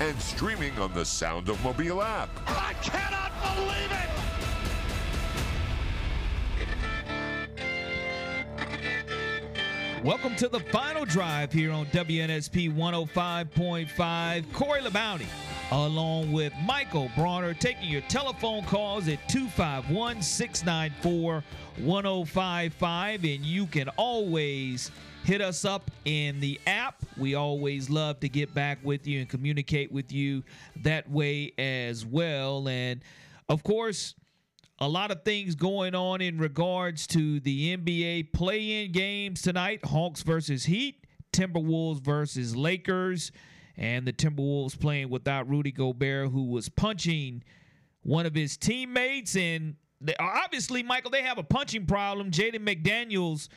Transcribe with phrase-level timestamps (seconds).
[0.00, 2.30] and streaming on the Sound of Mobile app.
[2.46, 4.08] I cannot believe it.
[10.04, 14.52] Welcome to the final drive here on WNSP 105.5.
[14.52, 15.26] Corey LeBounty,
[15.72, 21.42] along with Michael Bronner, taking your telephone calls at 251 694
[21.78, 23.24] 1055.
[23.24, 24.92] And you can always
[25.28, 27.02] hit us up in the app.
[27.18, 30.42] We always love to get back with you and communicate with you
[30.76, 32.66] that way as well.
[32.66, 33.02] And
[33.50, 34.14] of course,
[34.78, 39.84] a lot of things going on in regards to the NBA play in games tonight
[39.84, 43.30] Hawks versus Heat, Timberwolves versus Lakers,
[43.76, 47.44] and the Timberwolves playing without Rudy Gobert, who was punching
[48.00, 49.36] one of his teammates.
[49.36, 52.30] And they, obviously, Michael, they have a punching problem.
[52.30, 53.50] Jaden McDaniels.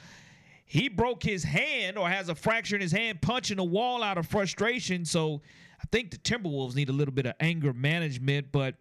[0.71, 4.17] He broke his hand or has a fracture in his hand punching a wall out
[4.17, 5.03] of frustration.
[5.03, 5.41] So
[5.81, 8.75] I think the Timberwolves need a little bit of anger management, but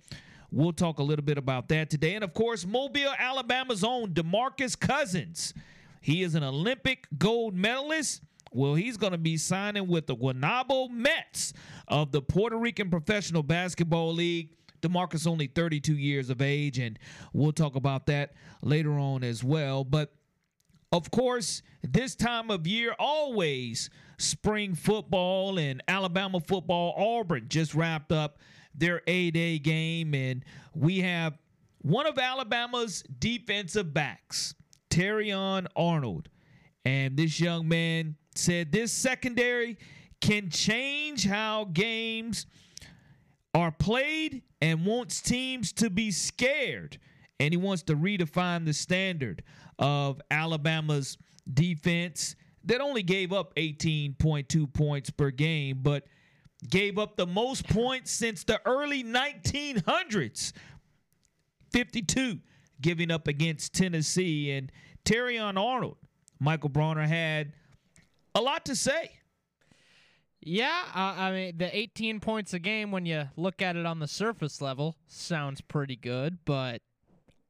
[0.52, 2.14] We'll talk a little bit about that today.
[2.14, 5.54] And of course, Mobile, Alabama's own DeMarcus Cousins.
[6.00, 8.22] He is an Olympic gold medalist.
[8.52, 11.52] Well, he's going to be signing with the Guaynabo Mets
[11.86, 14.50] of the Puerto Rican Professional Basketball League.
[14.82, 16.98] DeMarcus only 32 years of age, and
[17.32, 19.84] we'll talk about that later on as well.
[19.84, 20.12] But
[20.92, 26.94] of course, this time of year, always spring football and Alabama football.
[26.96, 28.38] Auburn just wrapped up
[28.74, 30.14] their A Day game.
[30.14, 31.38] And we have
[31.78, 34.54] one of Alabama's defensive backs,
[34.90, 36.28] Terrion Arnold.
[36.84, 39.78] And this young man said this secondary
[40.20, 42.46] can change how games
[43.54, 46.98] are played and wants teams to be scared.
[47.38, 49.42] And he wants to redefine the standard
[49.80, 51.18] of Alabama's
[51.52, 56.04] defense that only gave up 18.2 points per game, but–
[56.68, 60.52] gave up the most points since the early 1900s
[61.72, 62.40] 52
[62.80, 64.50] giving up against Tennessee.
[64.52, 64.70] And
[65.04, 65.96] Terrion Arnold,
[66.38, 67.52] Michael Bronner had
[68.34, 69.12] a lot to say.
[70.42, 73.98] Yeah, uh, I mean, the 18 points a game, when you look at it on
[73.98, 76.80] the surface level, sounds pretty good, but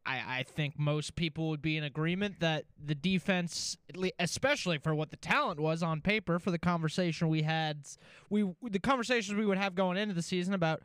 [0.06, 3.76] I, I think most people would be in agreement that the defense,
[4.18, 7.86] especially for what the talent was on paper, for the conversation we had,
[8.30, 10.82] we the conversations we would have going into the season about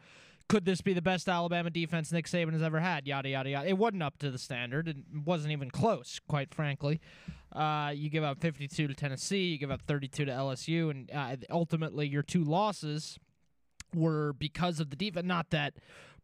[0.48, 3.08] could this be the best Alabama defense Nick Saban has ever had?
[3.08, 3.68] Yada yada yada.
[3.68, 4.88] It wasn't up to the standard.
[4.88, 7.02] It wasn't even close, quite frankly.
[7.52, 9.46] Uh, you give up 52 to Tennessee.
[9.46, 13.18] You give up 32 to LSU, and uh, ultimately your two losses
[13.96, 15.26] were because of the defense.
[15.26, 15.74] Not that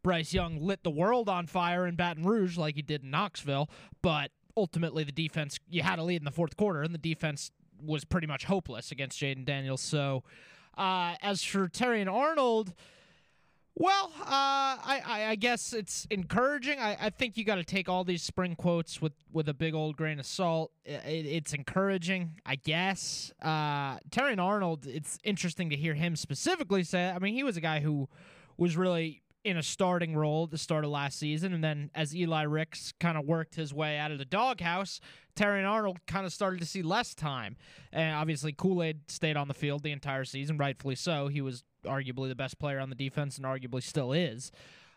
[0.04, 3.70] Bryce Young lit the world on fire in Baton Rouge like he did in Knoxville,
[4.02, 7.52] but ultimately the defense you had a lead in the fourth quarter and the defense
[7.84, 9.82] was pretty much hopeless against Jayden Daniels.
[9.82, 10.24] So
[10.78, 12.74] uh, as for Terrion Arnold,
[13.76, 16.78] well, uh, I, I, I, guess it's encouraging.
[16.78, 19.74] I, I think you got to take all these spring quotes with, with a big
[19.74, 20.72] old grain of salt.
[20.84, 23.32] It, it's encouraging, I guess.
[23.42, 27.10] Uh, Terrion Arnold, it's interesting to hear him specifically say.
[27.10, 28.10] I mean, he was a guy who
[28.58, 31.54] was really in a starting role at the start of last season.
[31.54, 35.00] And then as Eli Ricks kind of worked his way out of the doghouse,
[35.36, 37.56] Terrion Arnold kind of started to see less time.
[37.92, 41.28] And obviously, Kool Aid stayed on the field the entire season, rightfully so.
[41.28, 44.52] He was arguably the best player on the defense and arguably still is.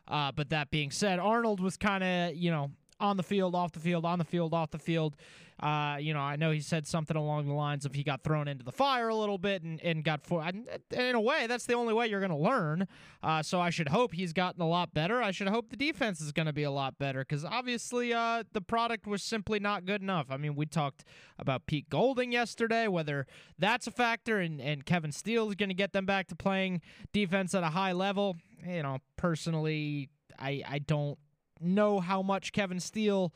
[0.06, 3.72] Uh, but that being said, Arnold was kind of, you know, on the field, off
[3.72, 5.16] the field, on the field, off the field.
[5.60, 8.48] Uh, you know, I know he said something along the lines of he got thrown
[8.48, 10.44] into the fire a little bit and, and got for.
[10.91, 12.88] In a way, that's the only way you're going to learn.
[13.22, 15.22] Uh, so I should hope he's gotten a lot better.
[15.22, 18.43] I should hope the defense is going to be a lot better because obviously uh,
[18.52, 20.26] the product was simply not good enough.
[20.29, 21.05] I mean, we talked
[21.38, 23.26] about Pete Golding yesterday, whether
[23.58, 26.82] that's a factor, and, and Kevin Steele is going to get them back to playing
[27.12, 28.37] defense at a high level.
[28.67, 31.19] You know, personally, I, I don't
[31.61, 33.32] know how much Kevin Steele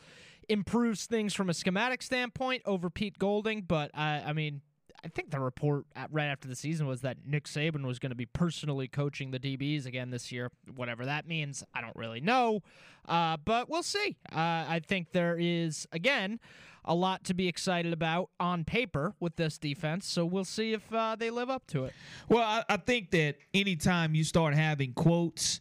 [0.48, 4.62] improves things from a schematic standpoint over Pete Golding, but I, I mean,
[5.04, 8.16] I think the report right after the season was that Nick Saban was going to
[8.16, 10.50] be personally coaching the DBs again this year.
[10.74, 12.62] Whatever that means, I don't really know,
[13.08, 14.16] uh, but we'll see.
[14.32, 16.40] Uh, I think there is again
[16.84, 20.06] a lot to be excited about on paper with this defense.
[20.06, 21.92] So we'll see if uh, they live up to it.
[22.28, 25.60] Well, I, I think that anytime you start having quotes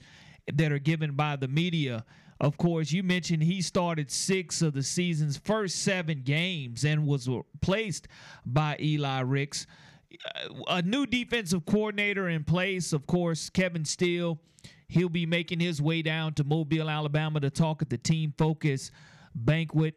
[0.52, 2.06] that are given by the media
[2.40, 7.28] Of course, you mentioned he started six of the season's first seven games and was
[7.28, 8.08] replaced
[8.46, 9.66] by Eli Ricks.
[10.14, 14.40] Uh, a new defensive coordinator in place, of course, Kevin Steele.
[14.88, 18.92] He'll be making his way down to Mobile, Alabama to talk at the team focus
[19.36, 19.96] banquet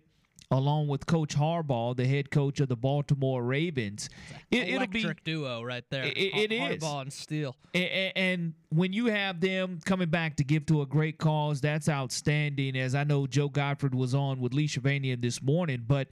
[0.50, 4.11] along with Coach Harbaugh, the head coach of the Baltimore Ravens.
[4.50, 6.05] It, Electric be, duo right there.
[6.05, 6.82] It, it is.
[6.82, 7.56] Harbaugh and Steele.
[7.73, 11.88] And, and, when you have them coming back to give to a great cause, that's
[11.88, 12.76] outstanding.
[12.76, 16.06] As I know Joe Godfrey was on with Lee Shavanian this morning, but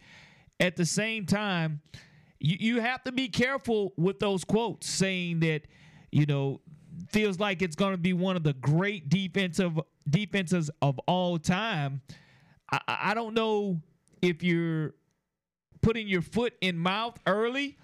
[0.58, 1.80] at the same time,
[2.40, 5.62] you, you have to be careful with those quotes saying that,
[6.10, 6.60] you know,
[7.10, 12.02] feels like it's going to be one of the great defensive defenses of all time.
[12.72, 13.80] I, I don't know
[14.22, 14.94] if you're
[15.80, 17.76] putting your foot in mouth early.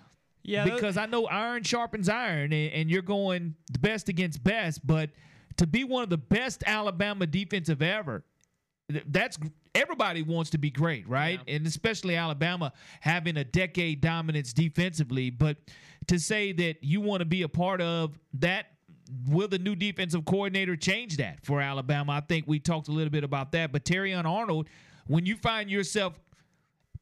[0.43, 4.87] Yeah, because I know iron sharpens iron, and, and you're going the best against best.
[4.87, 5.11] But
[5.57, 8.25] to be one of the best Alabama defensive ever,
[9.07, 9.39] that's
[9.75, 11.41] everybody wants to be great, right?
[11.47, 11.57] Yeah.
[11.57, 15.31] And especially Alabama having a decade dominance defensively.
[15.31, 15.57] But
[16.07, 18.67] to say that you want to be a part of that,
[19.27, 22.13] will the new defensive coordinator change that for Alabama?
[22.13, 23.73] I think we talked a little bit about that.
[23.73, 24.69] But Terrion Arnold,
[25.07, 26.19] when you find yourself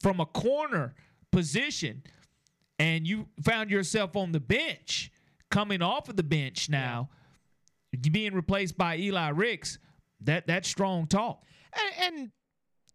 [0.02, 0.94] from a corner
[1.31, 2.02] position
[2.78, 5.12] and you found yourself on the bench,
[5.50, 7.08] coming off of the bench now,
[7.93, 8.10] yeah.
[8.10, 9.78] being replaced by Eli Ricks,
[10.20, 11.44] that that's strong talk.
[11.72, 12.31] And, and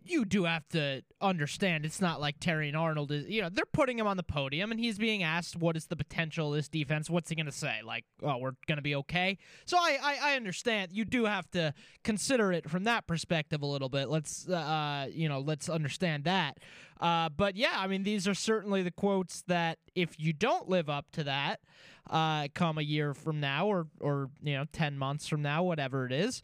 [0.10, 3.98] you do have to understand it's not like Terrion Arnold is, you know, they're putting
[3.98, 7.10] him on the podium and he's being asked what is the potential of this defense.
[7.10, 7.80] What's he going to say?
[7.84, 9.38] Like, oh, we're going to be okay.
[9.66, 11.74] So I, I, I, understand you do have to
[12.04, 14.10] consider it from that perspective a little bit.
[14.10, 16.60] Let's, uh, you know, let's understand that.
[17.00, 20.90] Uh, but yeah, I mean, these are certainly the quotes that if you don't live
[20.90, 21.60] up to that,
[22.10, 26.06] uh, come a year from now or, or, you know, 10 months from now, whatever
[26.06, 26.42] it is,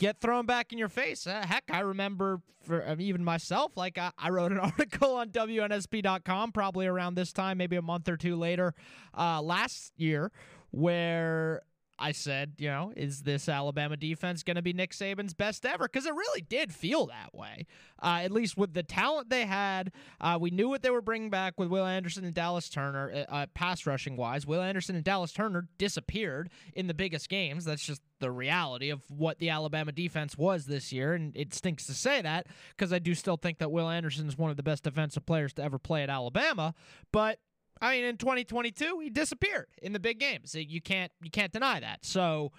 [0.00, 1.26] get thrown back in your face.
[1.26, 5.14] Uh, heck, I remember for I mean, even myself, like I, I, wrote an article
[5.14, 8.74] on WNSP.com probably around this time, maybe a month or two later,
[9.16, 10.32] uh, last year,
[10.70, 11.62] where
[12.00, 15.84] I said, you know, is this Alabama defense going to be Nick Saban's best ever?
[15.84, 17.66] Because it really did feel that way.
[18.02, 21.28] Uh, at least with the talent they had, uh, we knew what they were bringing
[21.28, 24.46] back with Will Anderson and Dallas Turner, uh, uh, pass rushing wise.
[24.46, 27.66] Will Anderson and Dallas Turner disappeared in the biggest games.
[27.66, 31.86] That's just the reality of what the Alabama defense was this year, and it stinks
[31.86, 34.62] to say that because I do still think that Will Anderson is one of the
[34.62, 36.74] best defensive players to ever play at Alabama.
[37.12, 37.38] But
[37.80, 40.54] I mean, in 2022, he disappeared in the big games.
[40.54, 42.04] You can't you can't deny that.
[42.04, 42.52] So,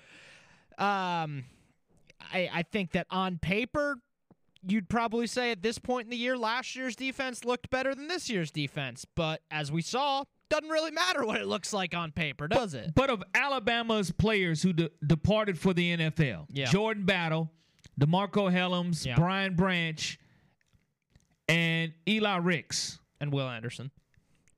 [0.78, 1.46] um,
[2.34, 4.00] I I think that on paper,
[4.68, 8.08] you'd probably say at this point in the year, last year's defense looked better than
[8.08, 9.06] this year's defense.
[9.16, 12.94] But as we saw, doesn't really matter what it looks like on paper, does it?
[12.94, 16.66] But of Alabama's players who de- departed for the NFL, yeah.
[16.66, 17.50] Jordan Battle,
[18.00, 19.16] DeMarcco Hellams, yeah.
[19.16, 20.20] Brian Branch,
[21.48, 23.00] and Eli Ricks.
[23.20, 23.92] And Will Anderson.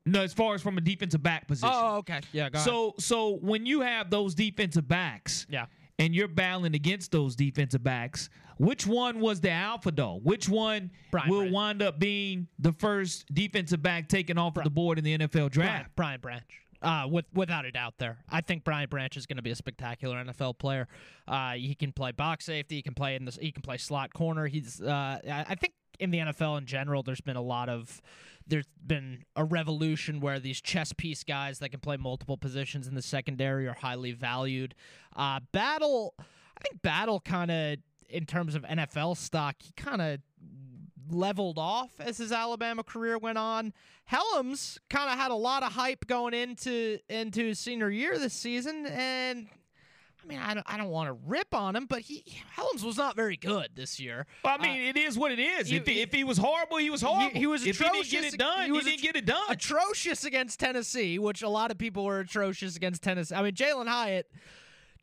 [0.06, 1.70] No, as far as from a defensive back position.
[1.72, 2.20] Oh, okay.
[2.32, 2.94] Yeah, go so.
[2.98, 5.66] So when you have those defensive backs, yeah,
[5.98, 8.28] and you're battling against those defensive backs,
[8.58, 10.20] which one was the alpha dog?
[10.22, 11.52] Which one Brian will Branch.
[11.52, 15.50] wind up being the first defensive back taken off of the board in the NFL
[15.50, 15.90] draft?
[15.96, 16.60] Brian, Brian Branch.
[16.82, 18.18] Uh, with without a doubt, there.
[18.28, 20.86] I think Brian Branch is going to be a spectacular NFL player.
[21.26, 22.74] Uh, he can play box safety.
[22.76, 23.32] He can play in the.
[23.40, 24.46] He can play slot corner.
[24.46, 24.82] He's.
[24.82, 28.00] Uh, I think in the NFL in general, there's been a lot of
[28.46, 32.94] there's been a revolution where these chess piece guys that can play multiple positions in
[32.94, 34.74] the secondary are highly valued.
[35.16, 40.20] Uh, Battle, I think Battle kind of in terms of NFL stock, he kind of
[41.10, 43.72] leveled off as his Alabama career went on.
[44.10, 48.34] Hellams kind of had a lot of hype going into into his senior year this
[48.34, 49.48] season, and
[50.24, 52.24] I mean, I don't, I don't want to rip on him, but he
[52.56, 54.26] Hellams was not very good this year.
[54.42, 55.70] Well, I mean, uh, it is what it is.
[55.70, 57.30] If, he, if he was horrible, he was horrible.
[57.30, 58.10] He, he was if atrocious.
[58.10, 59.44] he didn't get it done, he, was he didn't get it done.
[59.50, 63.34] Atrocious against Tennessee, which a lot of people were atrocious against Tennessee.
[63.34, 64.30] I mean, Jalin Hyatt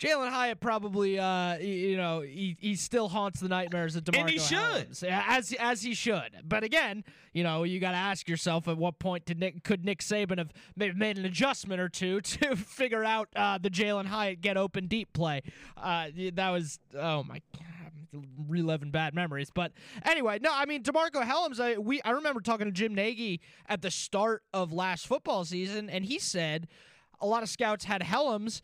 [0.01, 4.29] Jalin Hyatt probably, uh, you know, he, he still haunts the nightmares of DeMarcco And
[4.31, 6.41] he should, as as he should.
[6.43, 7.03] But again,
[7.33, 10.39] you know, you got to ask yourself at what point did Nick could Nick Saban
[10.39, 14.87] have made an adjustment or two to figure out uh, the Jalin Hyatt get open
[14.87, 15.43] deep play.
[15.77, 19.51] Uh, that was oh my god, reliving bad memories.
[19.53, 19.71] But
[20.03, 21.59] anyway, no, I mean DeMarcco Hellams.
[21.59, 23.39] I we I remember talking to Jim Nagy
[23.69, 26.67] at the start of last football season, and he said
[27.19, 28.61] a lot of scouts had Hellams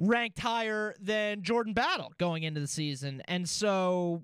[0.00, 3.22] ranked higher than Jordan Battle going into the season.
[3.28, 4.22] And so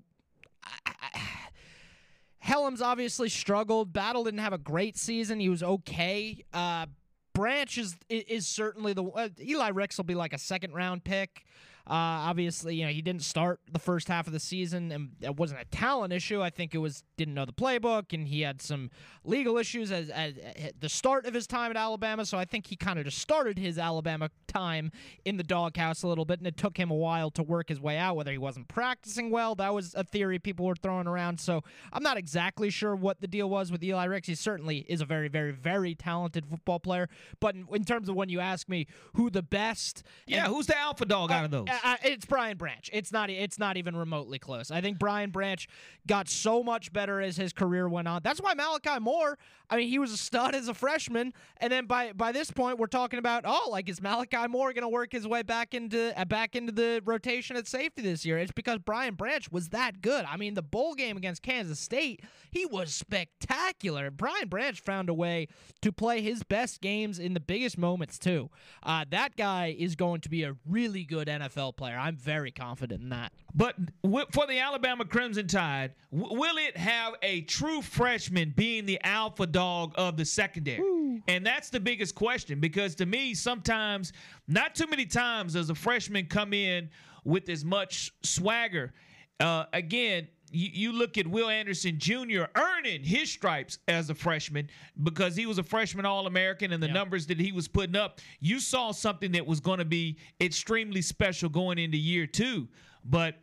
[2.43, 3.93] Hellams obviously struggled.
[3.93, 5.39] Battle didn't have a great season.
[5.39, 6.43] He was okay.
[6.51, 6.87] Uh,
[7.33, 11.45] Branch is is certainly the uh, Eli Ricks will be like a second round pick.
[11.89, 15.37] Uh, obviously, you know he didn't start the first half of the season, and it
[15.37, 16.41] wasn't a talent issue.
[16.41, 18.91] I think it was didn't know the playbook, and he had some
[19.23, 22.25] legal issues as, as, at the start of his time at Alabama.
[22.25, 24.91] So I think he kind of just started his Alabama time
[25.23, 27.79] in the doghouse a little bit, and it took him a while to work his
[27.79, 28.17] way out.
[28.17, 31.39] Whether he wasn't practicing well, that was a theory people were throwing around.
[31.39, 31.63] So
[31.93, 34.27] I'm not exactly sure what the deal was with Eli Ricks.
[34.27, 37.07] He certainly is a very, very, very talented football player.
[37.39, 40.67] But in, in terms of when you ask me who the best, yeah, and, who's
[40.67, 41.67] the alpha dog out of those?
[41.83, 42.89] Uh, uh, it's Brian Branch.
[42.93, 43.29] It's not.
[43.29, 44.71] It's not even remotely close.
[44.71, 45.67] I think Brian Branch
[46.05, 48.21] got so much better as his career went on.
[48.23, 49.37] That's why Malachi Moore.
[49.69, 52.79] I mean, he was a stud as a freshman, and then by by this point,
[52.79, 56.17] we're talking about oh, like is Malachi Moore going to work his way back into
[56.19, 58.37] uh, back into the rotation at safety this year?
[58.37, 60.25] It's because Brian Branch was that good.
[60.25, 64.09] I mean, the bowl game against Kansas State, he was spectacular.
[64.09, 65.47] Brian Branch found a way
[65.81, 68.49] to play his best games in the biggest moments too.
[68.83, 71.97] Uh, that guy is going to be a really good NFL player.
[71.97, 73.31] I'm very confident in that.
[73.53, 79.47] But for the Alabama Crimson Tide, will it have a true freshman being the alpha
[79.47, 80.81] dog of the secondary?
[81.27, 84.13] And that's the biggest question because to me, sometimes,
[84.47, 86.89] not too many times, does a freshman come in
[87.23, 88.93] with as much swagger.
[89.39, 92.43] Uh, again, you, you, look at Will Anderson Jr.
[92.55, 94.69] earning his stripes as a freshman
[95.03, 98.19] because he was a freshman All American and the numbers that he was putting up.
[98.39, 102.67] You saw something that was going to be extremely special going into year two.
[103.03, 103.35] But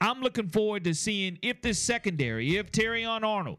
[0.00, 3.58] I'm looking forward to seeing if this secondary, if Terrion Arnold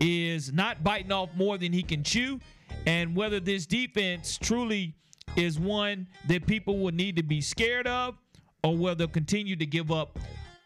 [0.00, 2.40] is not biting off more than he can chew,
[2.86, 4.94] and whether this defense truly
[5.36, 8.16] is one that people will need to be scared of,
[8.64, 10.18] or whether they'll continue to give up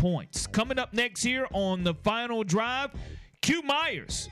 [0.04, 0.46] points.
[0.46, 2.90] Coming up next here on the final drive,
[3.40, 4.28] Q Myers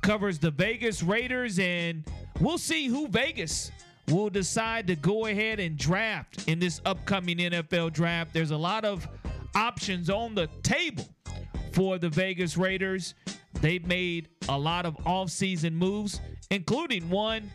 [0.00, 2.04] covers the Vegas Raiders, and
[2.38, 3.72] we'll see who Vegas
[4.06, 8.32] will decide to go ahead and draft in this upcoming NFL draft.
[8.32, 9.08] There's a lot of
[9.56, 11.08] options on the table
[11.72, 13.16] for the Vegas Raiders.
[13.54, 16.20] They've made a lot of offseason moves,
[16.52, 17.50] including one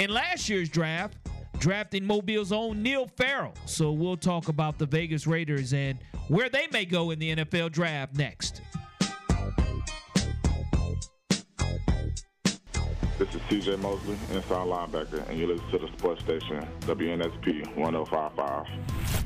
[0.00, 1.16] in last year's draft,
[1.62, 3.54] drafting Mobile's own Neil Farrell.
[3.66, 7.70] So we'll talk about the Vegas Raiders and where they may go in the NFL
[7.70, 8.62] draft next.
[13.16, 19.21] This is CJ Mosley, inside linebacker, and you listen to the sports station, WNSP 1055.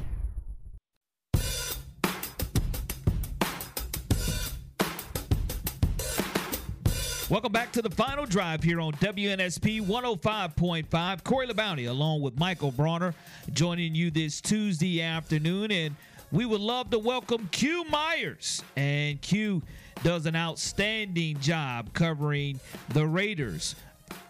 [7.29, 11.25] Welcome back to the final drive here on WNSP 105.5.
[11.25, 13.17] Corey LeBounty, along with Michael Bronner,
[13.53, 15.73] joining you this Tuesday afternoon.
[15.73, 15.97] And
[16.31, 18.63] we would love to welcome Q Myers.
[18.77, 19.61] And Q
[20.05, 23.75] does an outstanding job covering the Raiders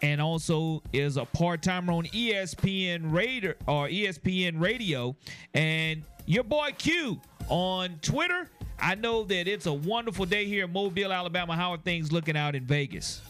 [0.01, 5.15] and also is a part-timer on ESPN Raider or ESPN Radio
[5.53, 8.49] and your boy Q on Twitter.
[8.79, 11.55] I know that it's a wonderful day here in Mobile, Alabama.
[11.55, 13.21] How are things looking out in Vegas?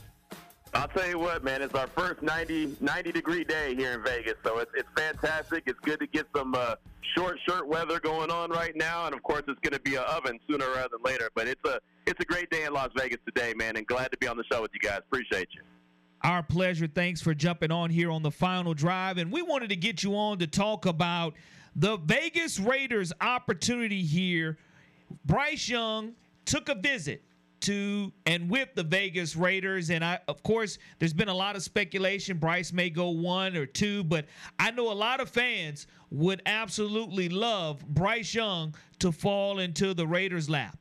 [0.74, 1.62] I'll tell you what, man.
[1.62, 5.63] It's our first 90, 90 degree day here in Vegas, so it's, it's fantastic.
[5.66, 6.75] It's good to get some uh,
[7.16, 10.04] short shirt weather going on right now, and of course, it's going to be an
[10.04, 11.30] oven sooner rather than later.
[11.34, 14.18] But it's a it's a great day in Las Vegas today, man, and glad to
[14.18, 15.00] be on the show with you guys.
[15.00, 15.62] Appreciate you.
[16.22, 16.88] Our pleasure.
[16.88, 19.18] Thanks for jumping on here on the final drive.
[19.18, 21.36] And we wanted to get you on to talk about
[21.75, 24.58] the Vegas Raiders' opportunity here.
[25.25, 26.13] Bryce Young
[26.45, 27.23] took a visit
[27.59, 29.89] to and with the Vegas Raiders.
[29.89, 32.37] And I, of course, there's been a lot of speculation.
[32.37, 34.25] Bryce may go one or two, but
[34.59, 40.05] I know a lot of fans would absolutely love Bryce Young to fall into the
[40.07, 40.77] Raiders' lap.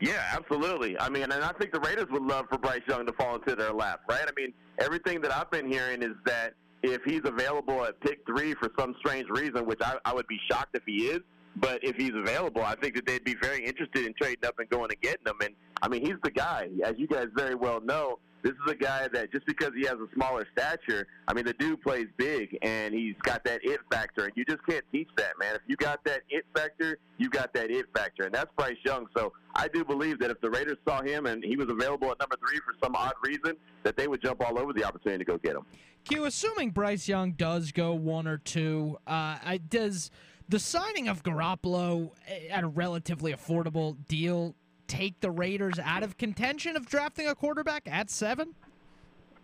[0.00, 0.98] Yeah, absolutely.
[0.98, 3.54] I mean, and I think the Raiders would love for Bryce Young to fall into
[3.54, 4.24] their lap, right?
[4.26, 8.54] I mean, everything that I've been hearing is that if he's available at pick three
[8.54, 11.20] for some strange reason, which I, I would be shocked if he is,
[11.56, 14.68] but if he's available, I think that they'd be very interested in trading up and
[14.68, 15.36] going and getting him.
[15.42, 18.18] And I mean, he's the guy, as you guys very well know.
[18.42, 21.52] This is a guy that just because he has a smaller stature, I mean, the
[21.52, 25.32] dude plays big and he's got that it factor, and you just can't teach that,
[25.38, 25.56] man.
[25.56, 29.06] If you got that it factor, you got that it factor, and that's Bryce Young.
[29.14, 32.18] So I do believe that if the Raiders saw him and he was available at
[32.18, 35.30] number three for some odd reason, that they would jump all over the opportunity to
[35.30, 35.66] go get him.
[36.04, 40.10] Q, assuming Bryce Young does go one or two, uh, I, does
[40.50, 44.54] the signing of Garoppolo eh, at a relatively affordable deal
[44.88, 48.54] take the Raiders out of contention of drafting a quarterback at seven?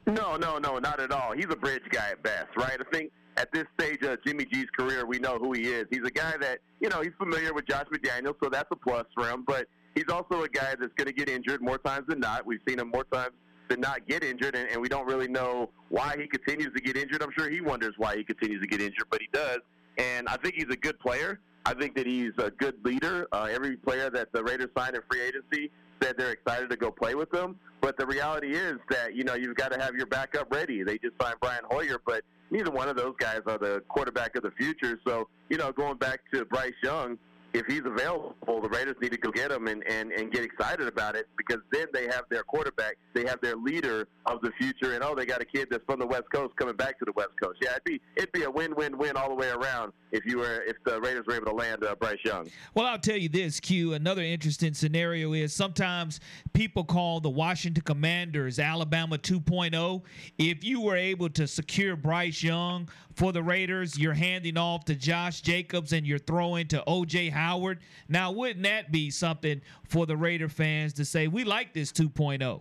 [0.08, 1.32] No, no, no, not at all.
[1.32, 2.78] He's a bridge guy at best, right?
[2.80, 5.84] I think at this stage of Jimmy G's career, we know who he is.
[5.90, 9.04] He's a guy that, you know, he's familiar with Josh McDaniels, so that's a plus
[9.14, 9.44] for him.
[9.46, 12.44] But he's also a guy that's going to get injured more times than not.
[12.44, 13.32] We've seen him more times
[13.68, 16.96] than not get injured, and, and we don't really know why he continues to get
[16.96, 17.22] injured.
[17.22, 19.58] I'm sure he wonders why he continues to get injured, but he does.
[19.98, 21.40] And I think he's a good player.
[21.64, 23.26] I think that he's a good leader.
[23.32, 26.90] Uh, every player that the Raiders signed in free agency said they're excited to go
[26.90, 27.56] play with him.
[27.80, 30.82] But the reality is that you know you've got to have your backup ready.
[30.82, 34.42] They just signed Brian Hoyer, but neither one of those guys are the quarterback of
[34.42, 34.98] the future.
[35.06, 37.18] So you know, going back to Bryce Young,
[37.56, 40.86] if he's available, the Raiders need to go get him and, and, and get excited
[40.86, 44.92] about it because then they have their quarterback, they have their leader of the future,
[44.92, 47.12] and oh, they got a kid that's from the West Coast coming back to the
[47.12, 47.58] West Coast.
[47.62, 50.76] Yeah, it'd be it'd be a win-win-win all the way around if you were if
[50.84, 52.50] the Raiders were able to land uh, Bryce Young.
[52.74, 53.94] Well, I'll tell you this, Q.
[53.94, 56.20] Another interesting scenario is sometimes
[56.52, 60.02] people call the Washington Commanders Alabama 2.0.
[60.38, 64.94] If you were able to secure Bryce Young for the Raiders, you're handing off to
[64.94, 67.80] Josh Jacobs and you're throwing to OJ Howard.
[68.08, 72.60] Now, wouldn't that be something for the Raider fans to say we like this 2.0?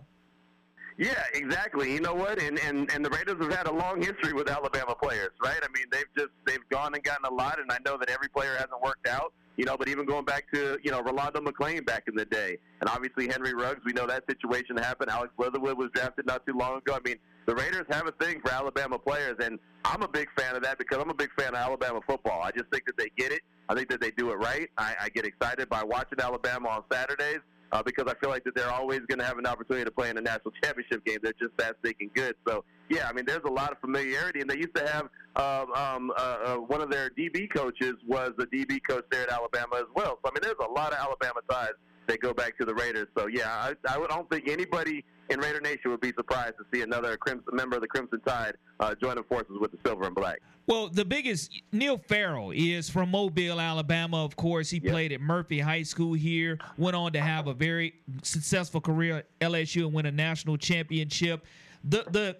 [0.98, 1.92] Yeah, exactly.
[1.92, 2.40] You know what?
[2.40, 5.58] And, and and the Raiders have had a long history with Alabama players, right?
[5.62, 8.28] I mean, they've just they've gone and gotten a lot, and I know that every
[8.28, 9.34] player hasn't worked out.
[9.58, 12.56] You know, but even going back to you know Rolando McClain back in the day,
[12.80, 15.10] and obviously Henry Ruggs, we know that situation happened.
[15.10, 16.94] Alex Leatherwood was drafted not too long ago.
[16.94, 20.56] I mean, the Raiders have a thing for Alabama players, and I'm a big fan
[20.56, 22.42] of that because I'm a big fan of Alabama football.
[22.42, 23.40] I just think that they get it.
[23.68, 24.68] I think that they do it right.
[24.76, 27.38] I, I get excited by watching Alabama on Saturdays
[27.72, 30.10] uh, because I feel like that they're always going to have an opportunity to play
[30.10, 31.18] in a national championship game.
[31.22, 32.34] They're just that stinking good.
[32.46, 35.66] So yeah, I mean, there's a lot of familiarity, and they used to have uh,
[35.74, 39.76] um, uh, uh, one of their DB coaches was the DB coach there at Alabama
[39.76, 40.18] as well.
[40.24, 41.74] So I mean, there's a lot of Alabama ties
[42.06, 43.08] that go back to the Raiders.
[43.16, 46.82] So yeah, I, I don't think anybody in Raider Nation would be surprised to see
[46.82, 50.40] another Crimson member of the Crimson Tide uh, joining forces with the Silver and Black.
[50.66, 54.24] Well, the biggest Neil Farrell is from Mobile, Alabama.
[54.24, 54.92] Of course, he yep.
[54.92, 56.58] played at Murphy High School here.
[56.76, 61.44] Went on to have a very successful career at LSU and win a national championship.
[61.84, 62.36] The the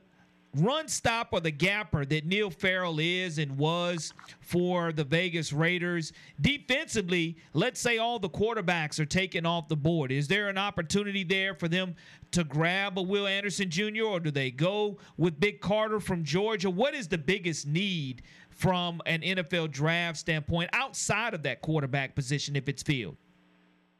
[0.56, 6.12] run stopper, the gapper that Neil Farrell is and was for the Vegas Raiders.
[6.40, 10.10] Defensively, let's say all the quarterbacks are taken off the board.
[10.10, 11.94] Is there an opportunity there for them
[12.32, 14.04] to grab a Will Anderson Jr.
[14.04, 16.70] or do they go with Big Carter from Georgia?
[16.70, 22.56] What is the biggest need from an NFL draft standpoint outside of that quarterback position
[22.56, 23.16] if it's field?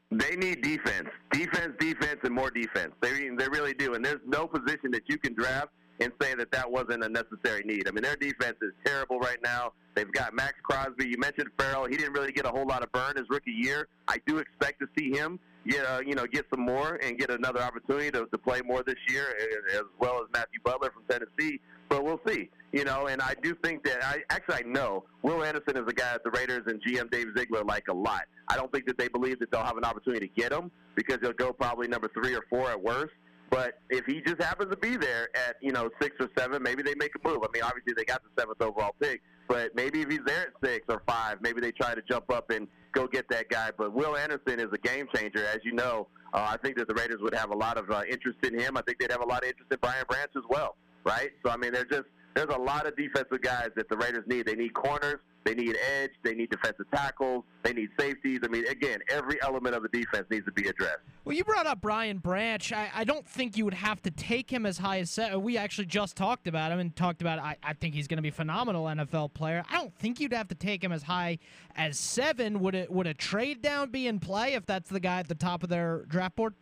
[0.09, 2.93] They need defense, defense, defense, and more defense.
[3.01, 3.93] They they really do.
[3.93, 7.63] And there's no position that you can draft and say that that wasn't a necessary
[7.65, 7.87] need.
[7.87, 9.73] I mean, their defense is terrible right now.
[9.95, 11.07] They've got Maxx Crosby.
[11.07, 11.85] You mentioned Farrell.
[11.85, 13.87] He didn't really get a whole lot of burn his rookie year.
[14.07, 17.29] I do expect to see him get uh, you know get some more and get
[17.29, 19.35] another opportunity to, to play more this year,
[19.73, 21.59] as well as Matthew Butler from Tennessee.
[21.89, 23.07] But we'll see, you know.
[23.07, 26.23] And I do think that I actually I know Will Anderson is a guy that
[26.23, 28.23] the Raiders and GM Dave Ziegler like a lot.
[28.49, 31.17] I don't think that they believe that they'll have an opportunity to get him because
[31.21, 33.13] he'll go probably number three or four at worst.
[33.49, 36.83] But if he just happens to be there at you know six or seven, maybe
[36.83, 37.39] they make a move.
[37.43, 40.53] I mean, obviously they got the seventh overall pick, but maybe if he's there at
[40.63, 43.71] six or five, maybe they try to jump up and go get that guy.
[43.77, 46.07] But Will Anderson is a game changer, as you know.
[46.33, 48.75] Uh, I think that the Raiders would have a lot of uh, interest in him.
[48.75, 51.31] I think they'd have a lot of interest in Brian Branch as well, right?
[51.45, 54.45] So I mean, they're just there's a lot of defensive guys that the Raiders need.
[54.45, 58.41] They need corners, they need edge, they need defensive tackles, they need safeties.
[58.43, 60.99] I mean, again, every element of the defense needs to be addressed.
[61.25, 62.71] Well, you brought up Brian Branch.
[62.71, 65.41] I, I don't think you would have to take him as high as seven.
[65.41, 68.21] We actually just talked about him and talked about I, I think he's going to
[68.21, 69.63] be a phenomenal NFL player.
[69.67, 71.39] I don't think you'd have to take him as high
[71.75, 72.59] as seven.
[72.59, 75.35] Would it would a trade down be in play if that's the guy at the
[75.35, 76.53] top of their draft board?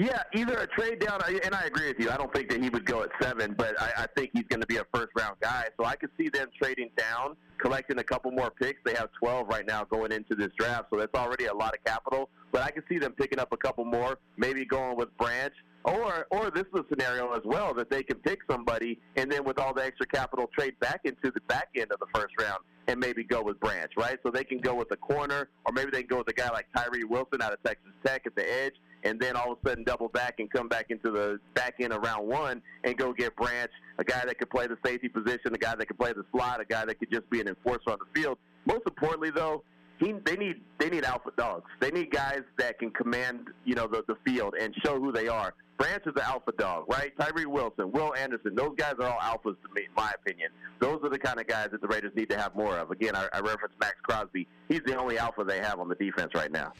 [0.00, 2.10] Yeah, either a trade down, and I agree with you.
[2.10, 4.62] I don't think that he would go at seven, but I, I think he's going
[4.62, 5.66] to be a first round guy.
[5.78, 8.80] So I could see them trading down, collecting a couple more picks.
[8.82, 11.84] They have 12 right now going into this draft, so that's already a lot of
[11.84, 12.30] capital.
[12.50, 15.52] But I could see them picking up a couple more, maybe going with Branch.
[15.84, 19.44] Or, or this is a scenario as well that they can pick somebody and then
[19.44, 22.60] with all the extra capital trade back into the back end of the first round
[22.88, 24.18] and maybe go with Branch, right?
[24.22, 26.50] So they can go with a corner, or maybe they can go with a guy
[26.50, 29.68] like Tyree Wilson out of Texas Tech at the edge, and then all of a
[29.68, 33.12] sudden double back and come back into the back end of round one and go
[33.12, 36.12] get Branch, a guy that could play the safety position, a guy that could play
[36.12, 38.38] the slot, a guy that could just be an enforcer on the field.
[38.66, 39.62] Most importantly, though,
[39.98, 41.64] he, they need they need alpha dogs.
[41.78, 45.28] They need guys that can command you know the, the field and show who they
[45.28, 45.54] are.
[45.76, 47.10] Branch is an alpha dog, right?
[47.18, 50.50] Tyree Wilson, Will Anderson, those guys are all alphas to me, in my opinion.
[50.78, 52.90] Those are the kind of guys that the Raiders need to have more of.
[52.90, 54.46] Again, I, I reference Maxx Crosby.
[54.68, 56.74] He's the only alpha they have on the defense right now.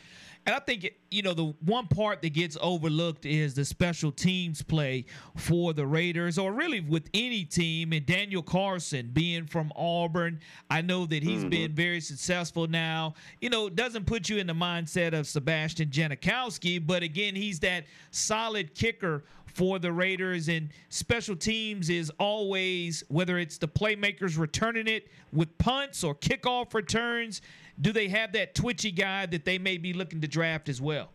[0.46, 4.62] And I think you know the one part that gets overlooked is the special teams
[4.62, 5.04] play
[5.36, 7.92] for the Raiders, or really with any team.
[7.92, 11.50] And Daniel Carlson being from Auburn, I know that he's mm-hmm.
[11.50, 13.14] been very successful now.
[13.40, 17.84] You know, doesn't put you in the mindset of Sebastian Janikowski, but again, he's that
[18.10, 19.24] solid kicker
[19.54, 20.48] for the Raiders.
[20.48, 26.74] And special teams is always, whether it's the playmakers returning it with punts or kickoff
[26.74, 27.42] returns,
[27.80, 31.10] do they have that twitchy guy that they may be looking to draft as well?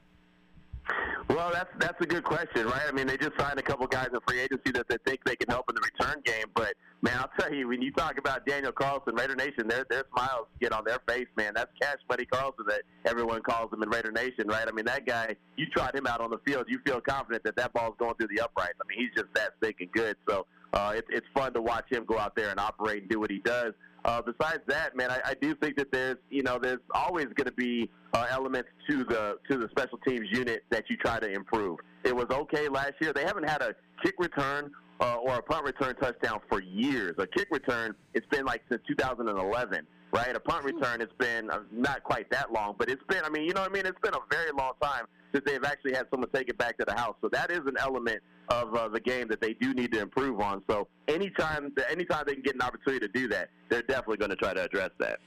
[1.29, 2.83] Well, that's that's a good question, right?
[2.87, 5.35] I mean, they just signed a couple guys in free agency that they think they
[5.35, 6.45] can help in the return game.
[6.53, 10.03] But man, I'll tell you, when you talk about Daniel Carlson, Raider Nation, their their
[10.13, 11.53] smiles get on their face, man.
[11.55, 14.67] That's Cash Money Carlson that everyone calls him in Raider Nation, right?
[14.67, 17.55] I mean, that guy, you trot him out on the field, you feel confident that
[17.55, 18.75] that ball's going through the uprights.
[18.79, 20.17] I mean, he's just that thick and good.
[20.29, 23.19] So uh, it, it's fun to watch him go out there and operate and do
[23.19, 23.73] what he does.
[24.05, 27.47] Uh, besides that, man, I, I do think that there's, you know, there's always going
[27.47, 31.27] to be uh, elements to the to the special teams unit that you try to
[31.27, 31.79] improve.
[32.03, 33.13] It was okay last year.
[33.13, 37.15] They haven't had a kick return uh, or a punt return touchdown for years.
[37.17, 40.35] A kick return, it's been like since 2011 right?
[40.35, 43.43] A punt return, it's been uh, not quite that long, but it's been, I mean,
[43.43, 43.85] you know what I mean?
[43.85, 46.85] It's been a very long time since they've actually had someone take it back to
[46.85, 47.15] the house.
[47.21, 50.39] So that is an element of uh, the game that they do need to improve
[50.39, 50.63] on.
[50.69, 54.37] So anytime, anytime they can get an opportunity to do that, they're definitely going to
[54.37, 55.19] try to address that.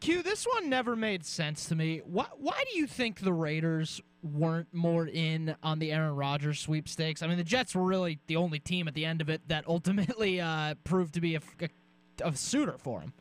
[0.00, 2.02] Q, this one never made sense to me.
[2.04, 7.20] Why, why do you think the Raiders weren't more in on the Aaron Rodgers sweepstakes?
[7.20, 9.64] I mean, the Jets were really the only team at the end of it that
[9.68, 13.12] ultimately uh, proved to be a, a, a suitor for him.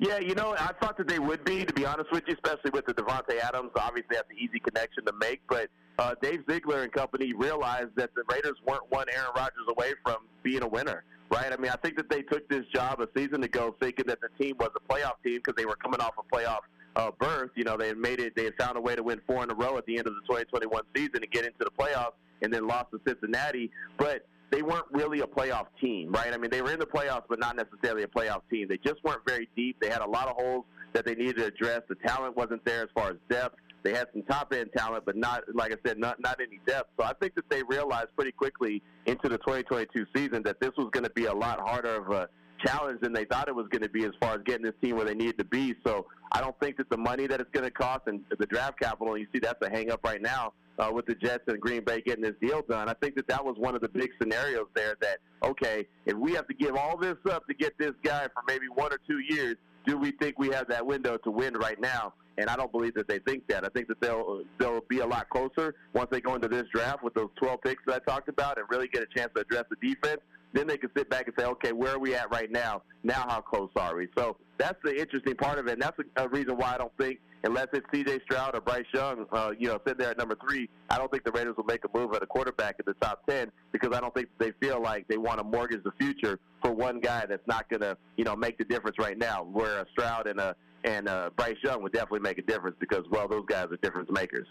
[0.00, 2.70] Yeah, you know, I thought that they would be, to be honest with you, especially
[2.70, 3.70] with the Davante Adams.
[3.74, 5.40] Obviously, that's an easy connection to make.
[5.48, 9.94] But uh, Dave Ziegler and company realized that the Raiders weren't one Aaron Rodgers away
[10.04, 11.52] from being a winner, right?
[11.52, 14.28] I mean, I think that they took this job a season ago thinking that the
[14.42, 16.60] team was a playoff team because they were coming off a playoff
[16.94, 17.50] uh, berth.
[17.56, 19.50] You know, they had made it, they had found a way to win four in
[19.50, 22.54] a row at the end of the 2021 season to get into the playoffs and
[22.54, 23.68] then lost to Cincinnati.
[23.96, 26.32] But they weren't really a playoff team, right?
[26.32, 28.68] I mean, they were in the playoffs, but not necessarily a playoff team.
[28.68, 29.76] They just weren't very deep.
[29.80, 31.82] They had a lot of holes that they needed to address.
[31.88, 33.56] The talent wasn't there as far as depth.
[33.82, 36.90] They had some top end talent, but not, like I said, not not any depth.
[36.98, 40.88] So I think that they realized pretty quickly into the 2022 season that this was
[40.92, 42.28] going to be a lot harder of a
[42.64, 44.96] challenge than they thought it was going to be as far as getting this team
[44.96, 45.74] where they needed to be.
[45.86, 48.80] So I don't think that the money that it's going to cost and the draft
[48.80, 51.84] capital, you see that's a hang up right now uh, with the Jets and Green
[51.84, 52.88] Bay getting this deal done.
[52.88, 56.32] I think that that was one of the big scenarios there that, okay, if we
[56.32, 59.18] have to give all this up to get this guy for maybe one or two
[59.28, 62.12] years, do we think we have that window to win right now?
[62.36, 63.64] And I don't believe that they think that.
[63.64, 67.02] I think that they'll they'll be a lot closer once they go into this draft
[67.02, 69.64] with those 12 picks that I talked about and really get a chance to address
[69.70, 70.20] the defense.
[70.52, 72.82] Then they can sit back and say, okay, where are we at right now?
[73.02, 74.08] Now, how close are we?
[74.16, 76.92] So that's the interesting part of it, and that's a, a reason why I don't
[76.98, 78.20] think, unless it's C.J.
[78.24, 81.24] Stroud or Bryce Young, uh, you know, sitting there at number three, I don't think
[81.24, 84.00] the Raiders will make a move at a quarterback in the top ten because I
[84.00, 87.46] don't think they feel like they want to mortgage the future for one guy that's
[87.46, 89.44] not going to, you know, make the difference right now.
[89.44, 93.04] Where a Stroud and a and uh, Bryce Young would definitely make a difference because,
[93.10, 94.46] well, those guys are difference makers.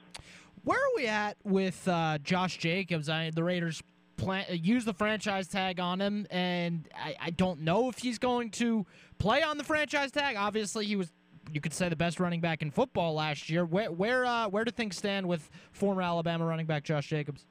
[0.63, 3.09] Where are we at with uh, Josh Jacobs?
[3.09, 3.81] I, the Raiders
[4.17, 8.51] plan, use the franchise tag on him, and I, I don't know if he's going
[8.51, 8.85] to
[9.19, 10.35] play on the franchise tag.
[10.35, 11.11] Obviously, he was
[11.53, 13.65] you could say the best running back in football last year.
[13.65, 17.45] Where where uh, where do things stand with former Alabama running back Josh Jacobs?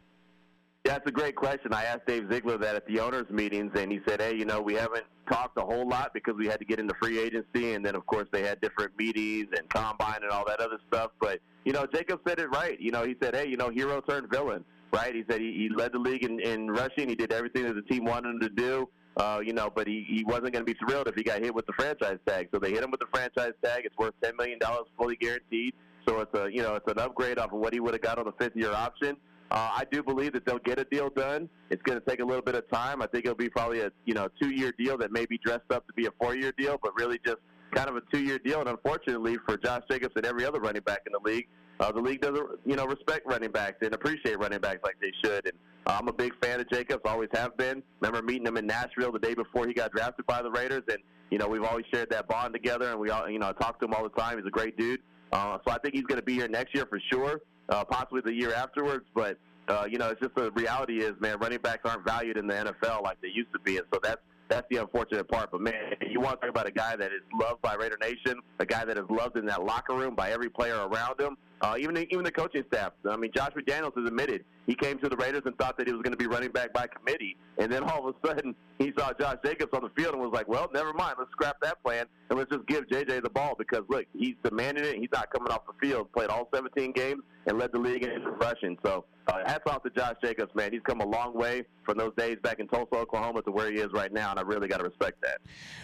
[0.85, 1.73] Yeah, that's a great question.
[1.73, 4.61] I asked Dave Ziegler that at the owners' meetings, and he said, "Hey, you know,
[4.61, 7.85] we haven't talked a whole lot because we had to get into free agency, and
[7.85, 11.41] then of course they had different meetings and combine and all that other stuff." But
[11.65, 12.79] you know, Jacob said it right.
[12.81, 15.15] You know, he said, "Hey, you know, hero turned villain." Right?
[15.15, 17.09] He said he, he led the league in, in rushing.
[17.09, 18.89] He did everything that the team wanted him to do.
[19.17, 21.55] Uh, you know, but he, he wasn't going to be thrilled if he got hit
[21.55, 22.49] with the franchise tag.
[22.53, 23.87] So they hit him with the franchise tag.
[23.87, 25.75] It's worth ten million dollars, fully guaranteed.
[26.07, 28.19] So it's a you know it's an upgrade off of what he would have got
[28.19, 29.17] on the fifth year option.
[29.51, 31.49] Uh, I do believe that they'll get a deal done.
[31.71, 33.01] It's going to take a little bit of time.
[33.01, 35.71] I think it'll be probably a you know two year deal that may be dressed
[35.71, 37.39] up to be a four year deal, but really just
[37.75, 38.61] kind of a two year deal.
[38.61, 41.49] And unfortunately for Josh Jacobs and every other running back in the league,
[41.81, 45.13] uh, the league doesn't, you know, respect running backs and appreciate running backs like they
[45.23, 45.47] should.
[45.47, 45.55] And
[45.87, 47.83] uh, I'm a big fan of Jacobs, always have been.
[48.01, 50.99] Remember meeting him in Nashville the day before he got drafted by the Raiders, and
[51.31, 53.87] you know we've always shared that bond together, and we all, you know, talk to
[53.87, 54.39] him all the time.
[54.39, 55.01] He's a great dude.
[55.33, 58.23] Uh, so I think he's going to be here next year for sure, uh, possibly
[58.25, 59.05] the year afterwards.
[59.15, 62.47] But uh, you know, it's just the reality is, man, running backs aren't valued in
[62.47, 65.51] the NFL like they used to be, and so that's that's the unfortunate part.
[65.51, 65.75] But man,
[66.11, 68.85] you want to talk about a guy that is loved by Raider Nation, a guy
[68.85, 71.37] that is loved in that locker room by every player around him.
[71.63, 72.93] Uh, even even the coaching staff.
[73.09, 75.93] I mean, Josh McDaniels has admitted he came to the Raiders and thought that he
[75.93, 78.93] was going to be running back by committee, and then all of a sudden he
[78.99, 81.17] saw Josh Jacobs on the field and was like, "Well, never mind.
[81.19, 84.85] Let's scrap that plan and let's just give JJ the ball because look, he's demanding
[84.85, 84.97] it.
[84.97, 86.13] He's not coming off the field.
[86.13, 88.77] Played all 17 games and led the league in rushing.
[88.85, 90.73] So uh, hats off to Josh Jacobs, man.
[90.73, 93.79] He's come a long way from those days back in Tulsa, Oklahoma, to where he
[93.79, 95.39] is right now, and I really got to respect that.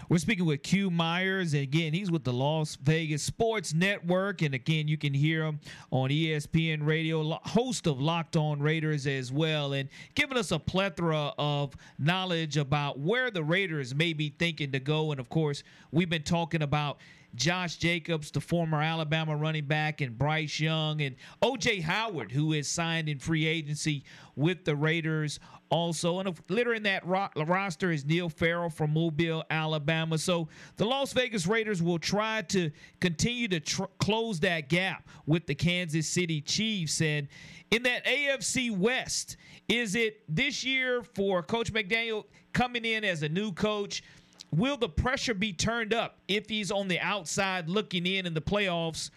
[0.09, 4.55] We're speaking with Q Myers, and again, he's with the Las Vegas Sports Network, and
[4.55, 9.73] again, you can hear him on ESPN Radio, host of Locked On Raiders as well,
[9.73, 14.81] and giving us a plethora of knowledge about where the Raiders may be thinking to
[14.81, 15.11] go.
[15.11, 16.99] And of course, we've been talking about
[17.35, 22.69] Josh Jacobs, the former Alabama running back, and Bryce Young, and OJ Howard, who is
[22.69, 24.05] signed in free agency
[24.37, 25.41] with the Raiders
[25.73, 26.21] also.
[26.21, 30.19] And littering that ro- roster is Neil Farrell from Mobile, Alabama.
[30.19, 35.47] So the Las Vegas Raiders will try to continue to tr- close that gap with
[35.47, 37.01] the Kansas City Chiefs.
[37.01, 37.27] And
[37.71, 43.29] in that AFC West, is it this year for Coach McDaniel coming in as a
[43.29, 44.05] new coach?
[44.51, 48.43] Will the pressure be turned up if he's on the outside looking in in the
[48.43, 49.11] playoffs?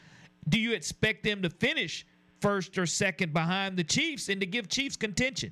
[0.48, 2.08] Do you expect them to finish
[2.40, 5.52] first or second behind the Chiefs and to give Chiefs contention?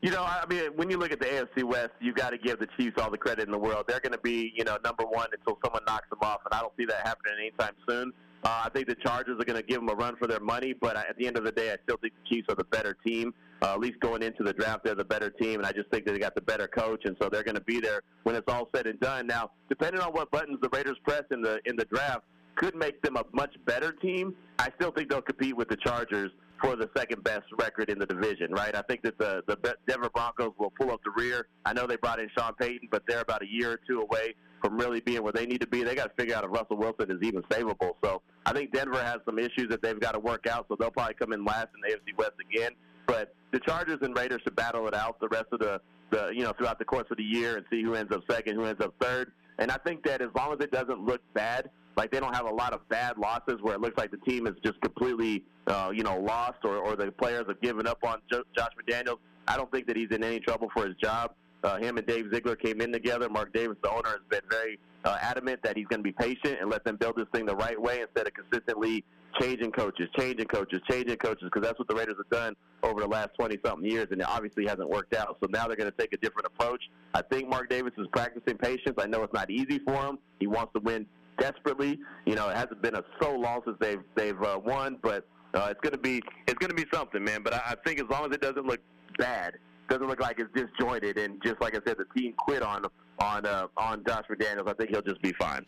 [0.00, 2.60] You know, I mean, when you look at the AFC West, you got to give
[2.60, 3.86] the Chiefs all the credit in the world.
[3.88, 6.60] They're going to be, you know, number one until someone knocks them off, and I
[6.60, 8.12] don't see that happening anytime soon.
[8.44, 10.72] Uh, I think the Chargers are going to give them a run for their money,
[10.72, 12.96] but at the end of the day, I still think the Chiefs are the better
[13.04, 13.34] team.
[13.60, 16.04] Uh, at least going into the draft, they're the better team, and I just think
[16.04, 18.46] that they got the better coach, and so they're going to be there when it's
[18.46, 19.26] all said and done.
[19.26, 22.22] Now, depending on what buttons the Raiders press in the in the draft,
[22.54, 24.34] could make them a much better team.
[24.60, 28.06] I still think they'll compete with the Chargers for the second best record in the
[28.06, 28.74] division, right?
[28.74, 31.46] I think that the the Denver Broncos will pull up the rear.
[31.64, 34.34] I know they brought in Sean Payton, but they're about a year or two away
[34.62, 35.82] from really being where they need to be.
[35.82, 37.92] They got to figure out if Russell Wilson is even savable.
[38.02, 40.66] So I think Denver has some issues that they've got to work out.
[40.68, 42.72] So they'll probably come in last in the AFC West again.
[43.06, 46.42] But the Chargers and Raiders should battle it out the rest of the the you
[46.42, 48.82] know throughout the course of the year and see who ends up second, who ends
[48.82, 49.32] up third.
[49.58, 52.46] And I think that as long as it doesn't look bad, like they don't have
[52.46, 55.90] a lot of bad losses where it looks like the team is just completely, uh,
[55.92, 59.18] you know, lost or, or the players have given up on jo- Josh McDaniels.
[59.48, 61.32] I don't think that he's in any trouble for his job.
[61.64, 63.28] Uh, him and Dave Ziegler came in together.
[63.28, 66.58] Mark Davis, the owner, has been very uh, adamant that he's going to be patient
[66.60, 69.04] and let them build this thing the right way instead of consistently
[69.40, 73.08] changing coaches, changing coaches, changing coaches, because that's what the Raiders have done over the
[73.08, 75.36] last 20 something years, and it obviously hasn't worked out.
[75.40, 76.82] So now they're going to take a different approach.
[77.12, 78.94] I think Mark Davis is practicing patience.
[78.98, 80.18] I know it's not easy for him.
[80.38, 81.06] He wants to win
[81.38, 81.98] desperately.
[82.26, 85.68] You know, it hasn't been a so long since they've they've uh, won, but uh,
[85.70, 87.42] it's to be it's to be something, man.
[87.42, 88.80] But I, I think as long as it doesn't look
[89.18, 89.54] bad,
[89.88, 92.84] doesn't look like it's disjointed, and just like I said, the team quit on
[93.20, 94.68] on uh, on Josh McDaniels.
[94.68, 95.64] I think he'll just be fine.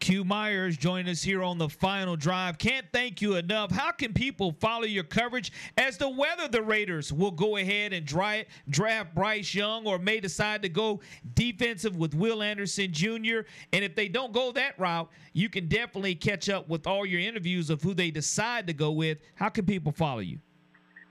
[0.00, 2.58] Q Myers joining us here on the final drive.
[2.58, 3.70] Can't thank you enough.
[3.70, 8.06] How can people follow your coverage as to whether the Raiders will go ahead and
[8.06, 11.00] dry, draft Bryce Young or may decide to go
[11.34, 13.40] defensive with Will Anderson Jr.?
[13.72, 17.20] And if they don't go that route, you can definitely catch up with all your
[17.20, 19.18] interviews of who they decide to go with.
[19.34, 20.38] How can people follow you?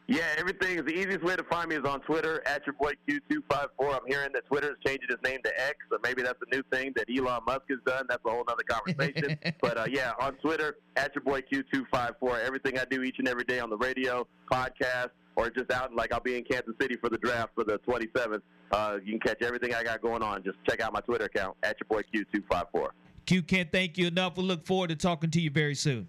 [0.08, 2.94] Yeah, everything is the easiest way to find me is on Twitter at your boy
[3.10, 3.68] Q254.
[3.80, 6.64] I'm hearing that Twitter is changing its name to X, or maybe that's a new
[6.72, 8.06] thing that Elon Musk has done.
[8.08, 9.38] That's a whole other conversation.
[9.62, 12.40] but uh, yeah, on Twitter at your boy Q254.
[12.40, 16.14] Everything I do each and every day on the radio, podcast, or just out like
[16.14, 18.42] I'll be in Kansas City for the draft for the 27th.
[18.72, 20.42] Uh, you can catch everything I got going on.
[20.42, 22.88] Just check out my Twitter account at your boy Q254.
[23.26, 24.38] Q can't thank you enough.
[24.38, 26.08] We look forward to talking to you very soon.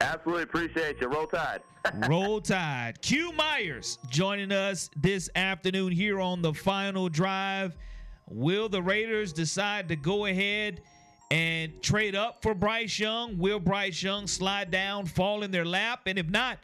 [0.00, 1.08] Absolutely appreciate you.
[1.08, 1.62] Roll Tide.
[2.08, 3.00] Roll Tide.
[3.00, 7.76] Q Myers joining us this afternoon here on the final drive.
[8.28, 10.82] Will the Raiders decide to go ahead
[11.30, 13.38] and trade up for Bryce Young?
[13.38, 16.00] Will Bryce Young slide down, fall in their lap?
[16.06, 16.58] And if not,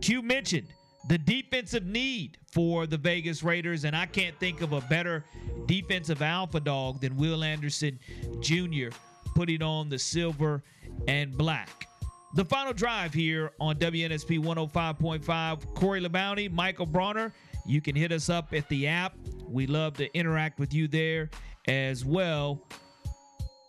[0.00, 0.66] Q mentioned
[1.08, 5.24] the defensive need for the Vegas Raiders, and I can't think of a better
[5.66, 7.98] defensive alpha dog than Will Anderson
[8.40, 8.88] Jr.
[9.34, 10.62] putting on the silver
[11.08, 11.88] and black.
[12.34, 15.74] The final drive here on WNSP 105.5.
[15.76, 17.32] Corey LeBounty, Michael Bronner.
[17.64, 19.14] You can hit us up at the app.
[19.46, 21.30] We love to interact with you there
[21.68, 22.66] as well.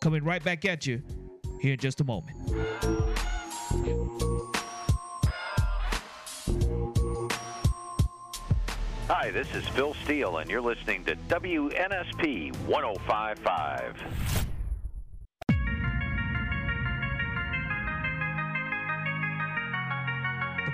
[0.00, 1.00] Coming right back at you
[1.60, 2.36] here in just a moment.
[9.06, 14.45] Hi, this is Phil Steele, and you're listening to WNSP 1055.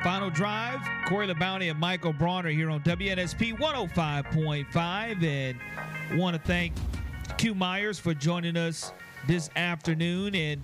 [0.03, 0.81] Final drive.
[1.07, 5.23] Corey LeBounty and Michael Bronner here on WNSP 105.5.
[5.23, 6.73] And want to thank
[7.39, 8.93] Q Myers for joining us
[9.29, 10.35] this afternoon.
[10.35, 10.61] And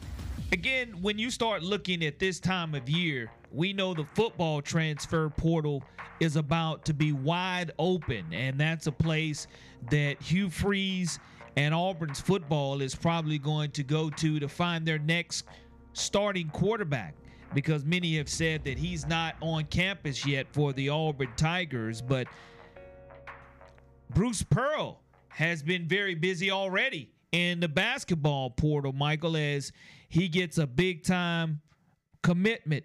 [0.50, 5.28] again, when you start looking at this time of year, we know the football transfer
[5.28, 5.84] portal
[6.18, 9.46] is about to be wide open, and that's a place
[9.88, 11.20] that Hugh Freeze
[11.54, 15.44] and Auburn's football is probably going to go to to find their next
[15.92, 17.14] starting quarterback
[17.54, 22.26] because many have said that he's not on campus yet for the Auburn Tigers, but
[24.10, 29.72] Bruce Pearl has been very busy already in the basketball portal, Michael, as
[30.08, 31.60] he gets a big time
[32.22, 32.84] commitment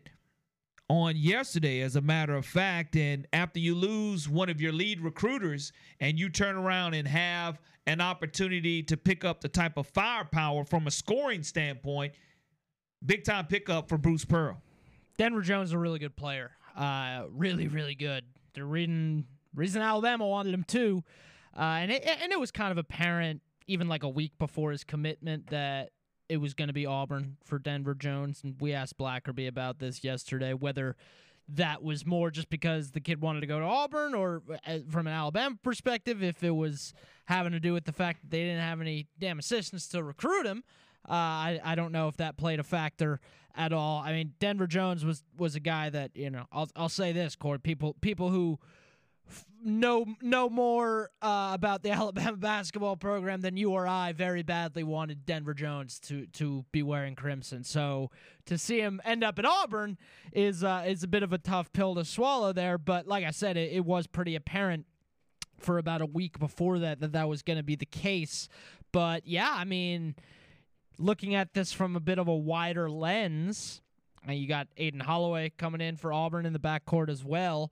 [0.89, 2.95] on yesterday, as a matter of fact.
[2.95, 7.59] And after you lose one of your lead recruiters and you turn around and have
[7.87, 12.13] an opportunity to pick up the type of firepower from a scoring standpoint,
[13.05, 14.61] big time pickup for Bruce Pearl.
[15.17, 16.51] Denver Jones is a really good player.
[16.75, 18.23] Uh, really, really good.
[18.53, 21.03] The reason reason Alabama wanted him too,
[21.55, 24.83] uh, and it, and it was kind of apparent even like a week before his
[24.83, 25.91] commitment that
[26.29, 28.41] it was going to be Auburn for Denver Jones.
[28.43, 30.95] And we asked Blackerby about this yesterday, whether
[31.49, 35.07] that was more just because the kid wanted to go to Auburn or uh, from
[35.07, 36.93] an Alabama perspective, if it was
[37.25, 40.45] having to do with the fact that they didn't have any damn assistants to recruit
[40.45, 40.63] him.
[41.07, 43.19] Uh, I, I don't know if that played a factor
[43.55, 43.99] at all.
[43.99, 46.45] I mean, Denver Jones was was a guy that you know.
[46.51, 47.63] I'll I'll say this, Cord.
[47.63, 48.59] People people who
[49.63, 54.83] know know more uh, about the Alabama basketball program than you or I very badly
[54.83, 57.63] wanted Denver Jones to to be wearing crimson.
[57.63, 58.11] So
[58.45, 59.97] to see him end up at Auburn
[60.31, 62.77] is uh, is a bit of a tough pill to swallow there.
[62.77, 64.85] But like I said, it, it was pretty apparent
[65.59, 68.49] for about a week before that that that was going to be the case.
[68.91, 70.15] But yeah, I mean,
[70.97, 73.81] looking at this from a bit of a wider lens,
[74.27, 77.71] you got Aden Holloway coming in for Auburn in the backcourt as well.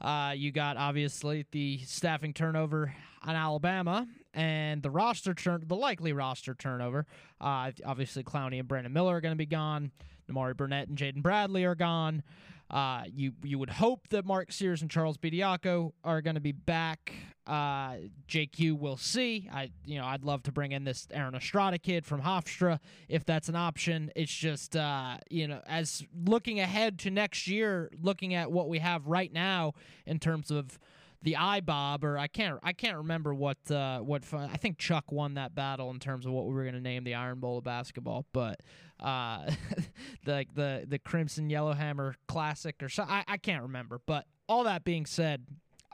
[0.00, 6.12] Uh, you got obviously the staffing turnover on Alabama and the roster turn, the likely
[6.12, 7.06] roster turnover.
[7.40, 9.90] Uh, obviously, Clowney and Brandon Miller are going to be gone.
[10.30, 12.22] Nimari Burnett and Jaden Bradley are gone.
[12.70, 16.52] Uh, you you would hope that Mark Sears and Charles Bediako are going to be
[16.52, 17.12] back.
[17.46, 17.96] Uh,
[18.28, 19.48] JQ will see.
[19.52, 22.78] I you know I'd love to bring in this Aaron Estrada kid from Hofstra
[23.08, 24.12] if that's an option.
[24.14, 28.78] It's just uh, you know as looking ahead to next year, looking at what we
[28.78, 29.72] have right now
[30.06, 30.78] in terms of
[31.22, 35.34] the iBob, or I can't I can't remember what uh, what I think Chuck won
[35.34, 37.64] that battle in terms of what we were going to name the Iron Bowl of
[37.64, 38.60] basketball, but
[39.00, 39.50] uh,
[40.24, 44.00] the the the Crimson Yellowhammer Classic or so I, I can't remember.
[44.04, 45.46] But all that being said,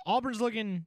[0.07, 0.87] Auburn's looking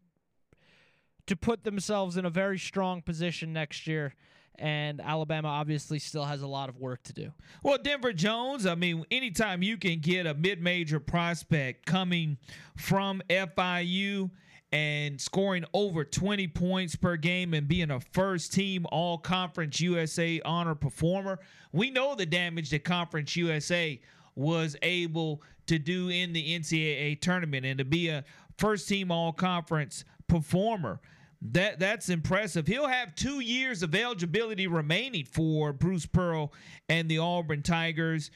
[1.28, 4.14] to put themselves in a very strong position next year
[4.60, 7.32] and Alabama obviously still has a lot of work to do.
[7.64, 12.38] Well, Denver Jones, I mean, anytime you can get a mid major prospect coming
[12.76, 14.30] from FIU
[14.72, 20.40] and scoring over 20 points per game and being a first team all conference USA
[20.46, 21.40] honor performer,
[21.72, 24.00] we know the damage that Conference USA
[24.36, 28.24] was able to do in the NCAA tournament and to be a
[28.58, 31.00] first team all conference performer.
[31.42, 32.68] That that's impressive.
[32.68, 36.52] He'll have two years of eligibility remaining for Bruce Pearl
[36.90, 38.30] and the Auburn Tigers,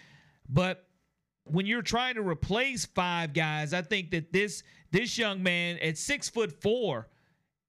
[0.47, 0.85] but
[1.45, 5.97] when you're trying to replace five guys, I think that this this young man at
[5.97, 7.07] six foot four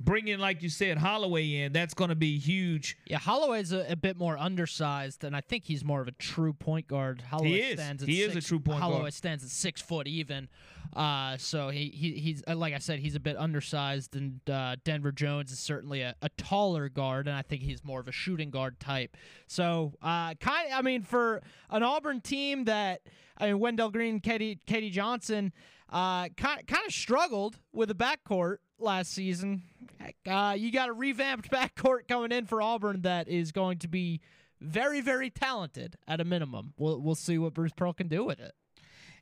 [0.00, 2.96] bringing, like you said, Holloway in, that's going to be huge.
[3.06, 6.52] Yeah, Holloway's a, a bit more undersized, and I think he's more of a true
[6.52, 7.22] point guard.
[7.22, 7.80] Holloway he is.
[7.80, 8.98] Stands at he six, is a true point Holloway guard.
[8.98, 10.48] Holloway stands at six foot even.
[10.94, 14.76] Uh, so he, he he's uh, like I said, he's a bit undersized, and uh,
[14.84, 18.12] Denver Jones is certainly a, a taller guard, and I think he's more of a
[18.12, 19.16] shooting guard type.
[19.46, 23.00] So uh, kind, I mean, for an Auburn team that
[23.36, 24.60] I mean, Wendell Green, K.D.
[24.66, 24.90] K.D.
[24.90, 25.52] Johnson,
[25.90, 29.62] uh, kind kind of struggled with the backcourt last season.
[30.26, 34.20] Uh, you got a revamped backcourt coming in for Auburn that is going to be
[34.60, 36.72] very, very talented at a minimum.
[36.78, 38.54] We'll we'll see what Bruce Pearl can do with it.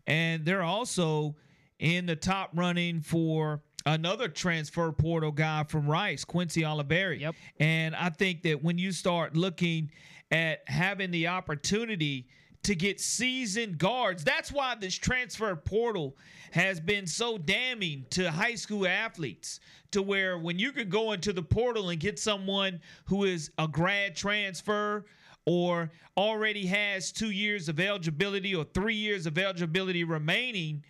[0.06, 1.36] And they're also
[1.78, 7.20] in the top running for another transfer portal guy from Rice, Quincy Olivari.
[7.20, 7.34] Yep.
[7.58, 9.90] And I think that when you start looking
[10.30, 12.26] at having the opportunity
[12.64, 16.16] to get seasoned guards, that's why this transfer portal
[16.52, 19.60] has been so damning to high school athletes.
[19.92, 23.68] To where when you could go into the portal and get someone who is a
[23.68, 25.04] grad transfer
[25.44, 30.82] or already has two years of eligibility or three years of eligibility remaining,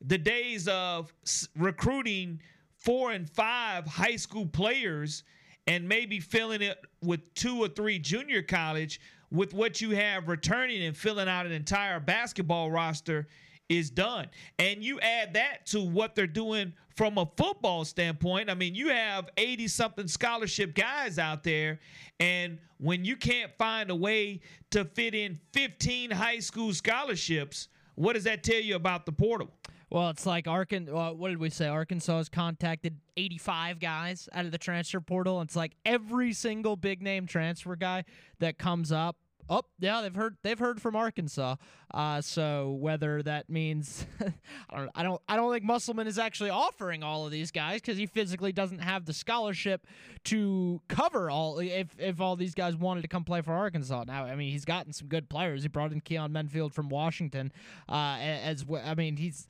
[0.00, 1.12] the days of
[1.56, 2.40] recruiting
[2.76, 5.24] four and five high school players
[5.66, 10.82] and maybe filling it with two or three junior college with what you have returning
[10.84, 13.26] and filling out an entire basketball roster
[13.68, 14.28] is done.
[14.58, 18.48] And you add that to what they're doing from a football standpoint.
[18.48, 21.80] I mean, you have 80 something scholarship guys out there.
[22.20, 28.12] And when you can't find a way to fit in 15 high school scholarships, what
[28.14, 29.50] does that tell you about the portal?
[29.90, 30.92] Well, it's like Arkansas.
[30.92, 31.68] Well, what did we say?
[31.68, 35.40] Arkansas has contacted 85 guys out of the transfer portal.
[35.42, 38.04] It's like every single big name transfer guy
[38.40, 39.16] that comes up
[39.48, 41.56] Oh, yeah, they've heard they've heard from Arkansas.
[41.94, 44.04] Uh, so whether that means
[44.70, 47.80] I don't I don't I don't think Musselman is actually offering all of these guys
[47.80, 49.86] because he physically doesn't have the scholarship
[50.24, 54.04] to cover all if if all these guys wanted to come play for Arkansas.
[54.06, 55.62] Now, I mean, he's gotten some good players.
[55.62, 57.52] He brought in Keyon Menifield from Washington.
[57.88, 58.64] Uh, as.
[58.84, 59.46] I mean, he's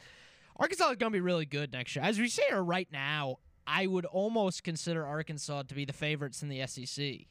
[0.58, 2.04] Arkansas is going to be really good next year.
[2.04, 6.48] As we say right now, I would almost consider Arkansas to be the favorites in
[6.48, 7.26] the SEC.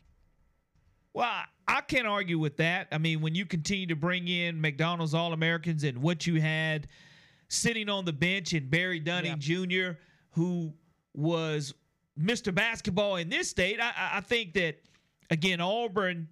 [1.13, 1.31] Well,
[1.67, 2.87] I can't argue with that.
[2.91, 6.87] I mean, when you continue to bring in McDonald's All Americans and what you had
[7.47, 9.97] sitting on the bench and Barry Dunning Jr.,
[10.31, 10.73] who
[11.13, 11.73] was
[12.19, 12.53] Mr.
[12.53, 14.75] Basketball in this state, I, I think that,
[15.29, 16.27] again, Auburn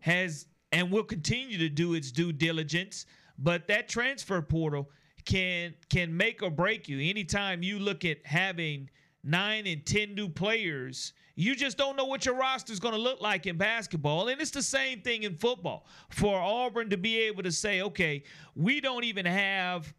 [0.00, 3.06] has and will continue to do its due diligence,
[3.38, 4.88] but that transfer portal
[5.28, 6.98] can can make or break you.
[7.08, 8.90] Anytime you look at having
[9.22, 13.00] nine and ten new players– you just don't know what your roster is going to
[13.00, 14.26] look like in basketball.
[14.26, 15.86] And it's the same thing in football.
[16.10, 18.24] For Auburn to be able to say, okay,
[18.56, 19.94] we don't even have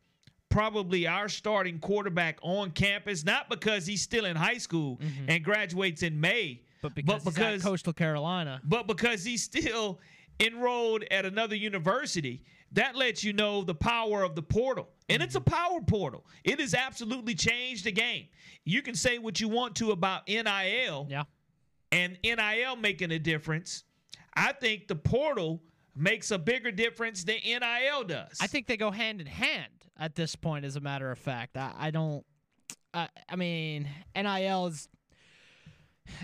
[0.49, 5.29] probably our starting quarterback on campus, not because he's still in high school mm-hmm.
[5.29, 10.01] and graduates in May, but because, but because Coastal Carolina, but because he's still
[10.41, 12.43] enrolled at another university.
[12.73, 14.89] That lets you know the power of the portal.
[15.09, 15.53] And it's a mm-hmm.
[15.53, 16.25] power portal.
[16.43, 18.27] It has absolutely changed the game.
[18.63, 21.07] You can say what you want to about NIL.
[21.09, 21.23] Yeah.
[21.91, 23.83] And NIL making a difference.
[24.35, 25.61] I think the portal
[25.95, 28.37] makes a bigger difference than NIL does.
[28.39, 31.57] I think they go hand in hand at this point, as a matter of fact.
[31.57, 32.23] I, I don't.
[32.93, 34.87] I, I mean, NIL is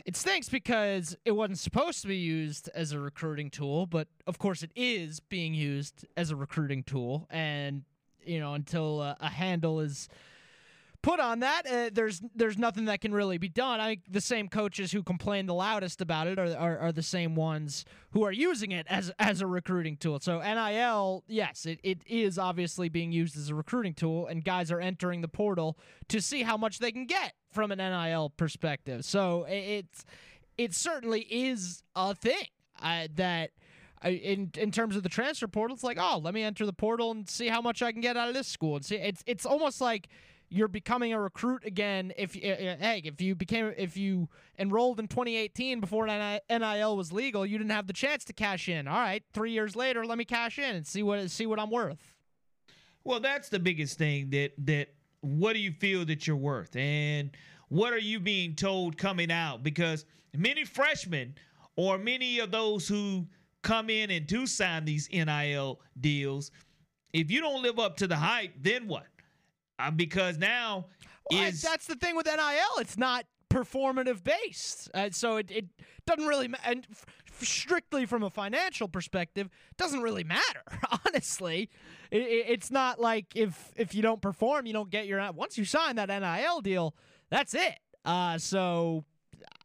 [0.05, 4.37] it stinks because it wasn't supposed to be used as a recruiting tool, but of
[4.37, 7.27] course it is being used as a recruiting tool.
[7.29, 7.83] And
[8.25, 10.09] you know, until uh, a handle is
[11.05, 13.79] put on that, uh, there's there's nothing that can really be done.
[13.79, 17.03] I think the same coaches who complain the loudest about it are, are, are the
[17.03, 20.19] same ones who are using it as as a recruiting tool.
[20.19, 24.71] So NIL, yes, it, it is obviously being used as a recruiting tool, and guys
[24.71, 25.77] are entering the portal
[26.09, 29.05] to see how much they can get from an NIL perspective.
[29.05, 30.05] So it's
[30.57, 32.47] it certainly is a thing
[32.81, 33.51] uh, that.
[34.03, 37.09] In in terms of the transfer portal, it's like, oh, let me enter the portal
[37.09, 38.75] and see how much I can get out of this school.
[38.75, 40.09] And see, it's it's almost like
[40.55, 44.99] you're becoming a recruit again if uh, uh, hey if you became if you enrolled
[44.99, 48.87] in 2018 before NIL was legal you didn't have the chance to cash in.
[48.87, 51.69] All right 3 years later let me cash in and see what see what I'm
[51.69, 52.13] worth.
[53.03, 54.87] Well that's the biggest thing that that
[55.21, 56.75] what do you feel that you're worth?
[56.75, 57.31] And
[57.69, 59.63] what are you being told coming out?
[59.63, 61.35] Because many freshmen
[61.75, 63.25] or many of those who
[63.61, 66.51] come in and do sign these NIL deals
[67.13, 69.07] if you don't live up to the hype then what
[69.79, 70.85] uh, because now
[71.31, 72.79] well, is that's the thing with NIL.
[72.79, 75.65] It's not performative based, uh, so it, it
[76.05, 77.05] doesn't really ma- and f-
[77.41, 80.63] strictly from a financial perspective doesn't really matter.
[81.05, 81.69] Honestly,
[82.11, 85.57] it, it, it's not like if if you don't perform, you don't get your once
[85.57, 86.95] you sign that NIL deal,
[87.29, 87.79] that's it.
[88.03, 89.03] Uh, so,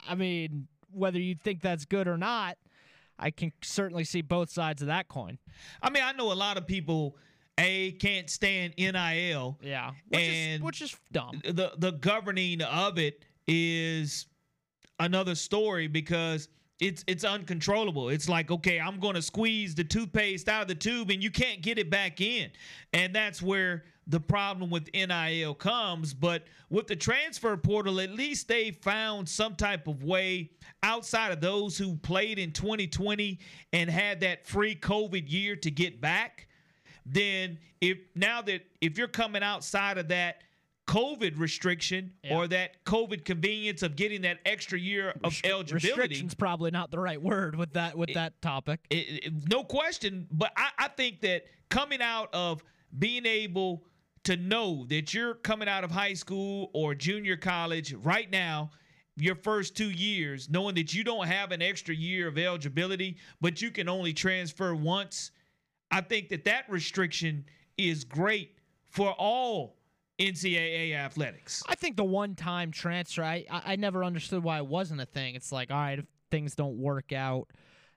[0.09, 2.57] I mean, whether you think that's good or not,
[3.19, 5.39] I can certainly see both sides of that coin.
[5.83, 7.17] I mean, I know a lot of people
[7.61, 9.59] a can't stand NIL.
[9.63, 11.41] Yeah, which and is which is dumb.
[11.45, 14.27] The the governing of it is
[14.99, 16.49] another story because
[16.81, 18.09] it's it's uncontrollable.
[18.09, 21.31] It's like, okay, I'm going to squeeze the toothpaste out of the tube and you
[21.31, 22.51] can't get it back in.
[22.93, 28.49] And that's where the problem with NIL comes, but with the transfer portal at least
[28.49, 30.51] they found some type of way
[30.83, 33.39] outside of those who played in 2020
[33.73, 36.49] and had that free COVID year to get back
[37.07, 40.43] then if now that if you're coming outside of that
[40.87, 42.37] COVID restriction yeah.
[42.37, 45.89] or that COVID convenience of getting that extra year of Restri- eligibility.
[45.89, 48.81] Restriction's probably not the right word with that with it, that topic.
[48.91, 52.65] It, it, no question, but I, I think that coming out of
[52.99, 53.85] being able
[54.25, 58.71] to know that you're coming out of high school or junior college right now
[59.17, 63.61] your first two years, knowing that you don't have an extra year of eligibility, but
[63.61, 65.31] you can only transfer once
[65.91, 67.45] I think that that restriction
[67.77, 68.57] is great
[68.89, 69.77] for all
[70.19, 71.63] NCAA athletics.
[71.69, 75.35] I think the one-time transfer, I I never understood why it wasn't a thing.
[75.35, 77.49] It's like, all right, if things don't work out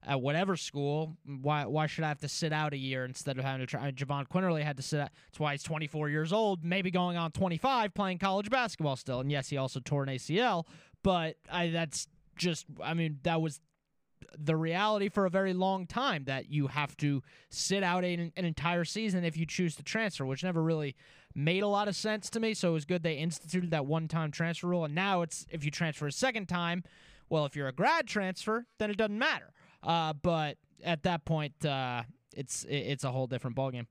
[0.05, 1.17] at whatever school.
[1.25, 3.91] Why why should I have to sit out a year instead of having to try?
[3.91, 5.09] Jahvon Quinerly had to sit out.
[5.27, 9.19] That's why he's 24 years old, maybe going on 25, playing college basketball still.
[9.19, 10.65] And yes, he also tore an ACL,
[11.03, 13.59] but I that's just I mean that was
[14.37, 18.45] the reality for a very long time that you have to sit out an, an,
[18.45, 20.95] entire season if you choose to transfer, which never really
[21.35, 22.53] made a lot of sense to me.
[22.53, 24.85] So it was good they instituted that one time transfer rule.
[24.85, 26.83] And now it's if you transfer a second time,
[27.29, 29.53] well, if you're a grad transfer, then it doesn't matter.
[29.81, 32.03] Uh, but at that point, uh,
[32.35, 33.87] it's it's a whole different ballgame.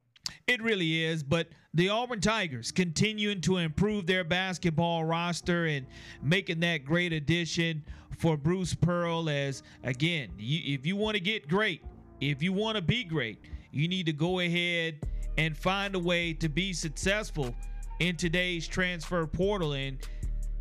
[0.47, 5.87] It really is, but the Auburn Tigers continuing to improve their basketball roster and
[6.23, 7.85] making that great addition
[8.19, 9.29] for Bruce Pearl.
[9.29, 11.83] As again, you, if you want to get great,
[12.21, 13.39] if you want to be great,
[13.71, 14.99] you need to go ahead
[15.39, 17.55] and find a way to be successful
[18.01, 19.73] in today's transfer portal.
[19.73, 19.99] And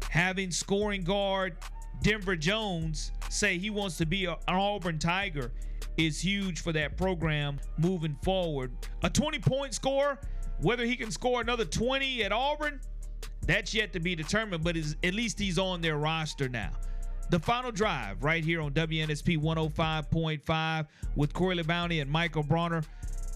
[0.10, 1.58] having scoring guard
[2.02, 5.52] Denver Jones say he wants to be an Auburn Tiger
[5.98, 8.72] is huge for that program moving forward.
[9.04, 10.20] A 20 point score,
[10.62, 12.80] whether he can score another 20 at Auburn,
[13.46, 16.72] that's yet to be determined, but at least he's on their roster now.
[17.30, 22.84] The final drive right here on WNSP 105.5 with Corey Bounty and Michael Bronner.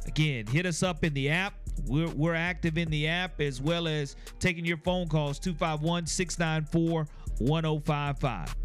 [0.05, 1.53] Again, hit us up in the app.
[1.87, 7.07] We're, we're active in the app as well as taking your phone calls 251 694
[7.39, 8.55] 1055.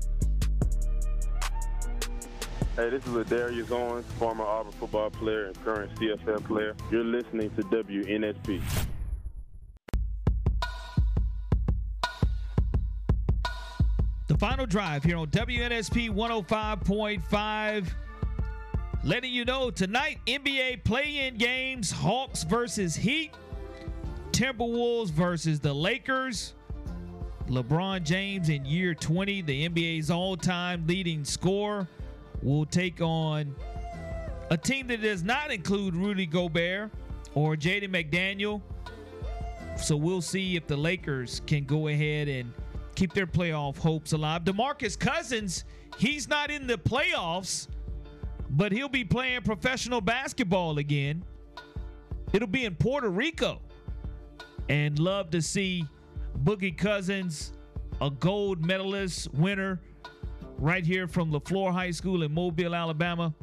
[2.77, 6.75] Hey, this is Ladarius Owens, former Auburn football player and current CFL player.
[6.91, 8.62] You're listening to WNSP.
[14.29, 17.93] The final drive here on WNSP 105.5.
[19.03, 23.35] Letting you know tonight, NBA play in games Hawks versus Heat,
[24.31, 26.55] Timberwolves versus the Lakers.
[27.51, 31.88] LeBron James in year 20, the NBA's all time leading scorer
[32.42, 33.57] will take on
[34.51, 36.92] a team that does not include Rudy Gobert
[37.34, 38.62] or Jaden McDaniel.
[39.76, 42.53] So we'll see if the Lakers can go ahead and
[42.94, 44.44] keep their playoff hopes alive.
[44.44, 45.64] DeMarcus Cousins,
[45.98, 47.66] he's not in the playoffs,
[48.51, 51.24] but he'll be playing professional basketball again.
[52.32, 53.61] It'll be in Puerto Rico.
[54.68, 55.84] And love to see
[56.39, 57.53] Boogie Cousins,
[58.01, 59.81] a gold medalist winner
[60.59, 63.35] right here from LeFlore High School in Mobile, Alabama.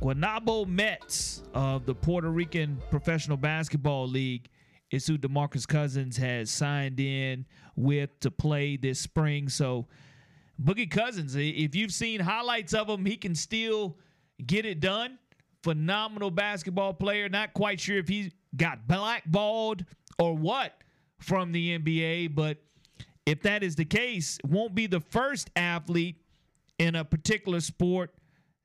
[0.00, 4.48] Guaynabo Mets of the Puerto Rican Professional Basketball League
[4.90, 7.46] is who DeMarcus Cousins has signed in
[7.76, 9.48] with to play this spring.
[9.48, 9.86] So,
[10.62, 13.96] Boogie Cousins, if you've seen highlights of him, he can still
[14.44, 15.18] get it done.
[15.62, 17.28] Phenomenal basketball player.
[17.28, 19.84] Not quite sure if he got blackballed
[20.18, 20.74] or what
[21.22, 22.58] from the NBA, but
[23.26, 26.16] if that is the case, won't be the first athlete
[26.78, 28.10] in a particular sport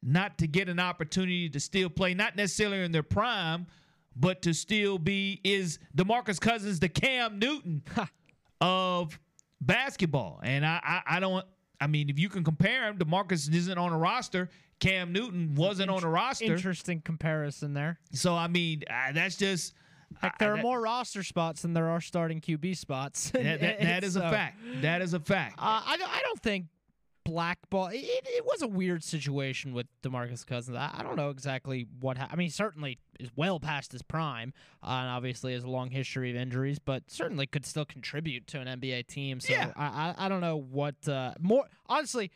[0.04, 3.68] not to get an opportunity to still play, not necessarily in their prime,
[4.16, 7.84] but to still be is DeMarcus Cousins the Cam Newton
[8.62, 9.20] of
[9.62, 10.40] basketball.
[10.44, 11.46] And I, I, I don't
[11.80, 14.50] I mean, if you can compare him, DeMarcus isn't on a roster.
[14.80, 16.46] Cam Newton wasn't on a roster.
[16.46, 18.00] Interesting comparison there.
[18.12, 19.74] So I mean, uh, that's just
[20.40, 23.30] There are more roster spots than there are starting QB spots.
[23.32, 24.60] that, that, that is so, a fact.
[24.82, 25.56] That is a fact.
[25.60, 26.68] Uh, I, I don't think
[27.28, 27.88] blackball.
[27.88, 30.78] It, it was a weird situation with Demarcus Cousins.
[30.78, 32.18] I, I don't know exactly what.
[32.18, 35.90] Ha- I mean, certainly is well past his prime, uh, and obviously has a long
[35.90, 39.40] history of injuries, but certainly could still contribute to an NBA team.
[39.40, 39.72] So yeah.
[39.76, 39.86] I,
[40.18, 41.66] I, I don't know what uh, more.
[41.88, 42.32] Honestly,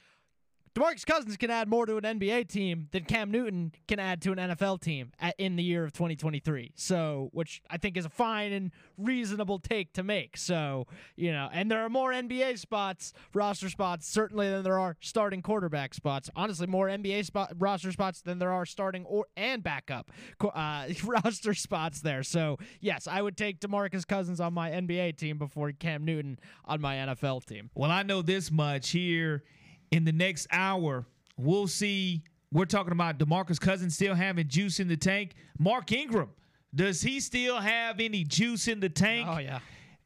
[0.74, 4.32] DeMarcus Cousins can add more to an NBA team than Cam Newton can add to
[4.32, 6.72] an NFL team at, in the year of 2023.
[6.76, 10.38] So, which I think is a fine and reasonable take to make.
[10.38, 14.96] So, you know, and there are more NBA spots, roster spots, certainly than there are
[15.02, 16.30] starting quarterback spots.
[16.38, 20.10] Honestly, more NBA spot roster spots than there are starting or and backup
[20.42, 22.24] uh, roster spots there.
[22.24, 26.80] So, yes, I would take DeMarcus Cousins on my NBA team before Cam Newton on
[26.80, 27.70] my NFL team.
[27.76, 29.44] Well, I know this much here
[29.92, 31.06] in the next hour,
[31.38, 32.24] we'll see.
[32.52, 35.36] We're talking about DeMarcus Cousins still having juice in the tank.
[35.58, 36.30] Mark Ingram,
[36.74, 39.28] does he still have any juice in the tank?
[39.30, 39.60] Oh, yeah.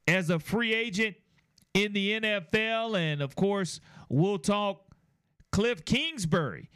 [0.07, 1.15] As a free agent
[1.73, 2.97] in the NFL.
[2.97, 3.79] And of course,
[4.09, 4.81] we'll talk
[5.51, 6.69] Cliff Kingsbury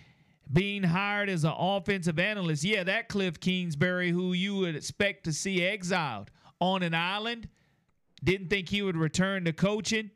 [0.51, 2.63] being hired as an offensive analyst.
[2.63, 7.47] Yeah, that Cliff Kingsbury, who you would expect to see exiled on an island,
[8.23, 10.11] didn't think he would return to coaching,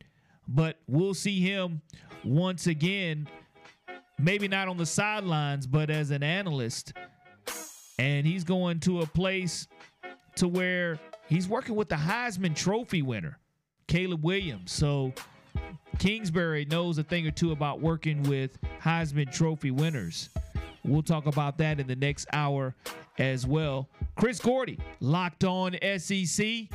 [0.48, 1.82] but we'll see him
[2.24, 3.28] once again,
[4.20, 6.94] maybe not on the sidelines, but as an analyst.
[8.00, 9.68] And he's going to a place
[10.36, 13.40] to where he's working with the Heisman Trophy winner,
[13.88, 14.72] Caleb Williams.
[14.72, 15.14] So
[16.00, 20.30] Kingsbury knows a thing or two about working with Heisman Trophy winners.
[20.84, 22.76] We'll talk about that in the next hour
[23.18, 23.90] as well.
[24.16, 26.68] Chris Gordy, locked on SEC,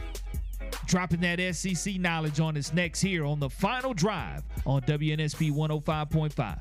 [0.86, 6.60] dropping that SEC knowledge on us next here on the final drive on WNSP 105.5.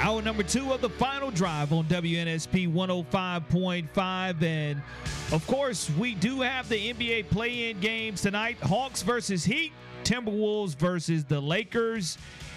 [0.00, 4.42] Hour number two of the final drive on WNSP 105.5.
[4.42, 4.80] And
[5.30, 9.72] of course, we do have the NBA play in games tonight Hawks versus Heat,
[10.02, 12.16] Timberwolves versus the Lakers.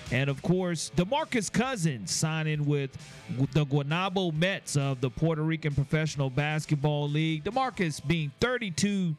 [0.09, 2.91] And of course, DeMarcus Cousins signing with
[3.51, 7.43] the Guaynabo Mets of the Puerto Rican Professional Basketball League.
[7.43, 9.17] DeMarcus being 32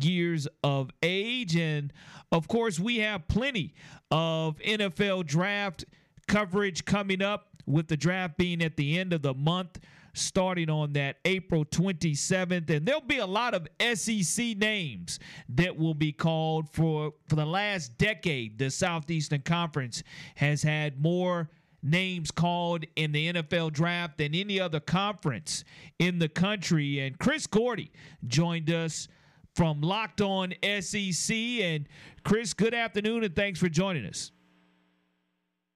[0.00, 1.56] years of age.
[1.56, 1.92] And
[2.30, 3.74] of course, we have plenty
[4.12, 5.84] of NFL draft
[6.28, 9.78] coverage coming up with the draft being at the end of the month
[10.14, 13.66] starting on that April 27th and there'll be a lot of
[13.98, 20.02] SEC names that will be called for for the last decade the Southeastern Conference
[20.36, 21.50] has had more
[21.84, 25.64] names called in the NFL draft than any other conference
[25.98, 27.00] in the country.
[27.00, 27.92] And Chris Gordy
[28.26, 29.06] joined us
[29.54, 31.86] from Locked On SEC and
[32.24, 34.32] Chris good afternoon and thanks for joining us.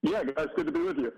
[0.03, 1.13] Yeah, guys, good to be with you.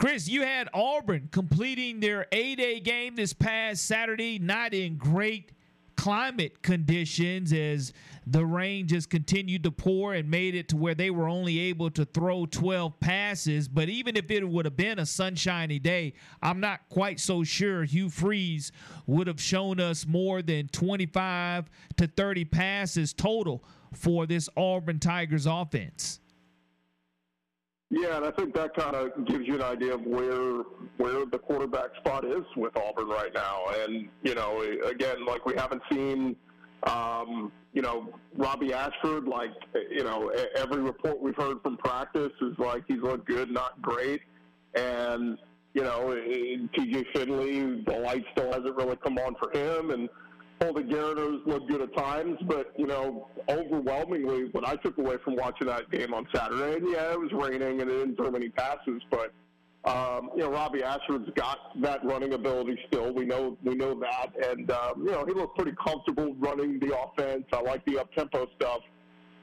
[0.00, 5.52] Chris, you had Auburn completing their A day game this past Saturday, not in great
[5.94, 7.92] climate conditions as
[8.26, 11.90] the rain just continued to pour and made it to where they were only able
[11.90, 13.68] to throw 12 passes.
[13.68, 17.84] But even if it would have been a sunshiny day, I'm not quite so sure
[17.84, 18.72] Hugh Freeze
[19.06, 25.44] would have shown us more than 25 to 30 passes total for this Auburn Tigers
[25.44, 26.19] offense.
[27.90, 30.62] Yeah, and I think that kind of gives you an idea of where
[30.96, 33.64] where the quarterback spot is with Auburn right now.
[33.82, 36.36] And you know, eh, again, like we haven't seen,
[36.84, 39.24] um, you know, Robbie Ashford.
[39.24, 43.50] Like eh, you know, every report we've heard from practice is like he's looked good,
[43.50, 44.20] not great.
[44.74, 45.36] And
[45.74, 47.06] you know, eh, T.J.
[47.12, 50.08] Finley, the light still hasn't really come on for him, and
[50.62, 55.36] Holden Geriner looked good at times, but you know, overwhelmingly, what I took away from
[55.36, 58.50] watching that game on Saturday, and yeah, it was raining and it didn't throw many
[58.50, 59.32] passes, but
[59.86, 63.14] um, you know, Robbie Ashford's got that running ability still.
[63.14, 66.94] We know we know that, and um, you know, he looked pretty comfortable running the
[66.98, 67.44] offense.
[67.52, 68.80] I like the up tempo stuff,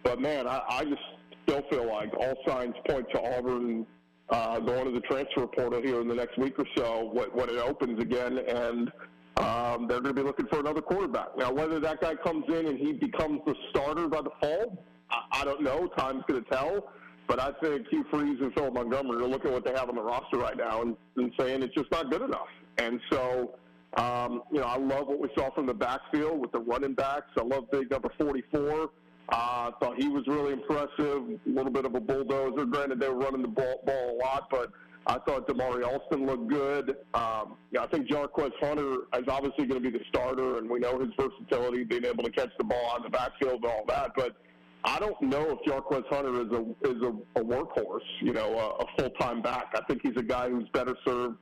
[0.04, 1.02] but man, I, I just
[1.48, 3.88] still feel like all signs point to Auburn
[4.30, 7.50] uh, going to the transfer portal here in the next week or so when, when
[7.50, 8.92] it opens again, and
[9.38, 11.38] um, they're going to be looking for another quarterback.
[11.38, 15.42] Now, whether that guy comes in and he becomes the starter by the fall, I,
[15.42, 15.88] I don't know.
[15.98, 16.92] Time's going to tell.
[17.28, 19.96] But I think Hugh Freeze and Phil Montgomery are looking at what they have on
[19.96, 22.48] the roster right now and, and saying it's just not good enough.
[22.78, 23.56] And so,
[23.98, 27.28] um, you know, I love what we saw from the backfield with the running backs.
[27.38, 28.90] I love big number 44.
[29.30, 31.24] Uh, thought he was really impressive.
[31.46, 32.66] A little bit of a bulldozer.
[32.66, 34.72] Granted, they were running the ball, ball a lot, but
[35.08, 36.98] I thought Damari Alston looked good.
[37.14, 40.80] Um, yeah, I think Jarquez Hunter is obviously going to be the starter, and we
[40.80, 44.12] know his versatility, being able to catch the ball of the backfield and all that.
[44.18, 44.36] But
[44.84, 48.84] I don't know if Jarquez Hunter is a is a, a workhorse, you know, a,
[48.84, 49.74] a full time back.
[49.76, 51.38] I think he's a guy who's better served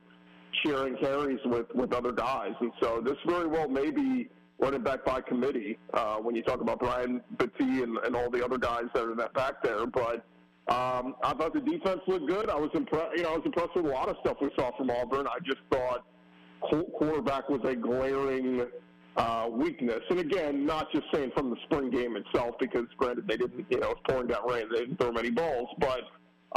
[0.64, 4.28] sharing carries with with other guys, and so this very well may be
[4.60, 8.42] running back by committee uh, when you talk about Brian Battie and, and all the
[8.44, 10.24] other guys that are in that back there, but.
[10.68, 12.50] Um, I thought the defense looked good.
[12.50, 13.16] I was impressed.
[13.16, 15.26] You know, I was impressed with a lot of stuff we saw from Auburn.
[15.28, 16.04] I just thought
[16.98, 18.66] quarterback was a glaring
[19.16, 20.00] uh, weakness.
[20.10, 23.78] And again, not just saying from the spring game itself, because granted they didn't, you
[23.78, 26.00] know, it's pouring down rain, they didn't throw many balls, but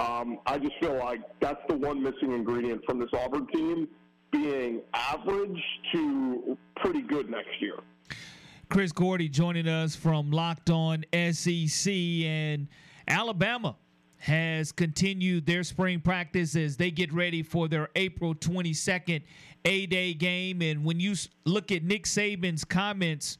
[0.01, 3.87] um, I just feel like that's the one missing ingredient from this Auburn team
[4.31, 5.61] being average
[5.93, 7.75] to pretty good next year.
[8.69, 12.67] Chris Gordy joining us from Locked On SEC and
[13.07, 13.75] Alabama
[14.19, 19.23] has continued their spring practice as they get ready for their April 22nd
[19.65, 20.61] A Day game.
[20.61, 21.15] And when you
[21.45, 23.37] look at Nick Saban's comments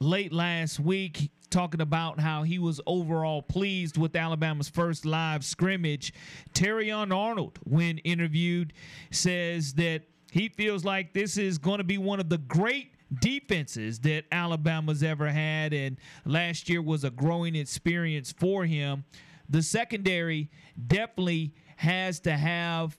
[0.00, 6.12] late last week, talking about how he was overall pleased with Alabama's first live scrimmage,
[6.52, 8.74] Terrion Arnold, when interviewed,
[9.10, 13.98] says that he feels like this is going to be one of the great defenses
[14.00, 19.04] that Alabama's ever had, and last year was a growing experience for him
[19.48, 20.50] the secondary
[20.86, 22.98] definitely has to have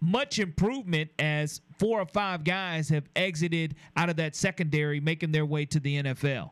[0.00, 5.46] much improvement as four or five guys have exited out of that secondary, making their
[5.46, 6.50] way to the NFL.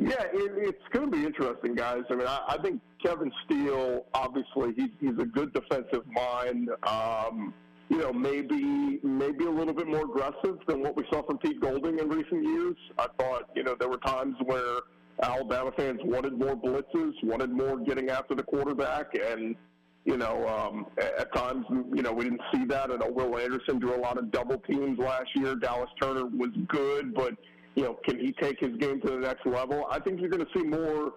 [0.00, 2.02] Yeah, it, it's going to be interesting, guys.
[2.08, 6.70] I mean, I, I think Kevin Steele, obviously, he's, he's a good defensive mind.
[6.86, 7.52] Um,
[7.88, 11.60] you know, maybe maybe a little bit more aggressive than what we saw from Pete
[11.60, 12.76] Golding in recent years.
[12.98, 14.80] I thought, you know, there were times where
[15.22, 19.56] Alabama fans wanted more blitzes, wanted more getting after the quarterback, and
[20.04, 22.90] you know, um, at times, you know, we didn't see that.
[22.90, 25.54] I know Will Anderson drew a lot of double teams last year.
[25.54, 27.34] Dallas Turner was good, but
[27.74, 29.86] you know, can he take his game to the next level?
[29.90, 31.12] I think you're going to see more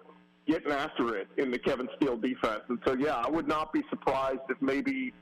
[0.46, 2.60] getting after it in the Kevin Steele defense.
[2.68, 5.12] And so, yeah, I would not be surprised if maybe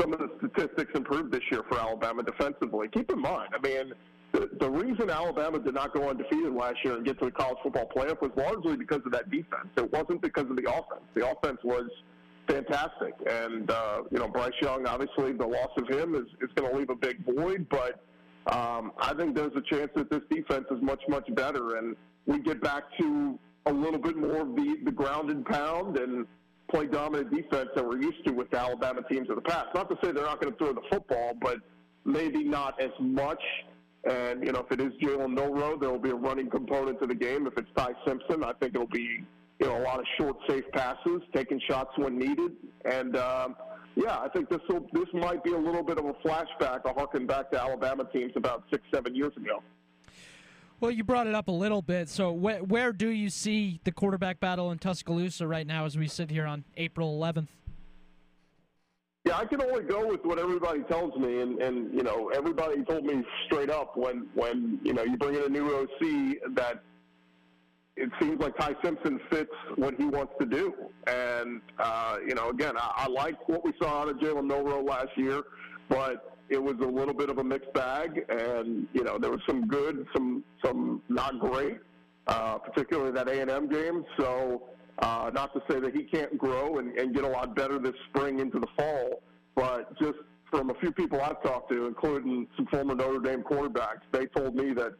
[0.00, 2.88] some of the statistics improved this year for Alabama defensively.
[2.88, 3.92] Keep in mind, I mean,
[4.32, 7.88] the, reason Alabama did not go undefeated last year and get to the college football
[7.94, 9.68] playoff was largely because of that defense.
[9.76, 11.02] It wasn't because of the offense.
[11.14, 11.88] The offense was
[12.48, 14.86] fantastic, and uh, you know Bryce Young.
[14.86, 18.02] Obviously, the loss of him is, is going to leave a big void, but
[18.52, 22.40] um, I think there's a chance that this defense is much much better, and we
[22.40, 26.26] get back to a little bit more of the the ground and pound and
[26.70, 29.66] play dominant defense that we're used to with the Alabama teams of the past.
[29.74, 31.58] Not to say they're not going to throw the football, but
[32.04, 33.42] maybe not as much
[34.04, 37.06] and, you know, if it is Jalen Milroe, there will be a running component to
[37.06, 37.46] the game.
[37.46, 39.22] If it's Ty Simpson, I think it'll be,
[39.58, 42.52] you know, a lot of short, safe passes, taking shots when needed.
[42.84, 43.56] And, um,
[43.96, 46.94] yeah, I think this will, this might be a little bit of a flashback, a
[46.94, 49.62] harken back to Alabama teams about six, seven years ago.
[50.80, 52.08] Well, you brought it up a little bit.
[52.08, 56.08] So, wh- where do you see the quarterback battle in Tuscaloosa right now as we
[56.08, 57.48] sit here on April 11th?
[59.30, 62.82] Yeah, I can only go with what everybody tells me, and and you know everybody
[62.82, 66.82] told me straight up when when you know you bring in a new OC that
[67.96, 70.74] it seems like Ty Simpson fits what he wants to do,
[71.06, 74.82] and uh, you know again I, I like what we saw out of Jalen Milroe
[74.82, 75.44] last year,
[75.88, 79.42] but it was a little bit of a mixed bag, and you know there was
[79.46, 81.78] some good, some some not great,
[82.26, 84.04] uh, particularly that A and M game.
[84.18, 84.62] So
[85.00, 87.94] uh, not to say that he can't grow and, and get a lot better this
[88.08, 89.22] spring into the fall,
[89.54, 90.18] but just
[90.50, 94.54] from a few people I've talked to, including some former Notre Dame quarterbacks, they told
[94.56, 94.92] me that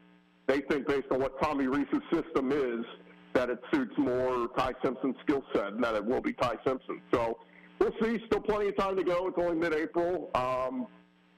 [0.47, 2.85] they think based on what Tommy Rees's system is,
[3.33, 7.01] that it suits more Ty Simpson's skill set and that it will be Ty Simpson.
[7.13, 7.39] So
[7.79, 8.19] we'll see.
[8.27, 9.29] Still plenty of time to go.
[9.29, 10.31] It's only mid-April.
[10.35, 10.87] Um,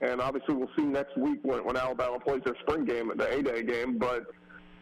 [0.01, 3.63] and obviously we'll see next week when, when Alabama plays their spring game, the A-Day
[3.63, 3.99] game.
[3.99, 4.27] But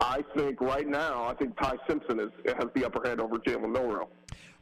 [0.00, 3.70] I think right now, I think Ty Simpson is has the upper hand over Jalen
[3.70, 4.08] Milroe.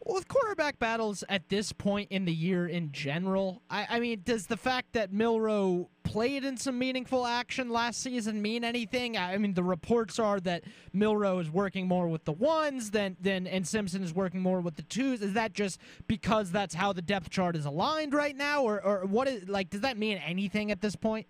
[0.05, 4.47] With quarterback battles at this point in the year in general, I, I, mean, does
[4.47, 9.19] the fact that Milroe played in some meaningful action last season mean anything?
[9.19, 13.47] I mean, the reports are that Milroe is working more with the ones than than
[13.47, 15.21] and Simpson is working more with the twos.
[15.21, 19.05] Is that just because that's how the depth chart is aligned right now, or or
[19.05, 19.71] what is like?
[19.71, 21.27] Does that mean anything at this point?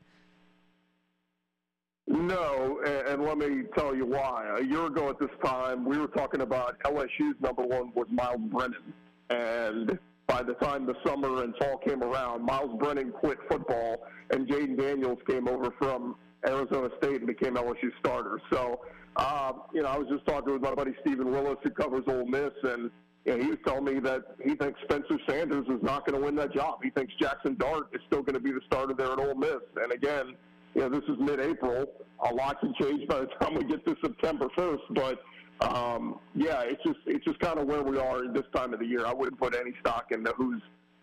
[2.09, 4.57] No, and, let me tell you why.
[4.59, 8.41] A year ago at this time, we were talking about LSU's number one was Myles
[8.51, 8.95] Brennan.
[9.29, 14.49] And by the time the summer and fall came around, Myles Brennan quit football, and
[14.49, 18.41] Jayden Daniels came over from Arizona State and became LSU starter.
[18.51, 18.81] So,
[19.17, 22.25] uh, you know, I was just talking with my buddy Stephen Willis, who covers Ole
[22.25, 22.91] Miss, and
[23.27, 26.25] you know, he was telling me that he thinks Spencer Sanders is not going to
[26.25, 26.79] win that job.
[26.83, 29.61] He thinks Jackson Dart is still going to be the starter there at Ole Miss.
[29.83, 30.37] And again,
[30.75, 31.87] you know, this is mid-April.
[32.29, 35.23] A lot can change by the time we get to September 1st, but
[35.61, 38.81] um, yeah, it's just it's just kind of where we are at this time of
[38.81, 39.05] the year.
[39.05, 40.63] I wouldn't put any stock into who's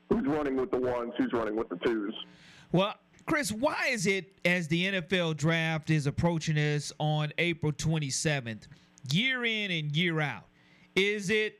[0.09, 2.13] who's running with the ones, who's running with the twos.
[2.71, 2.95] Well,
[3.25, 8.67] Chris, why is it as the NFL draft is approaching us on April 27th,
[9.11, 10.45] year in and year out,
[10.95, 11.59] is it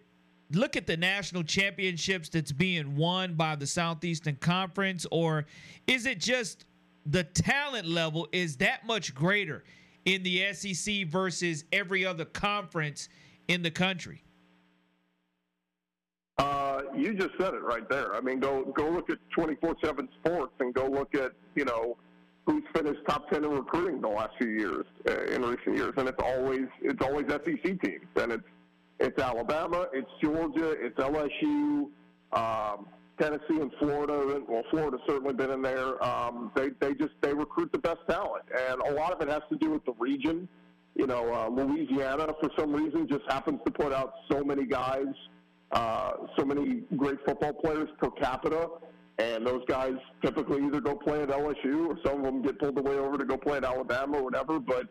[0.51, 5.45] look at the national championships that's being won by the Southeastern Conference, or
[5.87, 6.65] is it just
[7.05, 9.63] the talent level is that much greater
[10.05, 13.09] in the SEC versus every other conference
[13.47, 14.23] in the country?
[16.37, 18.13] Uh, you just said it right there.
[18.13, 21.95] I mean, go go look at 24/7 Sports and go look at you know
[22.45, 26.09] who's finished top 10 in recruiting the last few years uh, in recent years, and
[26.09, 28.43] it's always it's always SEC teams, and it's
[28.99, 31.89] it's Alabama, it's Georgia, it's LSU,
[32.33, 32.87] um,
[33.19, 34.41] Tennessee, and Florida.
[34.47, 36.03] Well, Florida's certainly been in there.
[36.03, 39.41] Um, they they just they recruit the best talent, and a lot of it has
[39.49, 40.47] to do with the region.
[40.95, 45.07] You know, uh, Louisiana for some reason just happens to put out so many guys,
[45.71, 48.69] uh, so many great football players per capita,
[49.17, 49.93] and those guys
[50.23, 53.25] typically either go play at LSU or some of them get pulled away over to
[53.25, 54.59] go play at Alabama or whatever.
[54.59, 54.87] But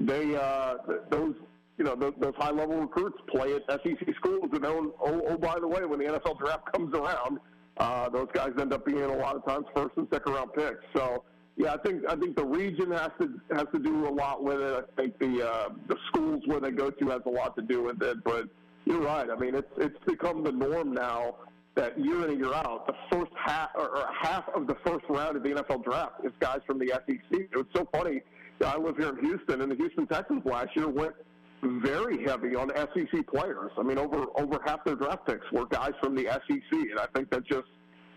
[0.00, 0.74] they uh,
[1.10, 1.34] those
[1.78, 5.36] you know those, those high level recruits play at SEC schools, and oh, oh, oh
[5.36, 7.38] by the way, when the NFL draft comes around,
[7.82, 10.84] uh, those guys end up being a lot of times first and second round picks.
[10.94, 11.24] So
[11.56, 14.60] yeah, I think I think the region has to has to do a lot with
[14.60, 14.88] it.
[14.96, 17.82] I think the uh, the schools where they go to has a lot to do
[17.82, 18.22] with it.
[18.24, 18.48] But
[18.84, 19.28] you're right.
[19.28, 21.36] I mean, it's it's become the norm now
[21.74, 25.04] that year in and year out, the first half or, or half of the first
[25.08, 27.18] round of the NFL draft is guys from the SEC.
[27.30, 28.20] It was so funny.
[28.64, 31.14] I live here in Houston, and the Houston Texans last year went
[31.62, 33.70] very heavy on SEC players.
[33.78, 37.06] I mean, over over half their draft picks were guys from the SEC, and I
[37.14, 37.68] think that just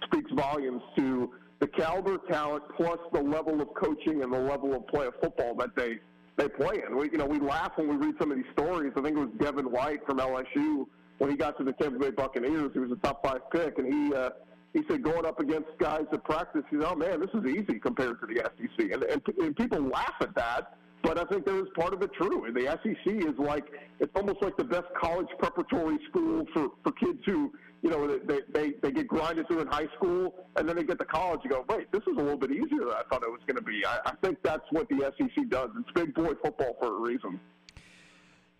[0.05, 4.87] speaks volumes to the caliber talent plus the level of coaching and the level of
[4.87, 5.99] play of football that they
[6.37, 6.97] they play in.
[6.97, 8.91] We, you know, we laugh when we read some of these stories.
[8.97, 10.85] I think it was Devin White from LSU
[11.19, 12.71] when he got to the Tampa Bay Buccaneers.
[12.73, 14.31] He was a top five pick, and he uh,
[14.73, 17.79] he said going up against guys at practice, he said, "Oh man, this is easy
[17.79, 21.59] compared to the SEC," and, and, and people laugh at that but I think there
[21.59, 22.45] is part of it true.
[22.45, 23.65] And the SEC is like
[23.99, 27.53] it's almost like the best college preparatory school for for kids who
[27.83, 30.97] you know they they they get grinded through in high school and then they get
[30.97, 33.29] to college and go, wait, this is a little bit easier than I thought it
[33.29, 33.85] was going to be.
[33.85, 35.69] I, I think that's what the SEC does.
[35.77, 37.39] It's big boy football for a reason.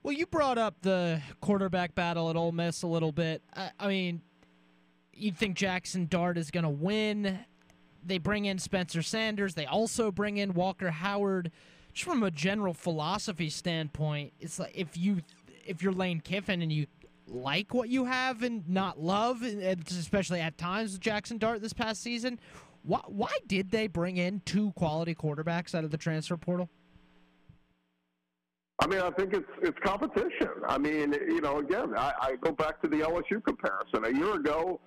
[0.04, 3.42] Well, you brought up the quarterback battle at Ole Miss a little bit.
[3.56, 4.22] I, I mean,
[5.14, 7.40] you'd think Jackson Dart is going to win?
[8.06, 9.56] They bring in Spencer Sanders.
[9.56, 11.52] They also bring in Walker Howard
[11.96, 15.22] just from a general philosophy standpoint, it's like if you
[15.66, 16.86] if you're Lane Kiffin and you
[17.28, 22.04] like what you have and not love, especially at times with Jackson Dart this past
[22.04, 22.38] season,
[22.84, 26.70] why why did they bring in two quality quarterbacks out of the transfer portal?
[28.82, 30.50] I mean, I think it's it's competition.
[30.68, 34.04] I mean, you know, again, I, I go back to the LSU comparison.
[34.04, 34.82] A year ago,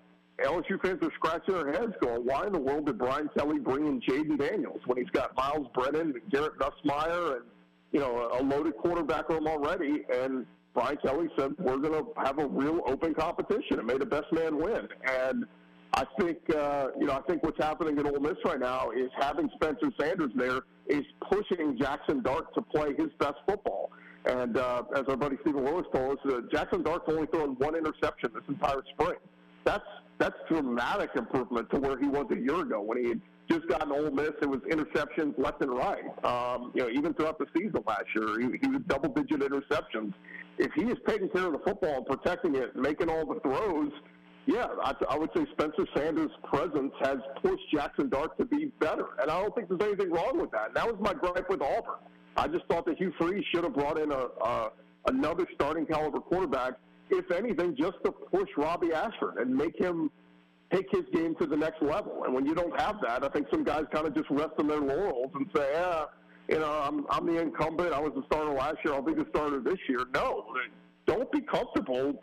[0.45, 3.87] LSU fans are scratching their heads going, why in the world did Brian Kelly bring
[3.87, 7.45] in Jayden Daniels when he's got Myles Brennan, Garrett Nussmeier, and,
[7.93, 10.05] you know, a loaded quarterback room already?
[10.13, 14.07] And Brian Kelly said, we're going to have a real open competition and may the
[14.07, 14.89] best man win.
[15.09, 15.45] And
[15.95, 19.11] I think, uh, you know, I think what's happening at Ole Miss right now is
[19.19, 23.91] having Spencer Sanders there is pushing Jackson Dart to play his best football.
[24.25, 27.75] And uh, as our buddy Stephen Willis told us, uh, Jackson Dart's only thrown one
[27.75, 29.19] interception this entire spring.
[29.65, 29.85] That's
[30.19, 33.93] that's dramatic improvement to where he was a year ago when he had just gotten
[33.93, 34.33] Ole Miss.
[34.43, 36.05] It was interceptions left and right.
[36.25, 40.13] Um, you know, even throughout the season last year, he, he was double-digit interceptions.
[40.59, 43.93] If he is taking care of the football and protecting it, making all the throws,
[44.47, 49.07] yeah, I, I would say Spencer Sanders' presence has pushed Jackson Dart to be better,
[49.21, 50.69] and I don't think there's anything wrong with that.
[50.69, 52.01] And that was my gripe with Auburn.
[52.37, 54.71] I just thought that Hugh Freeze should have brought in a, a
[55.07, 56.75] another starting caliber quarterback
[57.11, 60.11] if anything, just to push Robbie Ashford and make him
[60.73, 62.25] take his game to the next level.
[62.25, 64.69] And when you don't have that, I think some guys kind of just rest on
[64.69, 66.05] their laurels and say, yeah,
[66.49, 67.93] you know, I'm, I'm the incumbent.
[67.93, 68.95] I was the starter last year.
[68.95, 70.01] I'll be the starter this year.
[70.15, 70.45] No,
[71.07, 72.15] don't be comfortable.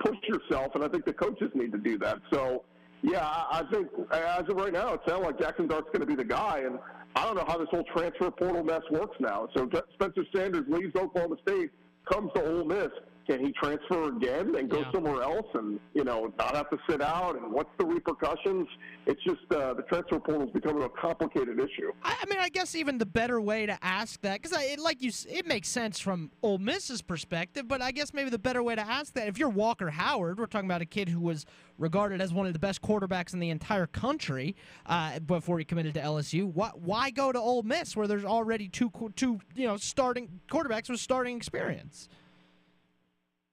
[0.00, 0.74] push yourself.
[0.74, 2.18] And I think the coaches need to do that.
[2.32, 2.64] So,
[3.02, 6.14] yeah, I think as of right now, it sounds like Jackson Dart's going to be
[6.14, 6.62] the guy.
[6.64, 6.78] And
[7.16, 9.48] I don't know how this whole transfer portal mess works now.
[9.54, 11.70] So Spencer Sanders leaves Oklahoma State,
[12.10, 12.88] comes to Ole Miss
[13.26, 14.92] can he transfer again and go yeah.
[14.92, 17.36] somewhere else and you know not have to sit out?
[17.36, 18.68] And what's the repercussions?
[19.06, 21.92] It's just uh, the transfer portal is becoming a complicated issue.
[22.02, 25.10] I, I, mean i guess even the better way to ask that because like you
[25.28, 28.80] it makes sense from Ole Miss's perspective but i guess maybe the better way to
[28.80, 31.46] ask that if you're walker howard we're talking about a kid who was
[31.78, 34.54] regarded as one of the best quarterbacks in the entire country
[34.86, 38.68] uh, before he committed to lsu why, why go to Ole Miss where there's already
[38.68, 42.08] two two you know starting quarterbacks with starting experience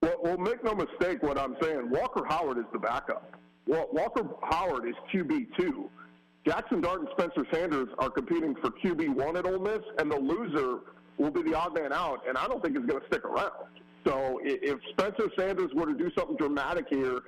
[0.02, 1.90] well, well, make no mistake what I'm saying.
[1.90, 3.36] Walker Howard is the backup.
[3.68, 5.88] Well, Walker Howard is QB2.
[6.46, 10.80] Jackson Dart and Spencer Sanders are competing for QB1 at Ole Miss, and the loser
[11.18, 13.52] will be the odd man out, and I don't think is going to stick around.
[14.06, 17.20] So if Spencer Sanders were to do something dramatic here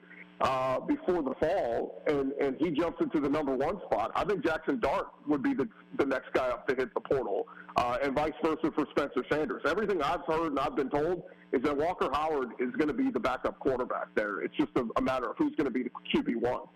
[0.41, 4.43] uh, before the fall, and, and he jumps into the number one spot, I think
[4.43, 5.67] Jackson Dart would be the,
[5.97, 9.61] the next guy up to hit the portal, uh, and vice versa for Spencer Sanders.
[9.65, 13.09] Everything I've heard and I've been told is that Walker Howard is going to be
[13.11, 14.41] the backup quarterback there.
[14.41, 16.67] It's just a, a matter of who's going to be the QB1.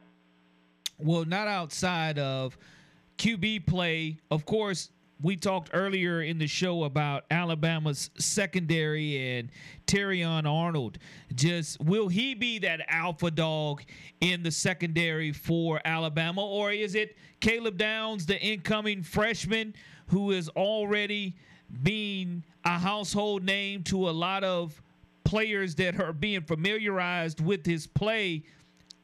[0.99, 2.57] Well, not outside of
[3.17, 4.17] QB play.
[4.31, 4.91] Of course,
[5.21, 9.49] we talked earlier in the show about Alabama's secondary and
[9.87, 10.99] Terrion Arnold.
[11.33, 13.81] Just will he be that alpha dog
[14.21, 19.73] in the secondary for Alabama, or is it Caleb Downs, the incoming freshman,
[20.07, 21.35] who is already
[21.83, 24.81] being a household name to a lot of
[25.23, 28.43] players that are being familiarized with his play?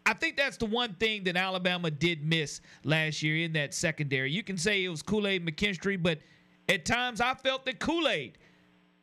[0.06, 4.32] I think that's the one thing that Alabama did miss last year in that secondary.
[4.32, 6.20] You can say it was Kool Aid McKinstry, but
[6.68, 8.38] at times I felt that Kool Aid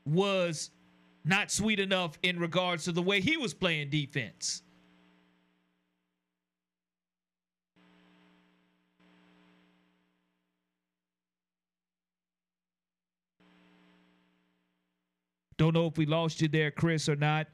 [0.04, 0.70] was
[1.24, 4.62] not sweet enough in regards to the way he was playing defense.
[15.56, 17.46] Don't know if we lost you there, Chris, or not.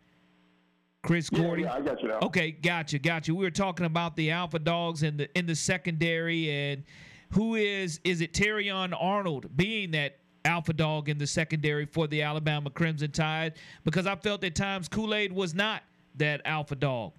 [1.07, 1.63] Chris Gordy.
[1.63, 2.19] Yeah, I got you now.
[2.23, 3.35] Okay, gotcha, gotcha.
[3.35, 6.83] We were talking about the alpha dogs in the in the secondary and
[7.31, 12.23] who is is it Terrion Arnold being that alpha dog in the secondary for the
[12.23, 13.55] Alabama Crimson Tide?
[13.85, 15.83] Because I felt at times Kool-Aid was not
[16.17, 17.13] that alpha dog.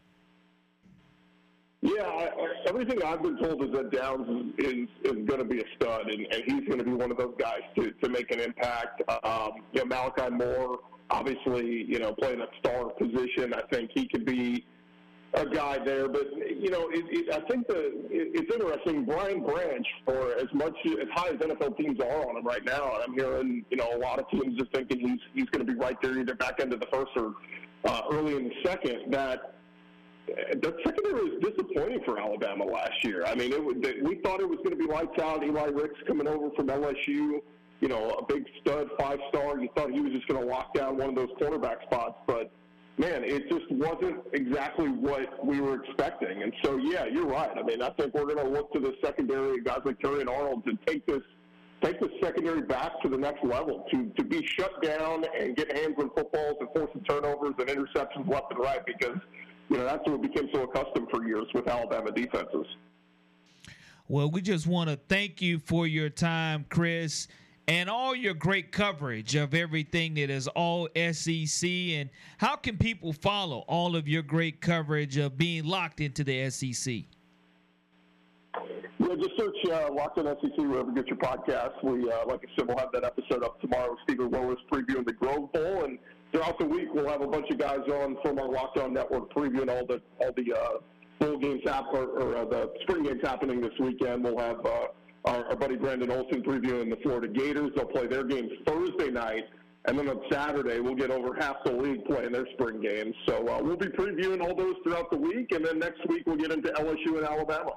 [1.81, 2.29] Yeah, I,
[2.67, 6.09] everything I've been told is that Downs is is, is going to be a stud,
[6.09, 9.03] and, and he's going to be one of those guys to, to make an impact.
[9.23, 10.79] Um, you know, Malachi Moore
[11.09, 13.53] obviously, you know, playing a star position.
[13.53, 14.65] I think he could be
[15.33, 16.07] a guy there.
[16.07, 19.05] But you know, it, it, I think the it, it's interesting.
[19.05, 22.95] Brian Branch, for as much as high as NFL teams are on him right now,
[22.95, 25.71] and I'm hearing you know a lot of teams are thinking he's he's going to
[25.71, 27.33] be right there either back end of the first or
[27.85, 29.11] uh, early in the second.
[29.11, 29.53] That
[30.27, 33.23] the secondary was disappointing for Alabama last year.
[33.25, 35.43] I mean, it, we thought it was going to be lights out.
[35.43, 37.41] Eli Ricks coming over from LSU
[37.79, 39.59] you know, a big stud five star.
[39.59, 42.51] You thought he was just going to lock down one of those quarterback spots, but
[42.97, 46.41] man, it just wasn't exactly what we were expecting.
[46.41, 47.51] And so, yeah, you're right.
[47.55, 50.65] I mean, I think we're going to look to the secondary guys like Terrion Arnold
[50.65, 51.21] to take this
[51.83, 55.75] take the secondary back to the next level, to to be shut down and get
[55.77, 59.17] hands on footballs and forcing turnovers and interceptions left and right because
[59.69, 62.65] you know that's what we became so accustomed for years with Alabama defenses.
[64.07, 67.27] Well, we just want to thank you for your time, Chris
[67.67, 71.69] and all your great coverage of everything that is all SEC.
[71.69, 76.49] And how can people follow all of your great coverage of being locked into the
[76.49, 77.03] SEC?
[78.99, 81.83] Yeah, just search uh, Locked On SEC wherever you get your podcast.
[81.83, 85.13] We, uh, like I said, we'll have that episode up tomorrow Stephen Willis previewing the
[85.13, 85.99] Grove Bowl, and
[86.31, 89.31] throughout the week we'll have a bunch of guys on from our Locked On Network
[89.33, 90.79] previewing all the all the uh,
[91.19, 94.23] bowl games hap- or, or uh, the spring games happening this weekend.
[94.23, 94.87] We'll have uh,
[95.27, 97.71] our, our buddy Brandon Olson previewing the Florida Gators.
[97.75, 99.43] They'll play their game Thursday night.
[99.85, 103.15] And then on Saturday, we'll get over half the league playing their spring games.
[103.25, 105.51] So uh, we'll be previewing all those throughout the week.
[105.51, 107.75] And then next week, we'll get into LSU and Alabama.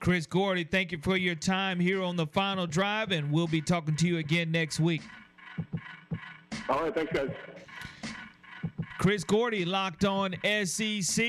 [0.00, 3.10] Chris Gordy, thank you for your time here on the final drive.
[3.12, 5.02] And we'll be talking to you again next week.
[6.68, 6.94] All right.
[6.94, 7.30] Thanks, guys.
[8.98, 11.26] Chris Gordy locked on SEC.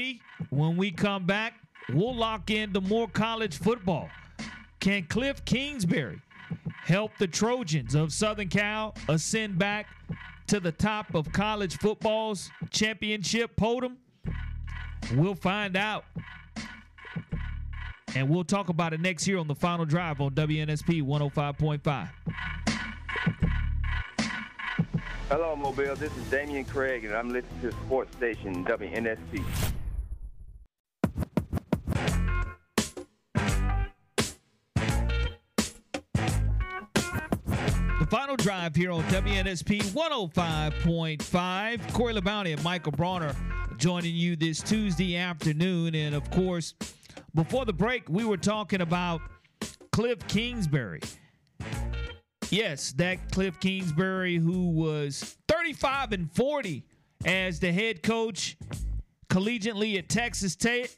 [0.50, 1.56] When we come back,
[1.94, 4.10] we'll lock in into more college football.
[4.80, 6.22] Can Cliff Kingsbury
[6.84, 9.88] help the Trojans of Southern Cal ascend back
[10.48, 13.98] to the top of college football's championship podium?
[15.16, 16.06] We'll find out.
[18.16, 22.10] And we'll talk about it next year on the final drive on WNSP 105.5.
[25.30, 25.96] Hello, Mobile.
[25.96, 29.74] This is Damian Craig, and I'm listening to sports station WNSP.
[38.10, 41.94] Final drive here on WNSP 105.5.
[41.94, 43.36] Corey LeBounty and Michael Bronner
[43.78, 45.94] joining you this Tuesday afternoon.
[45.94, 46.74] And of course,
[47.36, 49.22] before the break, we were talking about
[49.92, 51.02] Cliff Kingsbury.
[52.50, 56.84] Yes, that Cliff Kingsbury, who was 35 and 40
[57.26, 58.58] as the head coach
[59.30, 60.98] collegiately at Texas State,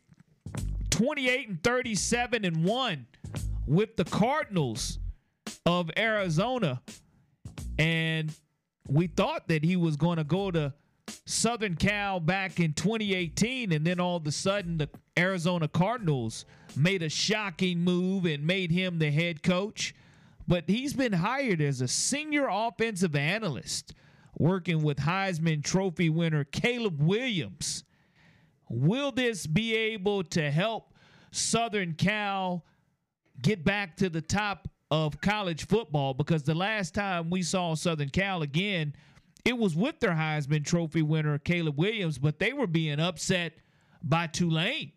[0.91, 3.05] 28 and 37 and 1
[3.68, 4.97] with the Cardinals
[5.66, 6.82] of Arizona.
[7.78, 8.34] And
[8.88, 10.74] we thought that he was going to go to
[11.26, 13.72] Southern Cal back in 2018.
[13.72, 16.45] And then all of a sudden, the Arizona Cardinals
[16.76, 19.95] made a shocking move and made him the head coach.
[20.47, 23.93] But he's been hired as a senior offensive analyst
[24.38, 27.84] working with Heisman Trophy winner Caleb Williams.
[28.70, 30.93] Will this be able to help
[31.32, 32.66] Southern Cal
[33.41, 38.10] get back to the top of college football because the last time we saw Southern
[38.10, 38.94] Cal again,
[39.46, 43.54] it was with their Heisman Trophy winner Caleb Williams, but they were being upset
[44.04, 44.92] by Tulane.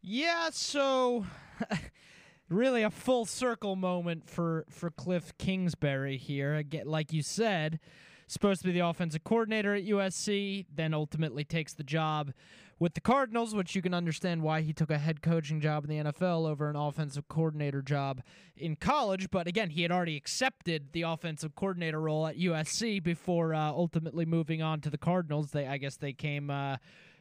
[0.00, 1.26] Yeah, so
[2.48, 6.54] really a full circle moment for for Cliff Kingsbury here.
[6.54, 7.80] Again, like you said,
[8.28, 12.32] supposed to be the offensive coordinator at USC, then ultimately takes the job
[12.78, 15.90] with the Cardinals, which you can understand why he took a head coaching job in
[15.90, 18.22] the NFL over an offensive coordinator job
[18.56, 19.30] in college.
[19.30, 24.24] But again, he had already accepted the offensive coordinator role at USC before uh, ultimately
[24.24, 25.50] moving on to the Cardinals.
[25.50, 26.50] They, I guess, they came.
[26.50, 26.76] Uh,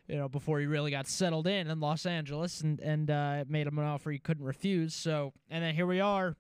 [0.08, 3.68] you know, before he really got settled in in Los Angeles, and and uh, made
[3.68, 4.96] him an offer he couldn't refuse.
[4.96, 6.38] So, and then here we are,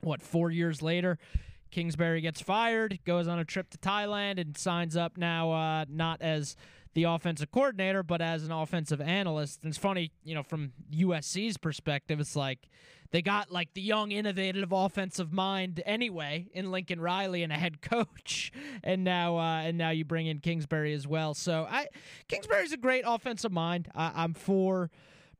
[0.00, 1.16] what four years later,
[1.70, 6.20] Kingsbury gets fired, goes on a trip to Thailand, and signs up now uh, not
[6.22, 6.56] as
[6.94, 9.60] the offensive coordinator, but as an offensive analyst.
[9.62, 12.68] And it's funny, you know, from USC's perspective, it's like
[13.10, 17.80] they got like the young, innovative offensive mind anyway in Lincoln Riley and a head
[17.82, 21.34] coach, and now uh, and now you bring in Kingsbury as well.
[21.34, 21.86] So I
[22.28, 23.88] Kingsbury's a great offensive mind.
[23.94, 24.90] I, I'm for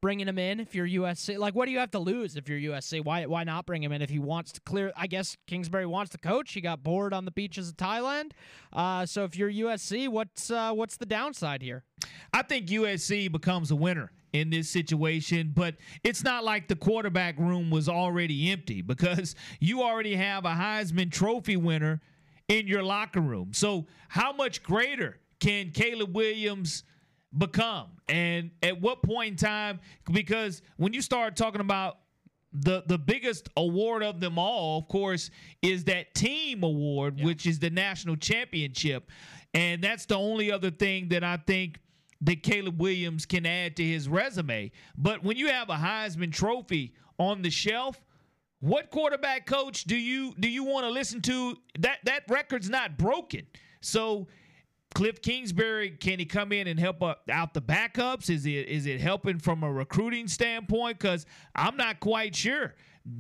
[0.01, 1.39] bringing him in if you're USC.
[1.39, 3.05] Like, what do you have to lose if you're USC?
[3.05, 4.93] Why why not bring him in if he wants to clear?
[4.97, 6.53] I guess Kingsbury wants to coach.
[6.53, 8.33] He got bored on the beaches of Thailand.
[8.73, 11.85] Uh, so if you're USC, what's uh, what's the downside here?
[12.33, 17.39] I think USC becomes a winner in this situation, but it's not like the quarterback
[17.39, 22.01] room was already empty because you already have a Heisman Trophy winner
[22.49, 23.53] in your locker room.
[23.53, 26.85] So, how much greater can Caleb Williams
[27.37, 27.89] become?
[28.09, 29.81] And at what point in time?
[30.11, 31.99] Because when you start talking about
[32.53, 35.31] the the biggest award of them all, of course,
[35.63, 37.27] is that team award, yeah.
[37.27, 39.11] which is the national championship,
[39.55, 41.81] and that's the only other thing that I think
[42.23, 44.73] that Caleb Williams can add to his resume.
[44.97, 48.03] But when you have a Heisman Trophy on the shelf,
[48.61, 51.57] what quarterback coach do you do you want to listen to?
[51.79, 53.47] That that record's not broken.
[53.81, 54.27] So
[54.99, 58.29] Cliff Kingsbury, can he come in and help out the backups?
[58.29, 60.99] Is it is it helping from a recruiting standpoint?
[60.99, 61.25] Because
[61.55, 62.75] I'm not quite sure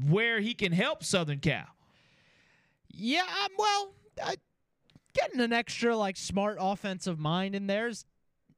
[0.08, 1.66] where he can help Southern Cal.
[2.88, 3.94] Yeah, um, well,
[5.14, 8.04] getting an extra like smart offensive mind in there is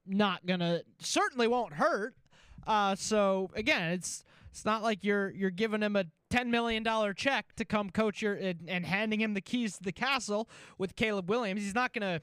[0.07, 2.15] not gonna certainly won't hurt.
[2.67, 7.13] Uh, so again, it's it's not like you're you're giving him a ten million dollar
[7.13, 10.49] check to come coach your and, and handing him the keys to the castle
[10.79, 11.61] with Caleb Williams.
[11.61, 12.23] He's not gonna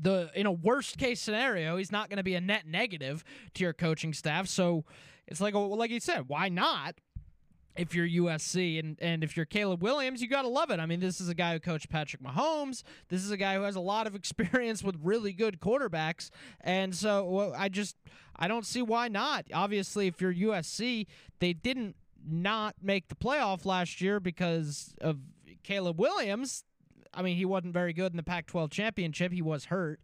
[0.00, 3.24] the in a worst case scenario, he's not going to be a net negative
[3.54, 4.48] to your coaching staff.
[4.48, 4.84] So
[5.26, 6.96] it's like like you said, why not?
[7.76, 10.78] If you're USC and, and if you're Caleb Williams, you got to love it.
[10.78, 12.84] I mean, this is a guy who coached Patrick Mahomes.
[13.08, 16.30] This is a guy who has a lot of experience with really good quarterbacks.
[16.60, 17.96] And so well, I just
[18.36, 19.46] I don't see why not.
[19.52, 21.06] Obviously, if you're USC,
[21.40, 25.18] they didn't not make the playoff last year because of
[25.62, 26.64] Caleb Williams.
[27.14, 29.32] I mean, he wasn't very good in the Pac-12 championship.
[29.32, 30.00] He was hurt.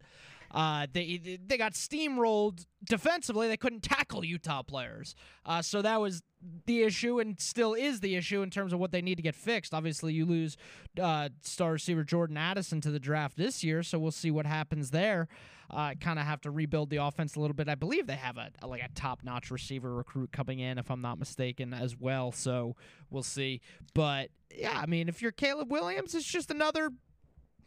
[0.53, 3.47] Uh, they they got steamrolled defensively.
[3.47, 5.15] They couldn't tackle Utah players.
[5.45, 6.21] Uh, so that was
[6.65, 9.35] the issue, and still is the issue in terms of what they need to get
[9.35, 9.73] fixed.
[9.73, 10.57] Obviously, you lose
[11.01, 14.91] uh, star receiver Jordan Addison to the draft this year, so we'll see what happens
[14.91, 15.27] there.
[15.71, 17.69] Uh, kind of have to rebuild the offense a little bit.
[17.69, 21.01] I believe they have a, a like a top-notch receiver recruit coming in, if I'm
[21.01, 22.31] not mistaken, as well.
[22.31, 22.75] So
[23.09, 23.61] we'll see.
[23.93, 26.91] But yeah, I mean, if you're Caleb Williams, it's just another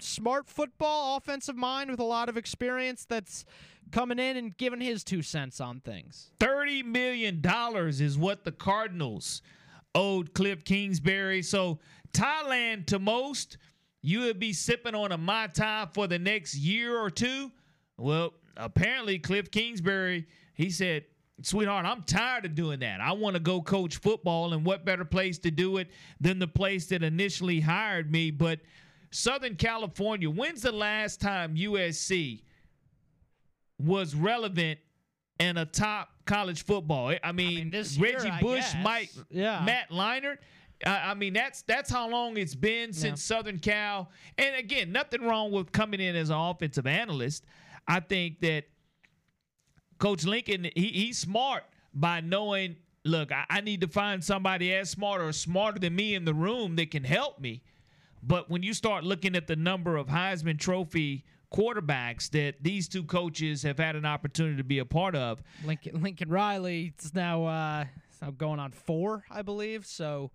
[0.00, 3.44] smart football offensive mind with a lot of experience that's
[3.90, 6.30] coming in and giving his two cents on things.
[6.40, 9.42] $30 million is what the Cardinals
[9.94, 11.42] owed Cliff Kingsbury.
[11.42, 11.78] So,
[12.12, 13.59] Thailand to most,
[14.02, 17.50] you would be sipping on a Mai Tai for the next year or two.
[17.97, 21.05] Well, apparently, Cliff Kingsbury, he said,
[21.42, 23.01] Sweetheart, I'm tired of doing that.
[23.01, 25.88] I want to go coach football, and what better place to do it
[26.20, 28.30] than the place that initially hired me?
[28.30, 28.61] But
[29.11, 32.42] Southern California, when's the last time USC
[33.78, 34.78] was relevant
[35.40, 37.14] in a top college football?
[37.22, 39.62] I mean, I mean Reggie year, Bush, Mike, yeah.
[39.64, 40.38] Matt Leinart.
[40.86, 43.36] I mean, that's that's how long it's been since yeah.
[43.36, 44.11] Southern Cal.
[44.36, 47.45] And again, nothing wrong with coming in as an offensive analyst.
[47.87, 48.64] I think that
[49.99, 54.91] Coach Lincoln, he, he's smart by knowing, look, I, I need to find somebody as
[54.91, 57.62] smart or smarter than me in the room that can help me.
[58.22, 63.05] But when you start looking at the number of Heisman Trophy quarterbacks that these two
[63.05, 67.45] coaches have had an opportunity to be a part of, Lincoln, Lincoln Riley is now,
[67.45, 67.85] uh,
[68.20, 69.87] now going on four, I believe.
[69.87, 70.30] So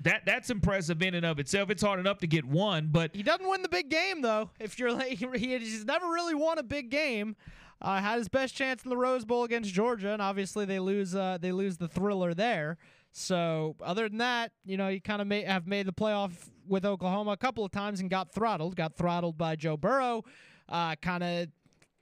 [0.00, 1.70] that that's impressive in and of itself.
[1.70, 4.50] It's hard enough to get one, but he doesn't win the big game though.
[4.60, 7.36] If you're like, he's never really won a big game.
[7.82, 11.14] Uh, had his best chance in the Rose Bowl against Georgia, and obviously they lose.
[11.14, 12.78] Uh, they lose the thriller there.
[13.12, 16.32] So other than that, you know, you kind of have made the playoff
[16.68, 18.76] with Oklahoma a couple of times and got throttled.
[18.76, 20.24] Got throttled by Joe Burrow.
[20.68, 21.48] Uh, kind of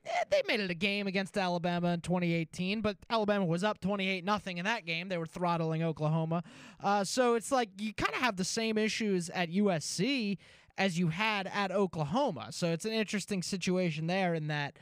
[0.06, 4.24] eh, they made it a game against Alabama in 2018, but Alabama was up 28
[4.24, 5.08] nothing in that game.
[5.08, 6.42] They were throttling Oklahoma.
[6.82, 10.38] Uh, so it's like you kind of have the same issues at USC
[10.76, 12.48] as you had at Oklahoma.
[12.50, 14.76] So it's an interesting situation there in that.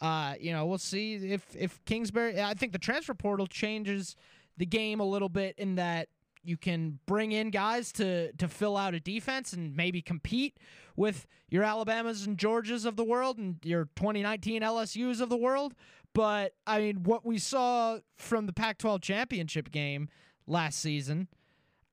[0.00, 2.40] Uh, you know, we'll see if if Kingsbury.
[2.40, 4.14] I think the transfer portal changes
[4.56, 6.08] the game a little bit in that
[6.48, 10.56] you can bring in guys to to fill out a defense and maybe compete
[10.96, 15.74] with your Alabamas and Georgias of the world and your 2019 LSU's of the world.
[16.14, 20.08] But I mean, what we saw from the Pac-12 championship game
[20.46, 21.28] last season,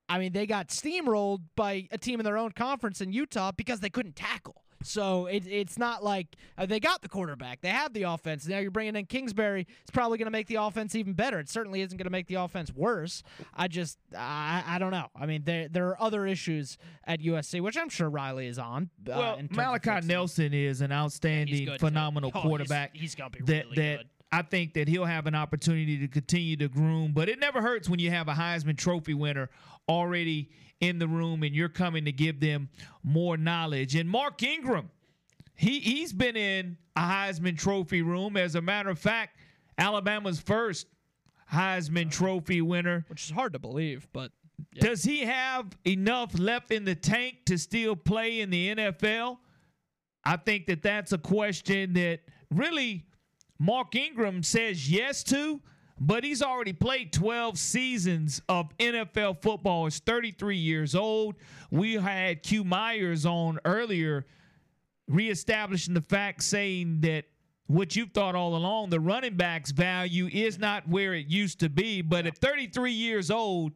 [0.07, 3.81] I mean, they got steamrolled by a team in their own conference in Utah because
[3.81, 4.64] they couldn't tackle.
[4.83, 7.61] So it, it's not like uh, they got the quarterback.
[7.61, 8.47] They have the offense.
[8.47, 9.67] Now you're bringing in Kingsbury.
[9.81, 11.39] It's probably going to make the offense even better.
[11.39, 13.23] It certainly isn't going to make the offense worse.
[13.53, 15.07] I just, I, I don't know.
[15.15, 18.89] I mean, there there are other issues at USC, which I'm sure Riley is on.
[19.07, 22.91] Uh, well, Malachi Nelson is an outstanding, yeah, phenomenal oh, quarterback.
[22.93, 24.09] He's, he's going to be that, really that good.
[24.31, 27.89] I think that he'll have an opportunity to continue to groom, but it never hurts
[27.89, 29.49] when you have a Heisman Trophy winner
[29.87, 30.49] already
[30.79, 32.69] in the room and you're coming to give them
[33.03, 33.95] more knowledge.
[33.95, 34.89] And Mark Ingram,
[35.55, 38.37] he he's been in a Heisman Trophy room.
[38.37, 39.37] As a matter of fact,
[39.77, 40.87] Alabama's first
[41.51, 43.05] Heisman Trophy winner.
[43.07, 44.31] Which is hard to believe, but
[44.79, 49.37] Does he have enough left in the tank to still play in the NFL?
[50.23, 53.05] I think that that's a question that really
[53.59, 55.61] Mark Ingram says yes to,
[55.99, 59.85] but he's already played 12 seasons of NFL football.
[59.85, 61.35] He's 33 years old.
[61.71, 64.25] We had Q Myers on earlier,
[65.07, 67.25] reestablishing the fact saying that
[67.67, 71.69] what you've thought all along, the running back's value is not where it used to
[71.69, 72.01] be.
[72.01, 73.73] But at 33 years old,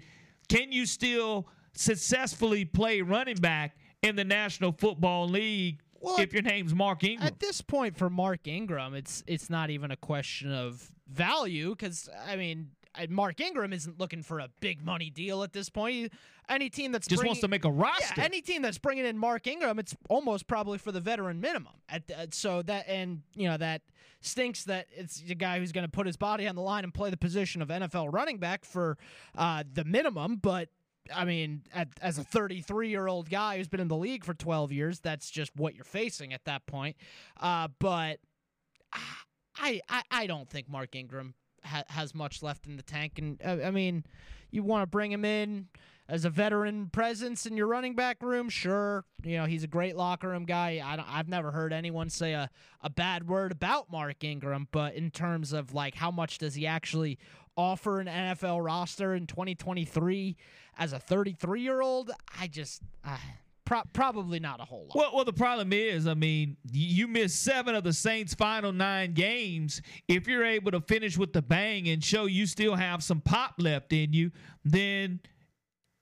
[0.47, 6.73] can you still successfully play running back in the National Football League if your name's
[6.73, 7.25] Mark Ingram?
[7.27, 12.09] At this point, for Mark Ingram, it's it's not even a question of value because
[12.27, 12.71] I mean,
[13.09, 16.11] Mark Ingram isn't looking for a big money deal at this point.
[16.47, 18.15] Any team that's Just bringing, wants to make a roster.
[18.17, 21.73] Yeah, any team that's bringing in Mark Ingram, it's almost probably for the veteran minimum.
[21.87, 23.83] At uh, so that and you know that
[24.21, 26.93] stinks that it's the guy who's going to put his body on the line and
[26.93, 28.97] play the position of NFL running back for
[29.37, 30.69] uh, the minimum, but.
[31.13, 34.33] I mean, at, as a 33 year old guy who's been in the league for
[34.33, 36.95] 12 years, that's just what you're facing at that point.
[37.39, 38.19] Uh, but
[39.55, 41.33] I, I I don't think Mark Ingram
[41.63, 44.05] ha- has much left in the tank, and uh, I mean,
[44.51, 45.67] you want to bring him in
[46.09, 49.05] as a veteran presence in your running back room, sure.
[49.23, 50.81] You know he's a great locker room guy.
[50.83, 52.49] I I've never heard anyone say a,
[52.81, 56.65] a bad word about Mark Ingram, but in terms of like how much does he
[56.65, 57.19] actually
[57.55, 60.35] offer an NFL roster in 2023
[60.77, 62.09] as a 33 year old,
[62.39, 63.17] I just uh,
[63.65, 64.95] pro- probably not a whole lot.
[64.95, 69.13] Well, well, the problem is, I mean, you missed seven of the Saints' final nine
[69.13, 69.81] games.
[70.07, 73.55] If you're able to finish with the bang and show you still have some pop
[73.59, 74.31] left in you,
[74.63, 75.19] then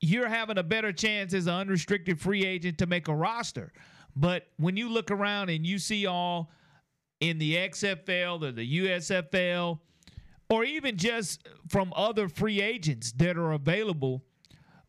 [0.01, 3.71] you're having a better chance as an unrestricted free agent to make a roster.
[4.15, 6.51] But when you look around and you see all
[7.19, 9.79] in the XFL or the USFL,
[10.49, 14.23] or even just from other free agents that are available,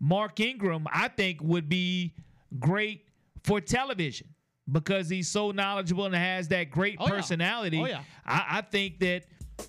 [0.01, 2.15] Mark Ingram, I think, would be
[2.59, 3.07] great
[3.45, 4.29] for television
[4.71, 7.11] because he's so knowledgeable and has that great Oh, yeah.
[7.11, 7.81] personality.
[7.81, 8.03] Oh, yeah.
[8.25, 9.25] I, I think that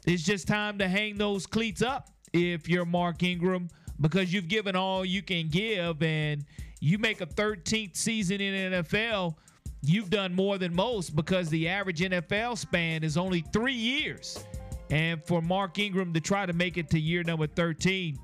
[0.05, 3.69] it's just time to hang those cleats up if you're Mark Ingram
[4.01, 6.45] because you've given all you can give and
[6.79, 9.35] you make a 13th season in NFL.
[9.81, 14.43] You've done more than most because the average NFL span is only three years.
[14.89, 18.17] And for Mark Ingram to try to make it to year number 13,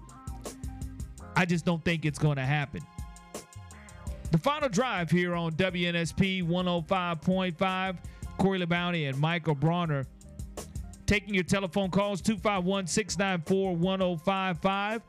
[1.36, 2.82] I just don't think it's going to happen.
[4.32, 7.98] The final drive here on WNSP 105.5.
[8.38, 10.06] Corey LeBounty and Michael Bronner
[11.06, 15.02] taking your telephone calls 251 694 1055,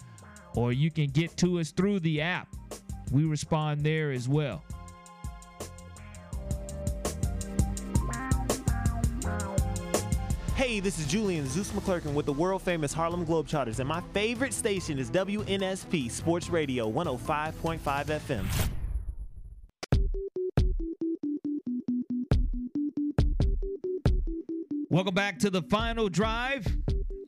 [0.57, 2.49] or you can get to us through the app.
[3.13, 4.65] We respond there as well.
[10.57, 14.55] Hey, this is Julian Zeus McClurkin with the world famous Harlem Globetrotters, and my favorite
[14.55, 18.47] station is WNSP Sports Radio 105.5 FM.
[24.89, 26.67] Welcome back to the final drive.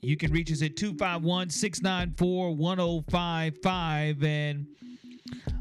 [0.01, 4.23] You can reach us at 251 694 1055.
[4.23, 4.67] And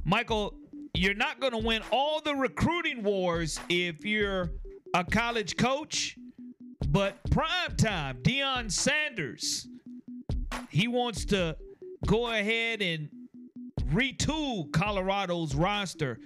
[0.05, 0.53] Michael,
[0.93, 4.51] you're not going to win all the recruiting wars if you're
[4.93, 6.17] a college coach,
[6.89, 9.67] but prime time, Deion Sanders,
[10.69, 11.57] he wants to
[12.05, 13.09] go ahead and
[13.91, 16.19] retool Colorado's roster.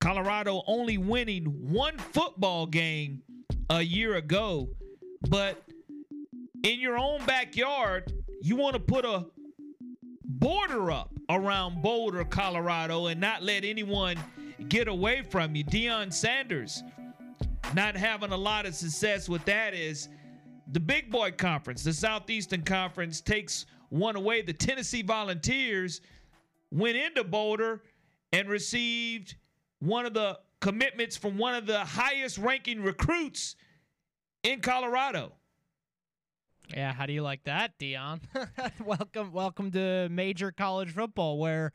[0.00, 3.22] Colorado only winning one football game
[3.70, 4.68] a year ago.
[5.30, 5.62] but
[6.64, 8.10] in your own backyard,
[8.40, 9.26] you want to put a
[10.24, 14.16] border up around Boulder, Colorado, and not let anyone
[14.68, 15.62] get away from you.
[15.64, 16.82] Deion Sanders
[17.74, 20.08] not having a lot of success with that is
[20.72, 24.40] the Big Boy Conference, the Southeastern Conference takes one away.
[24.40, 26.00] The Tennessee Volunteers
[26.70, 27.82] went into Boulder
[28.32, 29.36] and received
[29.80, 33.56] one of the commitments from one of the highest ranking recruits
[34.42, 35.32] in Colorado.
[36.72, 38.20] Yeah, how do you like that, Deion?
[38.84, 41.72] welcome, welcome to major college football, where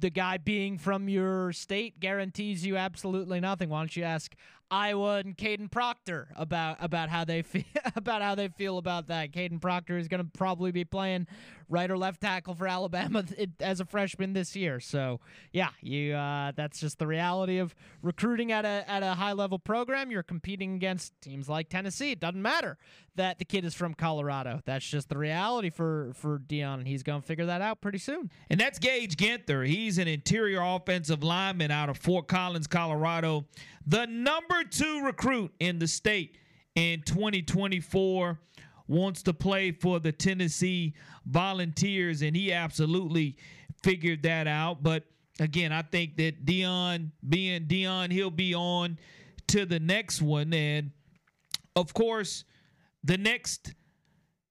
[0.00, 3.68] the guy being from your state guarantees you absolutely nothing.
[3.68, 4.34] Why don't you ask
[4.70, 7.64] Iowa and Kadyn Proctor about about how they feel
[7.96, 9.32] about how they feel about that.
[9.32, 11.26] Kadyn Proctor is going to probably be playing
[11.68, 13.24] right or left tackle for Alabama
[13.60, 14.80] as a freshman this year.
[14.80, 15.20] So
[15.52, 19.58] yeah, you uh, that's just the reality of recruiting at a at a high level
[19.58, 20.10] program.
[20.10, 22.12] You're competing against teams like Tennessee.
[22.12, 22.78] It doesn't matter
[23.16, 24.60] that the kid is from Colorado.
[24.64, 27.98] That's just the reality for for Deion, and he's going to figure that out pretty
[27.98, 28.30] soon.
[28.48, 29.66] And that's Gage Ginther.
[29.66, 33.46] He's an interior offensive lineman out of Fort Collins, Colorado
[33.86, 36.36] the number two recruit in the state
[36.74, 38.38] in 2024
[38.86, 40.94] wants to play for the Tennessee
[41.26, 43.36] Volunteers, and he absolutely
[43.82, 44.82] figured that out.
[44.82, 45.04] But
[45.38, 48.98] again, I think that Deion, being Deion, he'll be on
[49.48, 50.52] to the next one.
[50.52, 50.90] And
[51.76, 52.44] of course,
[53.04, 53.74] the next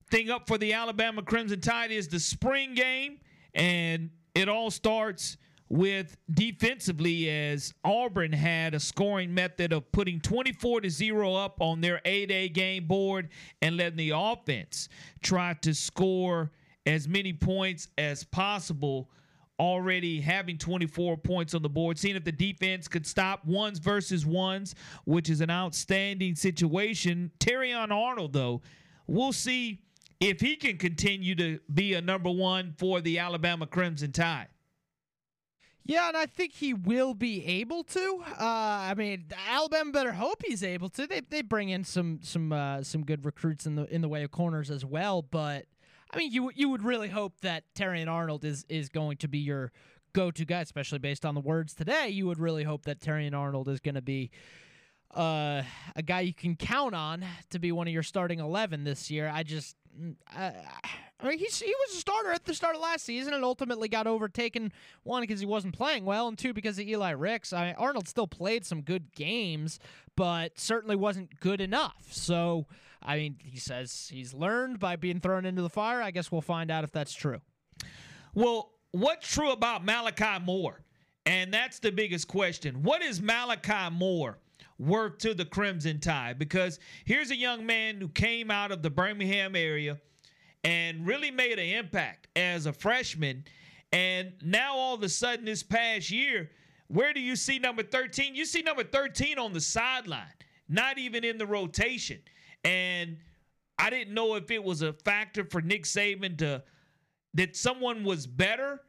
[0.10, 3.20] thing up for the Alabama Crimson Tide is the spring game,
[3.54, 5.38] and it all starts
[5.70, 11.80] with defensively as Auburn had a scoring method of putting 24 to 0 up on
[11.80, 13.30] their 8A game board
[13.62, 14.90] and letting the offense
[15.22, 16.52] try to score
[16.86, 19.10] as many points as possible
[19.60, 24.26] already having 24 points on the board, seeing if the defense could stop ones versus
[24.26, 24.74] ones,
[25.06, 27.30] which is an outstanding situation.
[27.40, 28.62] Terrion Arnold, though,
[29.06, 29.82] we'll see
[30.20, 34.48] if he can continue to be a number one for the Alabama Crimson Tide.
[35.90, 38.24] Yeah, and I think he will be able to.
[38.40, 41.08] Uh, I mean, Alabama better hope he's able to.
[41.08, 44.22] They they bring in some some uh, some good recruits in the in the way
[44.22, 45.24] of corners as well.
[45.24, 45.66] But
[46.14, 49.40] I mean, you you would really hope that Terrion Arnold is is going to be
[49.40, 49.72] your
[50.14, 52.10] go to guy, especially based on the words today.
[52.10, 54.30] You would really hope that Terrion Arnold is going to be
[55.16, 55.64] uh,
[55.96, 59.28] a guy you can count on to be one of your starting eleven this year.
[59.34, 59.76] I just.
[60.00, 60.54] Mm, I,
[61.22, 63.90] I mean, he's, he was a starter at the start of last season and ultimately
[63.90, 64.72] got overtaken,
[65.04, 67.52] one, because he wasn't playing well, and two, because of Eli Ricks.
[67.52, 69.80] I mean, Arnold still played some good games,
[70.16, 72.08] but certainly wasn't good enough.
[72.10, 72.68] So,
[73.04, 76.02] I mean, he says he's learned by being thrown into the fire.
[76.02, 77.42] I guess we'll find out if that's true.
[78.34, 80.84] Well, what's true about Malachi Moore?
[81.26, 82.82] And that's the biggest question.
[82.82, 84.40] What is Malachi Moore?
[84.80, 88.90] worth to the Crimson Tide because here's a young man who came out of the
[88.90, 90.00] Birmingham area
[90.64, 93.46] and really made an impact as a freshman.
[93.92, 96.52] And now all of a sudden, this past year,
[96.88, 98.36] where do you see number 13?
[98.36, 100.34] You see number 13 on the sideline,
[100.68, 102.20] not even in the rotation.
[102.64, 103.18] And
[103.78, 106.64] I didn't know if it was a factor for Nick Saban to
[107.36, 108.82] that someone was better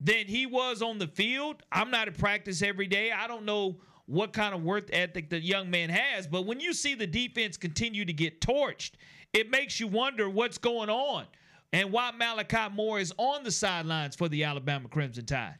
[0.00, 1.62] than he was on the field.
[1.70, 3.12] I'm not at practice every day.
[3.12, 3.76] I don't know
[4.06, 7.56] what kind of worth ethic the young man has, but when you see the defense
[7.56, 8.92] continue to get torched
[9.36, 11.26] it makes you wonder what's going on
[11.70, 15.58] and why Malachi Moore is on the sidelines for the Alabama Crimson Tide.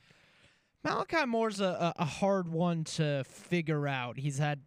[0.83, 4.19] Malachi Moore's a, a hard one to figure out.
[4.19, 4.61] He's had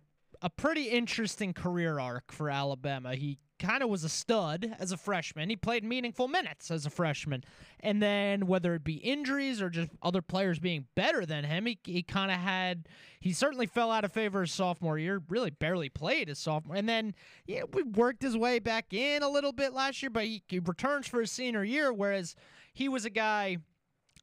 [0.44, 3.15] a pretty interesting career arc for Alabama.
[3.15, 5.49] He kind of was a stud as a freshman.
[5.49, 7.44] He played meaningful minutes as a freshman.
[7.81, 11.77] And then whether it be injuries or just other players being better than him, he,
[11.84, 12.88] he kind of had
[13.19, 16.76] he certainly fell out of favor his sophomore year, really barely played his sophomore.
[16.76, 17.14] And then
[17.45, 20.60] yeah, we worked his way back in a little bit last year, but he, he
[20.60, 22.36] returns for his senior year whereas
[22.73, 23.57] he was a guy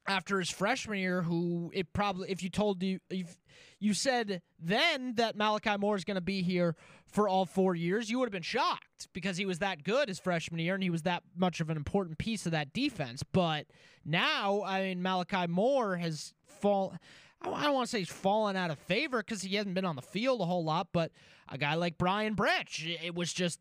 [0.09, 3.37] after his freshman year who it probably if you told you if
[3.79, 6.75] you said then that Malachi Moore is going to be here
[7.11, 10.19] for all 4 years you would have been shocked because he was that good his
[10.19, 13.67] freshman year and he was that much of an important piece of that defense but
[14.05, 16.97] now I mean Malachi Moore has fall
[17.43, 19.97] I don't want to say he's fallen out of favor because he hasn't been on
[19.97, 21.13] the field a whole lot, but
[21.49, 23.61] a guy like Brian Branch, it was just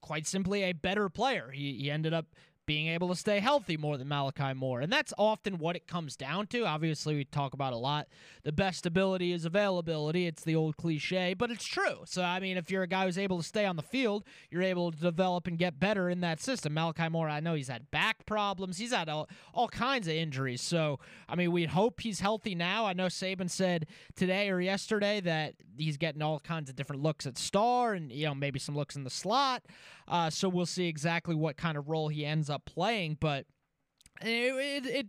[0.00, 1.50] quite simply a better player.
[1.52, 2.26] He, he ended up
[2.72, 4.80] being able to stay healthy more than Malachi Moore.
[4.80, 6.64] And that's often what it comes down to.
[6.64, 8.08] Obviously, we talk about a lot.
[8.44, 10.26] The best ability is availability.
[10.26, 11.98] It's the old cliche, but it's true.
[12.06, 14.62] So, I mean, if you're a guy who's able to stay on the field, you're
[14.62, 16.72] able to develop and get better in that system.
[16.72, 20.62] Malachi Moore, I know he's had back problems, he's had all, all kinds of injuries.
[20.62, 22.86] So, I mean, we hope he's healthy now.
[22.86, 23.86] I know Saban said
[24.16, 28.24] today or yesterday that he's getting all kinds of different looks at star and, you
[28.24, 29.62] know, maybe some looks in the slot.
[30.08, 33.18] Uh, so we'll see exactly what kind of role he ends up playing.
[33.20, 33.46] But
[34.20, 35.06] it, it, it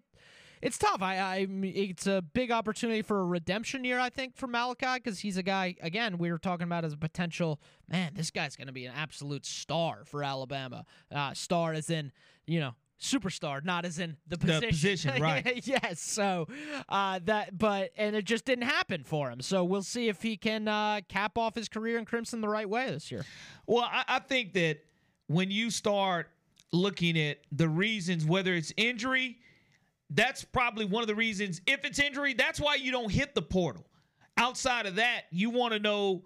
[0.64, 1.02] it's tough.
[1.02, 5.20] I, I, it's a big opportunity for a redemption year, I think, for Malachi because
[5.20, 5.76] he's a guy.
[5.82, 7.60] Again, we were talking about as a potential
[7.90, 8.14] man.
[8.16, 10.86] This guy's going to be an absolute star for Alabama.
[11.14, 12.14] Uh, star as in,
[12.48, 14.62] you know, superstar, not as in the position.
[14.62, 15.68] The position, right?
[15.68, 16.00] yes.
[16.00, 16.48] So
[16.88, 19.42] uh, that, but and it just didn't happen for him.
[19.42, 22.70] So we'll see if he can uh, cap off his career in Crimson the right
[22.70, 23.26] way this year.
[23.68, 24.80] Well, I, I think that
[25.28, 26.30] when you start
[26.74, 29.38] looking at the reasons, whether it's injury,
[30.10, 31.62] that's probably one of the reasons.
[31.66, 33.86] If it's injury, that's why you don't hit the portal.
[34.38, 36.26] Outside of that, you want to know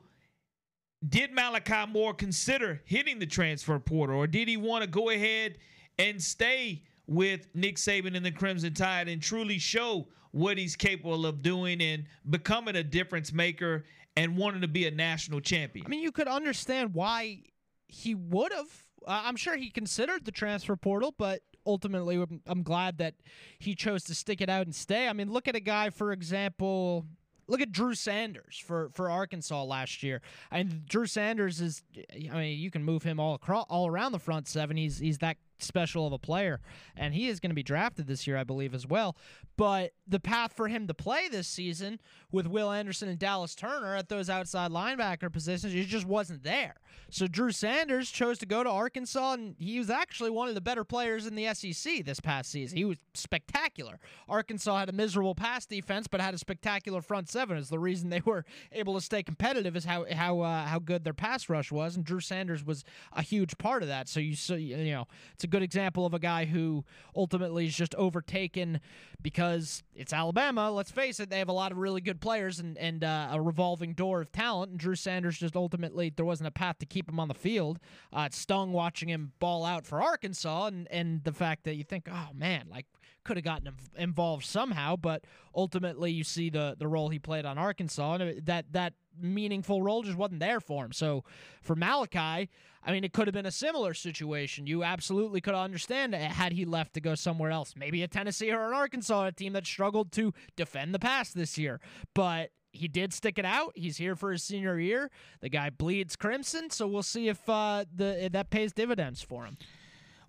[1.07, 5.57] did Malachi Moore consider hitting the transfer portal or did he want to go ahead
[5.99, 11.26] and stay with Nick Saban and the Crimson Tide and truly show what he's capable
[11.26, 15.86] of doing and becoming a difference maker and wanting to be a national champion?
[15.86, 17.44] I mean, you could understand why
[17.88, 18.86] he would have.
[19.06, 23.15] I'm sure he considered the transfer portal, but ultimately, I'm glad that
[23.60, 25.07] he chose to stick it out and stay.
[25.07, 27.06] I mean, look at a guy, for example,
[27.48, 30.22] look at Drew Sanders for for Arkansas last year.
[30.52, 31.84] And Drew Sanders is,
[32.32, 34.78] I mean, you can move him all across, all around the front seven.
[34.78, 36.59] He's he's that special of a player,
[36.95, 39.15] and he is going to be drafted this year, I believe, as well.
[39.57, 41.99] But the path for him to play this season
[42.31, 46.75] with Will Anderson and Dallas Turner at those outside linebacker positions, it just wasn't there.
[47.09, 50.61] So Drew Sanders chose to go to Arkansas, and he was actually one of the
[50.61, 52.77] better players in the SEC this past season.
[52.77, 53.99] He was spectacular.
[54.29, 57.57] Arkansas had a miserable pass defense, but had a spectacular front seven.
[57.57, 61.03] Is the reason they were able to stay competitive is how how uh, how good
[61.03, 64.07] their pass rush was, and Drew Sanders was a huge part of that.
[64.07, 66.84] So you so you know it's a good example of a guy who
[67.15, 68.80] ultimately is just overtaken
[69.22, 70.69] because it's Alabama.
[70.69, 73.41] Let's face it, they have a lot of really good players and, and uh, a
[73.41, 74.72] revolving door of talent.
[74.72, 77.80] And Drew Sanders just ultimately, there wasn't a path to keep him on the field.
[78.11, 81.84] Uh, it stung watching him ball out for Arkansas and, and the fact that you
[81.84, 82.86] think, oh man, like
[83.24, 87.57] could have gotten involved somehow, but ultimately you see the the role he played on
[87.57, 90.91] Arkansas, and that that meaningful role just wasn't there for him.
[90.91, 91.23] So
[91.61, 92.49] for Malachi,
[92.84, 94.68] I mean, it could have been a similar situation.
[94.68, 98.68] You absolutely could understand had he left to go somewhere else, maybe a Tennessee or
[98.68, 101.80] an Arkansas, a team that struggled to defend the pass this year,
[102.14, 102.52] but.
[102.73, 103.72] He did stick it out.
[103.76, 105.10] He's here for his senior year.
[105.39, 109.45] The guy bleeds crimson, so we'll see if uh, the if that pays dividends for
[109.45, 109.57] him.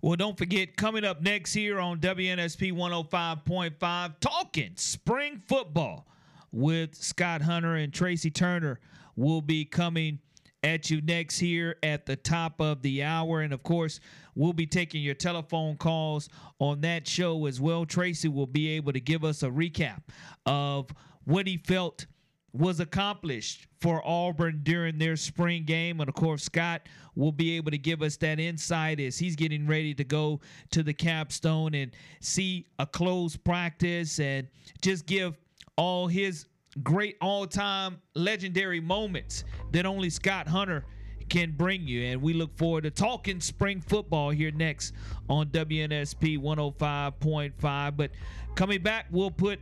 [0.01, 6.07] Well, don't forget, coming up next here on WNSP 105.5, talking spring football
[6.51, 8.79] with Scott Hunter and Tracy Turner
[9.15, 10.19] will be coming
[10.63, 13.41] at you next here at the top of the hour.
[13.41, 13.99] And of course,
[14.35, 17.85] we'll be taking your telephone calls on that show as well.
[17.85, 20.01] Tracy will be able to give us a recap
[20.45, 20.89] of
[21.23, 22.05] what he felt
[22.51, 25.99] was accomplished for Auburn during their spring game.
[25.99, 26.81] And of course, Scott
[27.15, 30.39] will be able to give us that insight as he's getting ready to go
[30.71, 34.47] to the capstone and see a closed practice and
[34.81, 35.37] just give
[35.79, 36.45] all his
[36.83, 40.83] great all time legendary moments that only Scott Hunter
[41.29, 42.03] can bring you.
[42.03, 44.93] And we look forward to talking spring football here next
[45.29, 47.97] on WNSP 105.5.
[47.97, 48.11] But
[48.55, 49.61] coming back, we'll put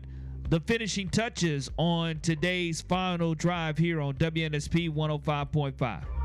[0.50, 6.17] the finishing touches on today's final drive here on WNSP 105.5.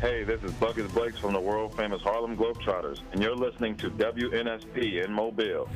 [0.00, 3.90] Hey, this is Buckets Blakes from the world famous Harlem Globetrotters, and you're listening to
[3.90, 5.68] WNSP in Mobile.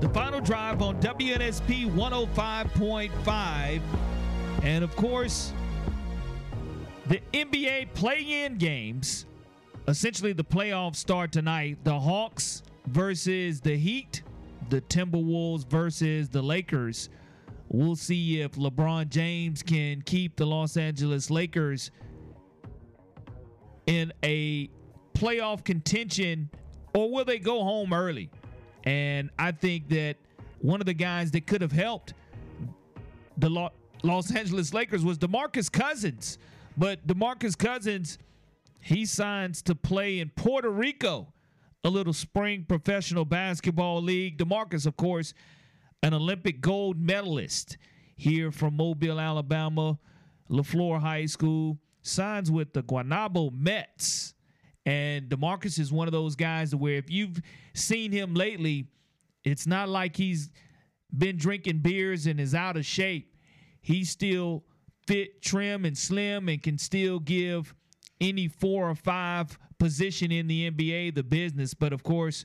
[0.00, 3.80] The final drive on WNSP 105.5.
[4.62, 5.52] And of course,
[7.08, 9.26] the NBA play in games
[9.88, 11.78] essentially the playoffs start tonight.
[11.84, 14.22] The Hawks versus the Heat,
[14.70, 17.08] the Timberwolves versus the Lakers.
[17.68, 21.90] We'll see if LeBron James can keep the Los Angeles Lakers
[23.86, 24.70] in a
[25.14, 26.50] playoff contention
[26.94, 28.30] or will they go home early?
[28.84, 30.16] And I think that
[30.60, 32.14] one of the guys that could have helped
[33.36, 33.70] the
[34.02, 36.38] Los Angeles Lakers was DeMarcus Cousins.
[36.76, 38.18] But DeMarcus Cousins
[38.80, 41.32] he signs to play in Puerto Rico,
[41.82, 44.38] a little spring professional basketball league.
[44.38, 45.34] DeMarcus, of course,
[46.02, 47.76] an Olympic gold medalist
[48.16, 49.98] here from Mobile, Alabama.
[50.50, 54.34] LeFlore High School, signs with the Guaynabo Mets.
[54.84, 57.40] And DeMarcus is one of those guys where if you've
[57.74, 58.86] seen him lately,
[59.44, 60.50] it's not like he's
[61.16, 63.34] been drinking beers and is out of shape.
[63.80, 64.64] He's still
[65.06, 67.74] fit, trim, and slim and can still give
[68.20, 71.74] any four or five position in the NBA the business.
[71.74, 72.44] But of course,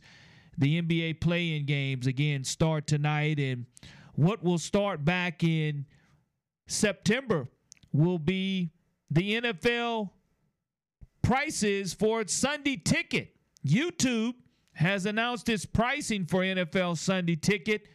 [0.58, 3.40] the NBA play in games again start tonight.
[3.40, 3.68] And
[4.16, 5.86] what will start back in
[6.68, 7.48] September
[7.92, 8.72] will be
[9.10, 10.12] the NFL
[11.22, 13.36] prices for its Sunday ticket.
[13.66, 14.36] YouTube
[14.74, 17.88] has announced its pricing for NFL Sunday ticket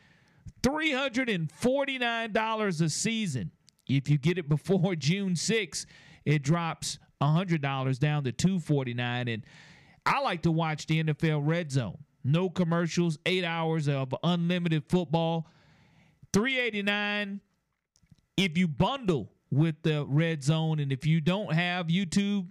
[0.63, 3.51] $349 a season.
[3.89, 5.87] If you get it before June 6,
[6.25, 9.45] it drops $100 down to 249 and
[10.05, 11.97] I like to watch the NFL Red Zone.
[12.27, 15.49] No commercials, 8 hours of unlimited football.
[16.33, 17.41] 389
[18.37, 22.49] if you bundle with the Red Zone and if you don't have YouTube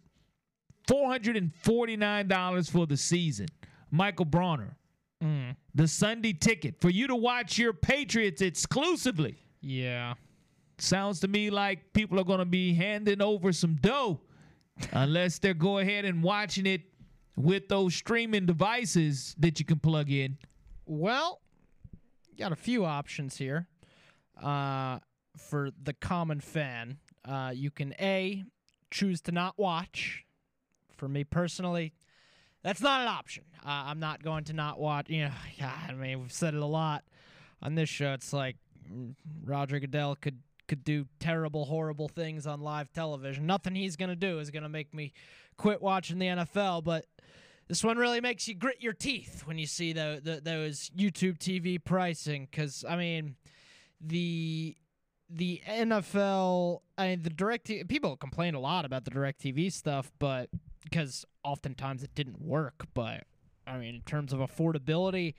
[0.88, 3.48] $449 for the season.
[3.92, 4.78] Michael Bronner.
[5.24, 5.56] Mm.
[5.74, 9.38] The Sunday ticket for you to watch your Patriots exclusively.
[9.62, 10.14] Yeah.
[10.78, 14.20] Sounds to me like people are going to be handing over some dough
[14.92, 16.82] unless they're go ahead and watching it
[17.36, 20.38] with those streaming devices that you can plug in.
[20.86, 21.42] Well,
[22.38, 23.68] got a few options here.
[24.42, 25.00] Uh,
[25.38, 28.44] for the common fan, uh, you can A,
[28.92, 30.26] choose to not watch.
[30.98, 31.94] For me personally,
[32.64, 33.44] that's not an option.
[33.66, 35.10] Uh, I'm not going to not watch.
[35.10, 35.32] You know,
[35.90, 37.04] I mean, we've said it a lot
[37.62, 38.14] on this show.
[38.14, 38.56] It's like
[38.92, 39.14] mm,
[39.44, 43.46] Roger Goodell could could do terrible, horrible things on live television.
[43.46, 45.14] Nothing he's gonna do is gonna make me
[45.58, 46.84] quit watching the NFL.
[46.84, 47.06] But
[47.68, 51.38] this one really makes you grit your teeth when you see the, the those YouTube
[51.38, 52.48] TV pricing.
[52.50, 53.36] Because I mean,
[54.02, 54.76] the
[55.30, 60.12] the NFL, I mean, the direct people complain a lot about the direct TV stuff,
[60.20, 60.50] but
[60.84, 62.86] because oftentimes it didn't work.
[62.94, 63.24] But
[63.66, 65.34] I mean, in terms of affordability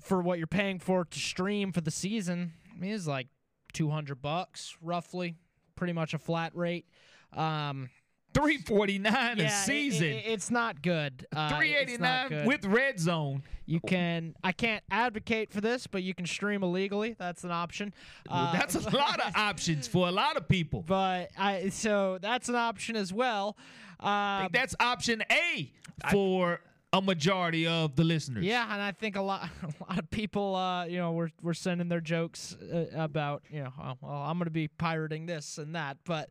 [0.00, 3.28] for what you're paying for to stream for the season, I mean, it's like
[3.72, 5.36] 200 bucks roughly,
[5.76, 6.86] pretty much a flat rate.
[7.32, 7.90] Um,
[8.34, 10.06] 349 yeah, a season.
[10.06, 11.26] It, it, it's not good.
[11.34, 12.46] Uh, 389 not good.
[12.46, 13.42] with red zone.
[13.66, 14.34] You can.
[14.42, 17.14] I can't advocate for this, but you can stream illegally.
[17.18, 17.94] That's an option.
[18.28, 20.82] Uh, that's a lot of options for a lot of people.
[20.82, 23.56] But I so that's an option as well.
[24.00, 25.72] Uh, that's option A
[26.10, 26.60] for
[26.92, 28.44] a majority of the listeners.
[28.44, 31.54] Yeah, and I think a lot, a lot of people, uh, you know, were were
[31.54, 35.58] sending their jokes uh, about, you know, oh, well, I'm going to be pirating this
[35.58, 36.28] and that, but,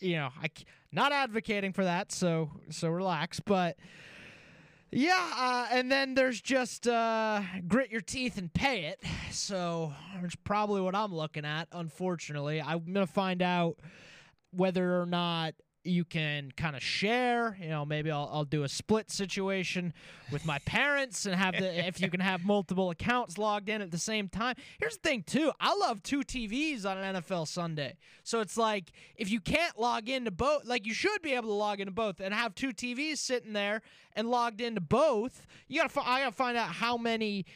[0.00, 0.48] you know, I
[0.92, 3.76] not advocating for that, so so relax, but.
[4.94, 9.02] Yeah, uh, and then there's just uh, grit your teeth and pay it.
[9.30, 11.66] So that's probably what I'm looking at.
[11.72, 13.78] Unfortunately, I'm gonna find out
[14.50, 17.56] whether or not you can kind of share.
[17.60, 19.92] You know, maybe I'll, I'll do a split situation
[20.30, 23.90] with my parents and have the if you can have multiple accounts logged in at
[23.90, 24.56] the same time.
[24.78, 25.52] Here's the thing too.
[25.60, 27.96] I love two TVs on an NFL Sunday.
[28.22, 31.54] So it's like if you can't log into both, like you should be able to
[31.54, 33.82] log into both and have two TVs sitting there
[34.14, 35.46] and logged into both.
[35.68, 37.46] You gotta I gotta find out how many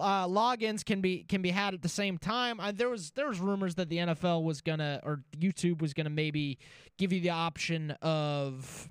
[0.00, 2.60] uh, logins can be can be had at the same time.
[2.60, 6.10] I, there was there was rumors that the NFL was gonna or YouTube was gonna
[6.10, 6.58] maybe
[6.98, 8.90] give you the option of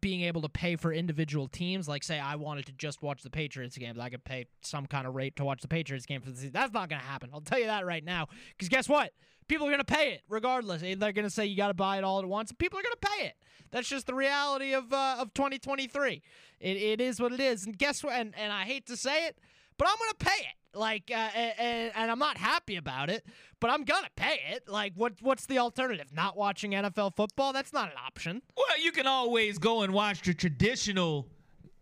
[0.00, 1.88] being able to pay for individual teams.
[1.88, 5.06] Like say I wanted to just watch the Patriots games, I could pay some kind
[5.06, 6.52] of rate to watch the Patriots game for the season.
[6.52, 7.30] That's not gonna happen.
[7.32, 8.28] I'll tell you that right now.
[8.50, 9.12] Because guess what?
[9.50, 10.80] People are gonna pay it regardless.
[10.80, 12.52] They're gonna say you got to buy it all at once.
[12.52, 13.34] People are gonna pay it.
[13.72, 16.22] That's just the reality of uh, of 2023.
[16.60, 17.66] It, it is what it is.
[17.66, 18.12] And guess what?
[18.12, 19.38] And, and I hate to say it,
[19.76, 20.78] but I'm gonna pay it.
[20.78, 23.26] Like, uh, and, and I'm not happy about it,
[23.58, 24.68] but I'm gonna pay it.
[24.68, 26.06] Like, what what's the alternative?
[26.14, 27.52] Not watching NFL football?
[27.52, 28.42] That's not an option.
[28.56, 31.26] Well, you can always go and watch the traditional.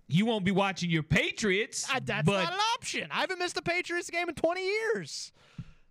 [0.07, 1.87] You won't be watching your Patriots.
[2.03, 3.09] That's not an option.
[3.11, 5.33] I haven't missed a Patriots game in 20 years.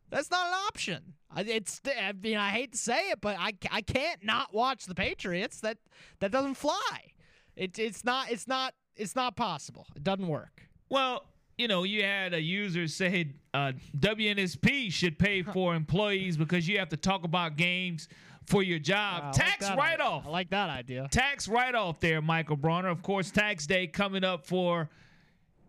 [0.09, 1.13] That's not an option.
[1.29, 4.85] I- It's I mean I hate to say it, but I, I can't not watch
[4.85, 5.59] the Patriots.
[5.61, 5.77] That
[6.19, 7.11] that doesn't fly.
[7.55, 9.85] It, it's not it's not it's not possible.
[9.95, 10.63] It doesn't work.
[10.89, 11.25] Well,
[11.57, 16.77] you know, you had a user say uh, WNSP should pay for employees because you
[16.79, 18.07] have to talk about games
[18.45, 19.23] for your job.
[19.23, 20.25] Like tax that write off.
[20.25, 21.07] I like that idea.
[21.11, 22.89] Tax write off there, Michael Bronner.
[22.89, 24.89] Of course, tax day coming up for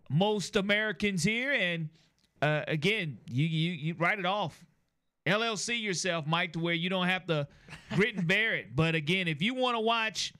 [0.09, 1.51] most Americans here.
[1.53, 1.89] And
[2.41, 4.63] uh, again, you, you, you write it off.
[5.29, 7.47] LLC yourself, Mike, to where you don't have to
[7.95, 8.75] grit and bear it.
[8.75, 10.33] But again, if you want to watch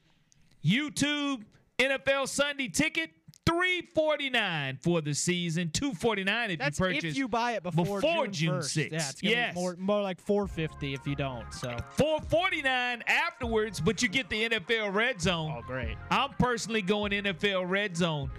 [0.64, 1.44] YouTube
[1.78, 3.11] NFL Sunday ticket,
[3.45, 8.28] 349 for the season, 249 if That's you purchase if you buy it before, before
[8.28, 8.90] June, June 1st.
[8.90, 8.91] 6th.
[8.91, 9.56] Yeah, it's Yes.
[9.56, 11.52] more, more like 450 if you don't.
[11.52, 15.56] So 449 afterwards, but you get the NFL red zone.
[15.57, 15.98] Oh, great.
[16.11, 18.30] I'm personally going NFL red zone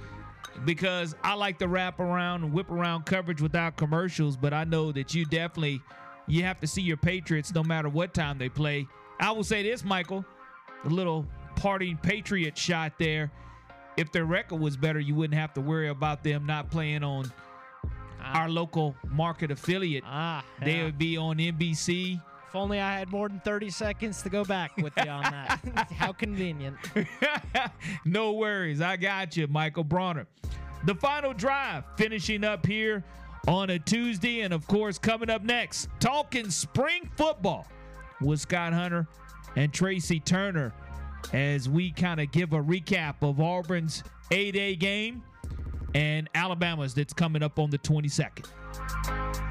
[0.65, 4.93] because I like the wrap around and whip around coverage without commercials, but I know
[4.93, 5.81] that you definitely
[6.31, 8.87] you have to see your Patriots no matter what time they play.
[9.19, 10.25] I will say this, Michael,
[10.85, 11.27] a little
[11.57, 13.31] parting Patriot shot there.
[13.97, 17.31] If their record was better, you wouldn't have to worry about them not playing on
[18.23, 20.05] our local market affiliate.
[20.07, 22.21] Ah, They would be on NBC.
[22.49, 25.89] If only I had more than 30 seconds to go back with you on that.
[25.97, 26.77] How convenient.
[28.05, 28.81] no worries.
[28.81, 30.27] I got you, Michael Bronner.
[30.85, 33.05] The final drive finishing up here
[33.49, 34.41] on a Tuesday.
[34.43, 37.67] And of course, coming up next, talking spring football
[38.21, 39.07] with Scott Hunter
[39.57, 40.73] and Tracy Turner
[41.33, 45.23] as we kind of give a recap of Auburn's A Day game
[45.95, 49.50] and Alabama's that's coming up on the 22nd.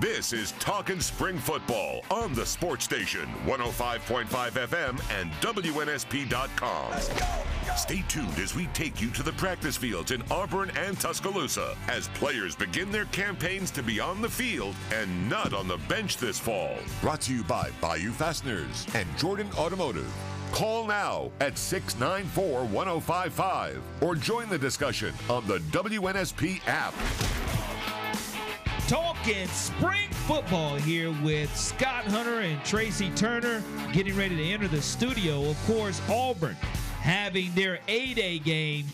[0.00, 6.92] This is Talkin' Spring Football on the Sports Station, 105.5 FM and WNSP.com.
[7.76, 12.06] Stay tuned as we take you to the practice fields in Auburn and Tuscaloosa as
[12.08, 16.38] players begin their campaigns to be on the field and not on the bench this
[16.38, 16.76] fall.
[17.00, 20.12] Brought to you by Bayou Fasteners and Jordan Automotive.
[20.52, 26.94] Call now at 694 1055 or join the discussion on the WNSP app.
[28.88, 33.62] Talking spring football here with Scott Hunter and Tracy Turner
[33.92, 35.50] getting ready to enter the studio.
[35.50, 36.54] Of course, Auburn
[36.98, 38.86] having their A Day game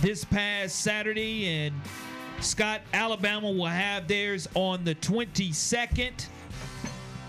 [0.00, 1.74] this past Saturday, and
[2.40, 6.28] Scott, Alabama will have theirs on the 22nd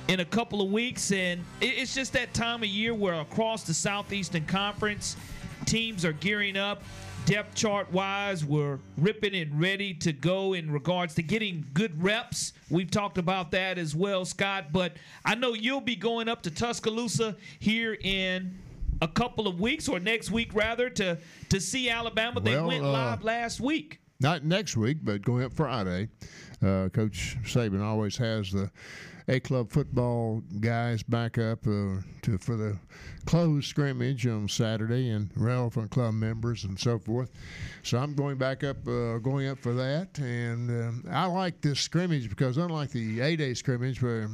[0.07, 1.11] in a couple of weeks.
[1.11, 5.17] And it's just that time of year where across the Southeastern Conference,
[5.65, 6.83] teams are gearing up.
[7.27, 12.53] Depth chart wise, we're ripping and ready to go in regards to getting good reps.
[12.69, 14.67] We've talked about that as well, Scott.
[14.71, 14.93] But
[15.25, 18.57] I know you'll be going up to Tuscaloosa here in
[19.01, 21.17] a couple of weeks or next week rather to
[21.49, 22.39] to see Alabama.
[22.39, 23.99] They Well, went uh, live last week.
[24.21, 26.07] Not next week, but going up Friday.
[26.63, 28.71] Uh, Coach Saban always has the
[29.29, 32.77] A club football guys back up uh, to for the
[33.25, 37.29] closed scrimmage on Saturday and relevant club members and so forth.
[37.83, 41.81] So I'm going back up, uh, going up for that, and um, I like this
[41.81, 44.29] scrimmage because unlike the A day scrimmage where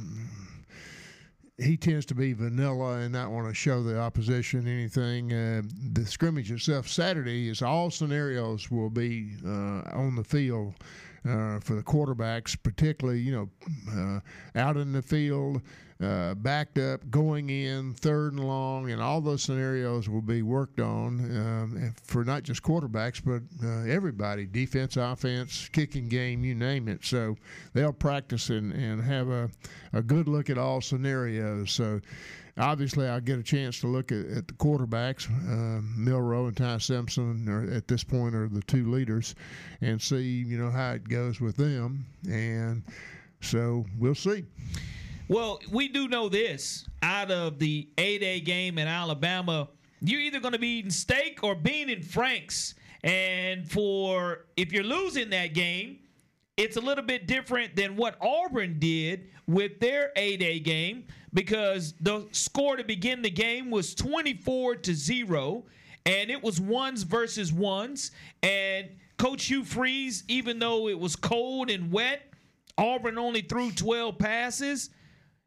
[1.58, 5.32] he tends to be vanilla and not want to show the opposition anything.
[5.32, 5.62] Uh,
[5.92, 10.74] the scrimmage itself Saturday is all scenarios will be uh, on the field.
[11.26, 13.48] Uh, for the quarterbacks, particularly, you know,
[13.90, 14.20] uh,
[14.58, 15.62] out in the field,
[16.02, 20.80] uh, backed up, going in, third and long, and all those scenarios will be worked
[20.80, 26.88] on um, for not just quarterbacks, but uh, everybody defense, offense, kicking game, you name
[26.88, 27.02] it.
[27.04, 27.36] So
[27.72, 29.48] they'll practice and, and have a,
[29.94, 31.70] a good look at all scenarios.
[31.70, 32.00] So
[32.58, 35.28] obviously, I'll get a chance to look at, at the quarterbacks.
[35.48, 39.34] Uh, Milroe and Ty Simpson are at this point are the two leaders,
[39.80, 42.04] and see you know how it goes with them.
[42.28, 42.82] And
[43.40, 44.44] so we'll see.
[45.28, 49.68] Well, we do know this out of the A Day game in Alabama,
[50.00, 52.74] you're either going to be eating steak or being in Frank's.
[53.02, 55.98] And for if you're losing that game,
[56.56, 61.94] it's a little bit different than what Auburn did with their A Day game because
[62.00, 65.64] the score to begin the game was 24 to 0
[66.06, 68.12] and it was ones versus ones
[68.42, 72.22] and coach Hugh Freeze even though it was cold and wet
[72.78, 74.90] Auburn only threw 12 passes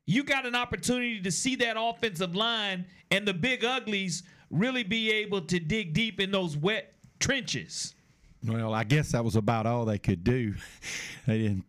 [0.05, 5.11] you got an opportunity to see that offensive line and the big uglies really be
[5.11, 7.93] able to dig deep in those wet trenches.
[8.47, 10.55] Well, I guess that was about all they could do.
[11.25, 11.65] They didn't.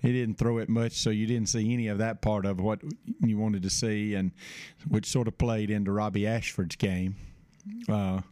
[0.00, 2.80] He didn't throw it much, so you didn't see any of that part of what
[3.20, 4.32] you wanted to see, and
[4.88, 7.14] which sort of played into Robby Ashford's game.
[7.90, 8.22] Uh,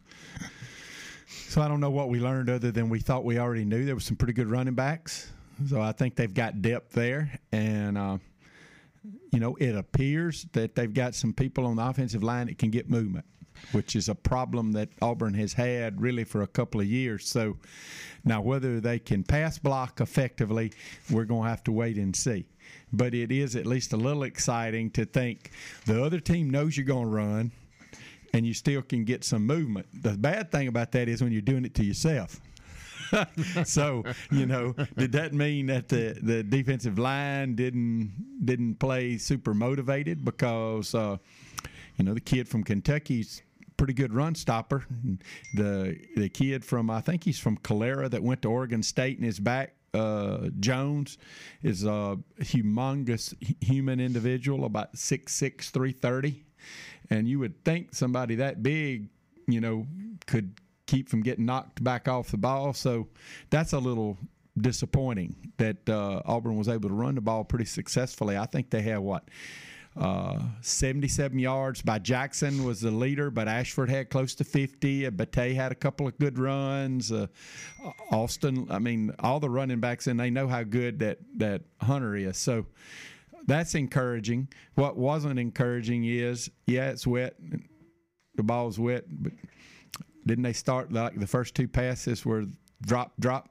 [1.27, 3.85] so I don't know what we learned other than we thought we already knew.
[3.85, 5.31] There was some pretty good running backs,
[5.69, 8.17] so I think they've got depth there, and uh,
[9.31, 12.71] you know it appears that they've got some people on the offensive line that can
[12.71, 13.25] get movement
[13.71, 17.27] which is a problem that Auburn has had really for a couple of years.
[17.27, 17.57] So
[18.23, 20.71] now whether they can pass block effectively,
[21.09, 22.45] we're going to have to wait and see.
[22.93, 25.51] But it is at least a little exciting to think
[25.85, 27.51] the other team knows you're going to run
[28.33, 29.87] and you still can get some movement.
[29.93, 32.39] The bad thing about that is when you're doing it to yourself.
[33.65, 39.53] so you know, did that mean that the, the defensive line didn't didn't play super
[39.53, 41.17] motivated because uh,
[41.97, 43.41] you know, the kid from Kentucky's
[43.77, 44.85] pretty good run stopper.
[45.55, 49.27] The the kid from I think he's from Calera that went to Oregon State and
[49.27, 49.73] is back.
[49.93, 51.17] Uh, Jones
[51.63, 56.45] is a humongous human individual, about six six three thirty,
[57.09, 59.09] and you would think somebody that big,
[59.47, 59.87] you know,
[60.27, 60.53] could
[60.85, 62.73] keep from getting knocked back off the ball.
[62.73, 63.07] So
[63.49, 64.17] that's a little
[64.59, 68.37] disappointing that uh, Auburn was able to run the ball pretty successfully.
[68.37, 69.27] I think they had what
[69.97, 75.09] uh, 77 yards by Jackson was the leader, but Ashford had close to 50.
[75.11, 77.11] Battie had a couple of good runs.
[77.11, 77.27] Uh,
[78.09, 82.15] Alston, I mean, all the running backs, and they know how good that that Hunter
[82.15, 82.37] is.
[82.37, 82.65] So
[83.47, 84.47] that's encouraging.
[84.75, 87.35] What wasn't encouraging is, yeah, it's wet.
[88.35, 89.33] The ball's wet, but
[90.25, 92.45] didn't they start like the first two passes were
[92.81, 93.49] drop, drop?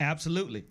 [0.00, 0.64] Absolutely.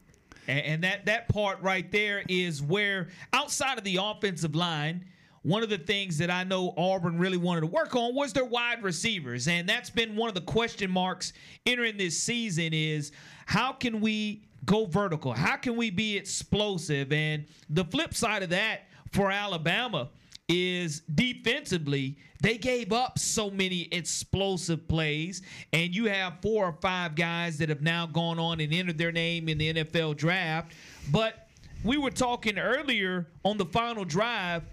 [0.48, 5.06] And, that that part right there is where outside of the offensive line,
[5.44, 8.46] one of the things that I know Auburn really wanted to work on was their
[8.46, 9.48] wide receivers.
[9.48, 11.34] And that's been one of the question marks
[11.66, 13.12] entering this season is
[13.46, 15.34] how can we go vertical?
[15.34, 17.12] How can we be explosive?
[17.12, 20.10] And the flip side of that for Alabama
[20.48, 25.42] is defensively, they gave up so many explosive plays,
[25.74, 29.12] and you have four or five guys that have now gone on and entered their
[29.12, 30.74] name in the NFL draft.
[31.12, 31.48] But
[31.84, 34.64] we were talking earlier on the final drive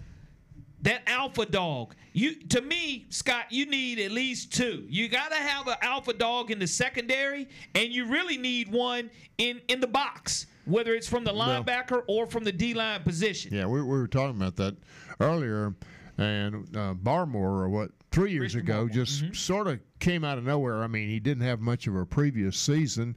[0.83, 1.95] that alpha dog.
[2.11, 4.85] You to me, Scott, you need at least two.
[4.87, 9.09] You got to have an alpha dog in the secondary, and you really need one
[9.37, 13.53] in in the box, whether it's from the linebacker or from the D line position.
[13.53, 14.75] Yeah, we, we were talking about that
[15.19, 15.73] earlier,
[16.17, 18.93] and uh, Barmore, or what three years Christian ago, Barmore.
[18.93, 19.33] just mm-hmm.
[19.33, 20.83] sort of came out of nowhere.
[20.83, 23.15] I mean, he didn't have much of a previous season,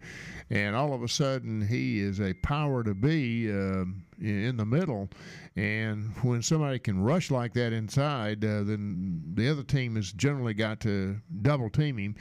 [0.50, 3.84] and all of a sudden, he is a power to be uh,
[4.20, 5.08] in the middle.
[5.56, 10.54] And when somebody can rush like that inside, uh, then the other team has generally
[10.54, 12.14] got to double team him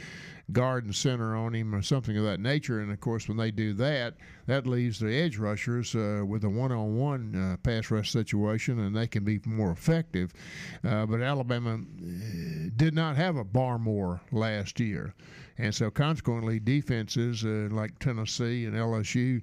[0.51, 2.79] guard and center on him or something of that nature.
[2.79, 4.15] And of course, when they do that,
[4.45, 9.07] that leaves the edge rushers uh, with a one-on-one uh, pass rush situation, and they
[9.07, 10.33] can be more effective.
[10.83, 15.13] Uh, but Alabama uh, did not have a Barmore last year,
[15.57, 19.41] and so consequently, defenses uh, like Tennessee and LSU,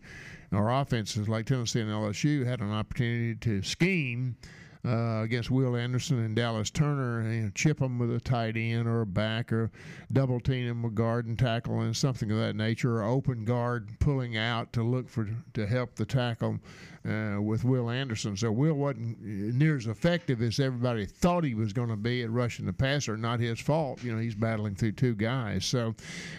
[0.53, 4.37] or offenses like Tennessee and LSU, had an opportunity to scheme
[4.85, 9.03] uh, against Will Anderson and Dallas Turner, and chip them with a tight end or
[9.03, 9.71] a back, or
[10.13, 13.91] double team them with guard and tackle and something of that nature, or open guard
[14.01, 16.59] pulling out to look for to help the tackle
[17.09, 18.37] uh, with Will Anderson.
[18.37, 22.31] So Will wasn't near as effective as everybody thought he was going to be at
[22.31, 23.17] rushing the passer.
[23.17, 24.03] Not his fault.
[24.03, 25.65] You know, he's battling through two guys.
[25.65, 25.95] So,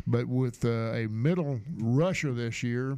[0.08, 2.98] but with uh, a middle rusher this year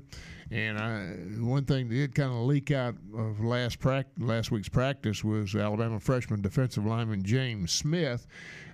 [0.51, 1.05] and I,
[1.41, 3.79] one thing that did kind of leak out of last
[4.19, 8.27] last week's practice was Alabama freshman defensive lineman James Smith.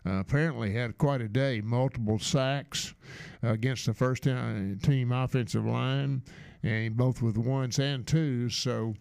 [0.06, 2.94] Uh, apparently had quite a day, multiple sacks
[3.44, 6.24] against the first team offensive line,
[6.64, 8.56] and both with ones and twos.
[8.56, 8.94] So,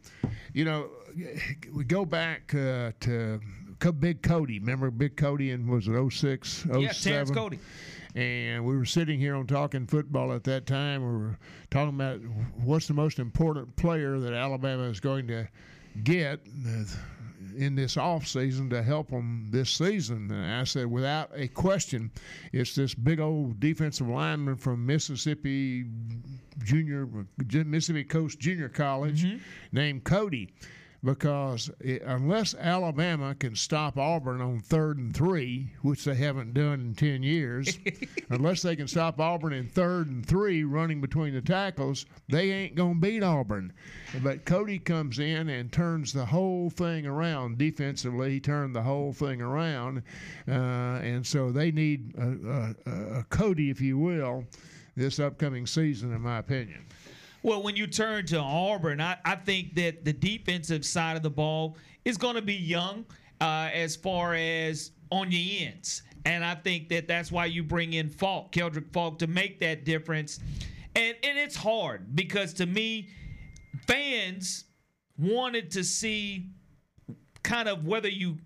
[0.52, 0.88] you know,
[1.74, 3.40] we go back uh, to
[3.98, 4.58] Big Cody.
[4.58, 6.80] Remember Big Cody and was it 06, 07?
[6.80, 7.58] Yeah, Terrence Cody
[8.14, 11.02] and we were sitting here on talking football at that time.
[11.02, 11.38] We were
[11.70, 12.20] talking about
[12.62, 15.48] what's the most important player that Alabama is going to
[16.02, 16.40] get
[17.56, 20.30] in this off season to help them this season.
[20.30, 22.10] And I said, without a question,
[22.52, 25.86] it's this big old defensive lineman from Mississippi
[26.62, 27.08] Junior
[27.38, 29.38] Mississippi Coast Junior College mm-hmm.
[29.72, 30.50] named Cody
[31.02, 36.80] because it, unless Alabama can stop Auburn on third and three, which they haven't done
[36.80, 37.78] in 10 years,
[38.30, 42.74] unless they can stop Auburn in third and three running between the tackles, they ain't
[42.74, 43.72] going to beat Auburn.
[44.22, 48.32] But Cody comes in and turns the whole thing around defensively.
[48.32, 50.02] He turned the whole thing around.
[50.46, 54.44] Uh, and so they need a, a, a Cody, if you will,
[54.96, 56.84] this upcoming season, in my opinion.
[57.42, 61.30] Well, when you turn to Auburn, I, I think that the defensive side of the
[61.30, 63.06] ball is going to be young
[63.40, 66.02] uh, as far as on the ends.
[66.26, 69.84] And I think that that's why you bring in Faulk, Keldrick Faulk, to make that
[69.84, 70.38] difference.
[70.94, 73.08] And, and it's hard because to me,
[73.86, 74.64] fans
[75.18, 76.50] wanted to see
[77.42, 78.36] kind of whether you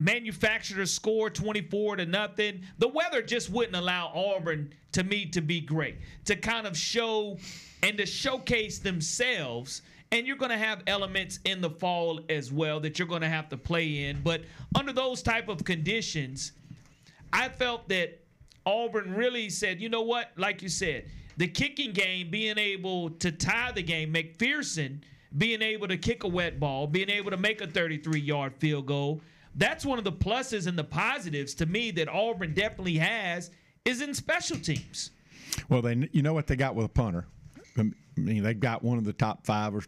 [0.00, 2.62] manufactured a score 24 to nothing.
[2.78, 7.38] The weather just wouldn't allow Auburn to me to be great, to kind of show
[7.82, 9.82] and to showcase themselves.
[10.10, 13.28] And you're going to have elements in the fall as well that you're going to
[13.28, 14.22] have to play in.
[14.24, 14.42] But
[14.76, 16.52] under those type of conditions
[17.32, 18.20] i felt that
[18.66, 20.30] auburn really said you know what?
[20.36, 21.06] Like you said
[21.36, 25.00] the kicking game being able to tie the game mcpherson
[25.38, 28.86] being able to kick a wet ball being able to make a 33 yard field
[28.86, 29.20] goal
[29.54, 33.50] that's one of the pluses and the positives to me that Auburn definitely has
[33.84, 35.10] is in special teams.
[35.68, 37.26] Well, they you know what they got with a punter.
[37.76, 39.82] I mean, they've got one of the top five or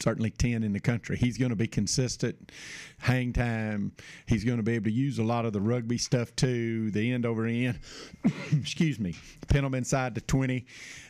[0.00, 1.16] certainly 10 in the country.
[1.16, 2.52] He's going to be consistent,
[2.98, 3.92] hang time.
[4.26, 7.12] He's going to be able to use a lot of the rugby stuff too, the
[7.12, 7.78] end over end.
[8.52, 9.14] Excuse me.
[9.48, 10.64] Pin them inside the 20.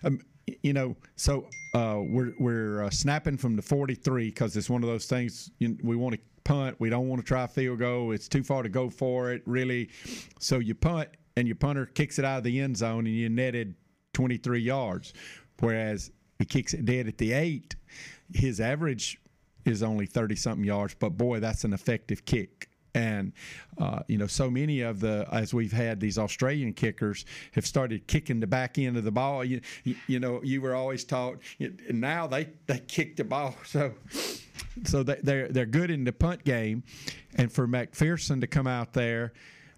[0.04, 0.20] Um,
[0.62, 4.88] you know, so uh, we're we're uh, snapping from the 43 because it's one of
[4.88, 6.76] those things you, we want to punt.
[6.78, 8.12] We don't want to try field goal.
[8.12, 9.90] It's too far to go for it, really.
[10.38, 13.28] So you punt, and your punter kicks it out of the end zone, and you
[13.28, 13.74] netted
[14.12, 15.12] 23 yards.
[15.60, 17.74] Whereas he kicks it dead at the eight,
[18.32, 19.20] his average
[19.64, 22.68] is only 30 something yards, but boy, that's an effective kick.
[22.96, 23.32] And
[23.78, 28.06] uh, you know, so many of the as we've had these Australian kickers have started
[28.06, 29.44] kicking the back end of the ball.
[29.44, 29.62] You,
[30.06, 31.38] you, know, you were always taught.
[31.58, 33.56] And now they they kick the ball.
[33.64, 33.94] So
[34.84, 36.82] so they, they're they're good in the punt game.
[37.36, 39.32] And for McPherson to come out there,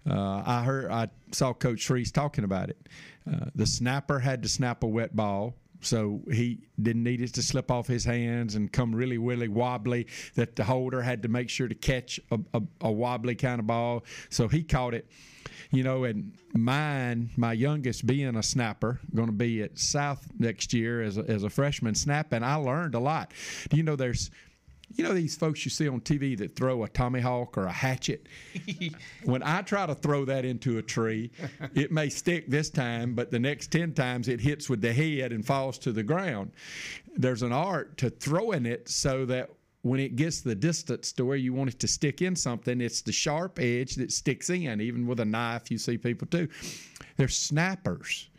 [0.09, 2.89] uh, I heard I saw Coach Freeze talking about it.
[3.31, 7.43] Uh, the snapper had to snap a wet ball so he didn't need it to
[7.43, 10.07] slip off his hands and come really, really wobbly.
[10.35, 13.67] That the holder had to make sure to catch a, a, a wobbly kind of
[13.67, 14.03] ball.
[14.29, 15.07] So he caught it.
[15.69, 20.73] You know, and mine, my youngest being a snapper, going to be at South next
[20.73, 22.41] year as a, as a freshman snapping.
[22.41, 23.33] I learned a lot.
[23.73, 24.31] You know there's
[24.95, 28.27] you know these folks you see on TV that throw a tomahawk or a hatchet?
[29.23, 31.31] when I try to throw that into a tree,
[31.75, 35.31] it may stick this time, but the next 10 times it hits with the head
[35.31, 36.51] and falls to the ground.
[37.15, 39.49] There's an art to throwing it so that
[39.81, 43.01] when it gets the distance to where you want it to stick in something, it's
[43.01, 46.47] the sharp edge that sticks in, even with a knife, you see people too.
[47.15, 48.29] There's snappers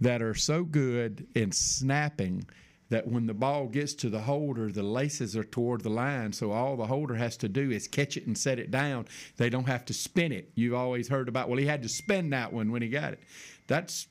[0.00, 2.44] that are so good in snapping
[2.92, 6.30] that when the ball gets to the holder, the laces are toward the line.
[6.30, 9.06] So all the holder has to do is catch it and set it down.
[9.38, 10.50] They don't have to spin it.
[10.56, 13.20] You've always heard about, well, he had to spin that one when he got it.
[13.66, 14.08] That's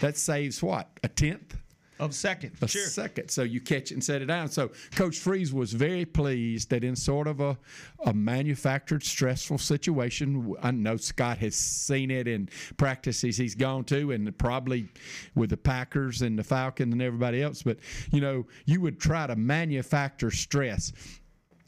[0.00, 0.88] that saves what?
[1.04, 1.58] A tenth?
[1.98, 2.52] Of second.
[2.62, 2.86] A sure.
[2.86, 3.30] second.
[3.30, 4.48] So you catch it and set it down.
[4.48, 7.58] So Coach Freeze was very pleased that in sort of a,
[8.04, 14.12] a manufactured stressful situation, I know Scott has seen it in practices he's gone to
[14.12, 14.88] and probably
[15.34, 17.78] with the Packers and the Falcons and everybody else, but
[18.12, 20.92] you know, you would try to manufacture stress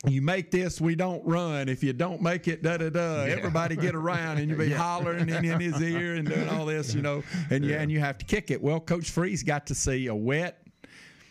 [0.06, 1.68] you make this, we don't run.
[1.68, 3.24] If you don't make it, da da da.
[3.24, 3.32] Yeah.
[3.32, 4.76] Everybody get around, and you be yeah.
[4.76, 7.22] hollering in, in his ear and doing all this, you know.
[7.50, 7.70] And yeah.
[7.70, 8.62] you and you have to kick it.
[8.62, 10.62] Well, Coach Freeze got to see a wet,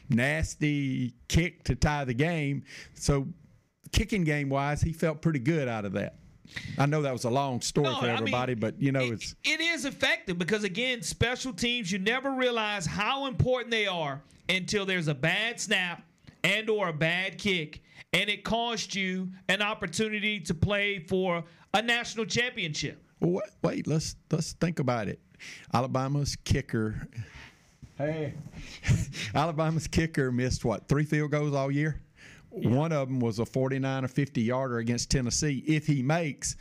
[0.09, 2.63] nasty kick to tie the game.
[2.93, 3.27] So,
[3.93, 6.15] kicking game wise, he felt pretty good out of that.
[6.77, 9.01] I know that was a long story no, for everybody, I mean, but you know
[9.01, 13.87] it, it's it is effective because again, special teams you never realize how important they
[13.87, 16.03] are until there's a bad snap
[16.47, 17.81] and or a bad kick
[18.13, 21.43] and it cost you an opportunity to play for
[21.73, 23.03] a national championship.
[23.19, 25.19] Well, wait, let's let's think about it.
[25.73, 27.07] Alabama's kicker.
[27.97, 28.33] Hey,
[29.35, 31.99] Alabama's kicker missed what three field goals all year.
[32.55, 32.69] Yeah.
[32.69, 35.63] One of them was a 49 or 50 yarder against Tennessee.
[35.67, 36.55] If he makes,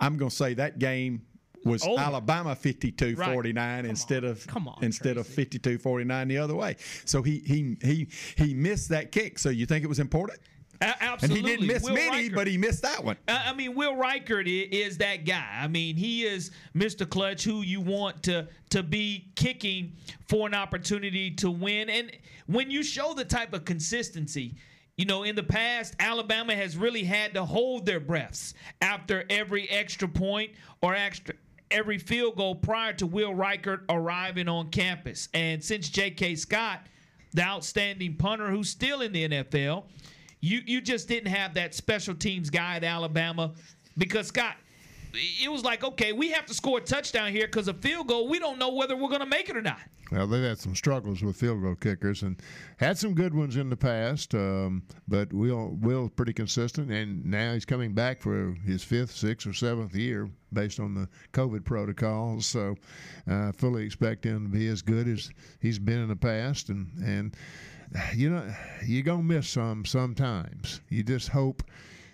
[0.00, 1.22] I'm going to say that game
[1.64, 1.98] was oh.
[1.98, 3.32] Alabama 52 right.
[3.32, 4.30] 49 instead on.
[4.30, 5.20] of Come on, instead Tracy.
[5.20, 6.76] of 52 49 the other way.
[7.04, 9.38] So he he he he missed that kick.
[9.38, 10.40] So you think it was important?
[10.80, 11.38] absolutely.
[11.38, 12.34] And he didn't miss Will many, Reichard.
[12.34, 13.16] but he missed that one.
[13.28, 15.46] I mean, Will Reichard is that guy.
[15.52, 17.08] I mean, he is Mr.
[17.08, 19.92] Clutch, who you want to to be kicking
[20.28, 21.88] for an opportunity to win.
[21.88, 22.10] And
[22.46, 24.56] when you show the type of consistency.
[24.96, 29.68] You know, in the past, Alabama has really had to hold their breaths after every
[29.68, 31.34] extra point or extra
[31.70, 35.28] every field goal prior to Will Reichard arriving on campus.
[35.34, 36.36] And since J.K.
[36.36, 36.86] Scott,
[37.32, 39.84] the outstanding punter who's still in the NFL,
[40.40, 43.52] you you just didn't have that special teams guy at Alabama
[43.98, 44.56] because Scott.
[45.40, 48.26] It was like, okay, we have to score a touchdown here because a field goal,
[48.26, 49.78] we don't know whether we're going to make it or not.
[50.10, 52.40] Well, they've had some struggles with field goal kickers and
[52.78, 57.54] had some good ones in the past, um, but Will Will pretty consistent, and now
[57.54, 62.46] he's coming back for his fifth, sixth, or seventh year based on the COVID protocols.
[62.46, 62.76] So,
[63.26, 66.68] I uh, fully expect him to be as good as he's been in the past,
[66.68, 67.36] and and
[68.14, 68.48] you know,
[68.84, 70.80] you're going to miss some sometimes.
[70.88, 71.62] You just hope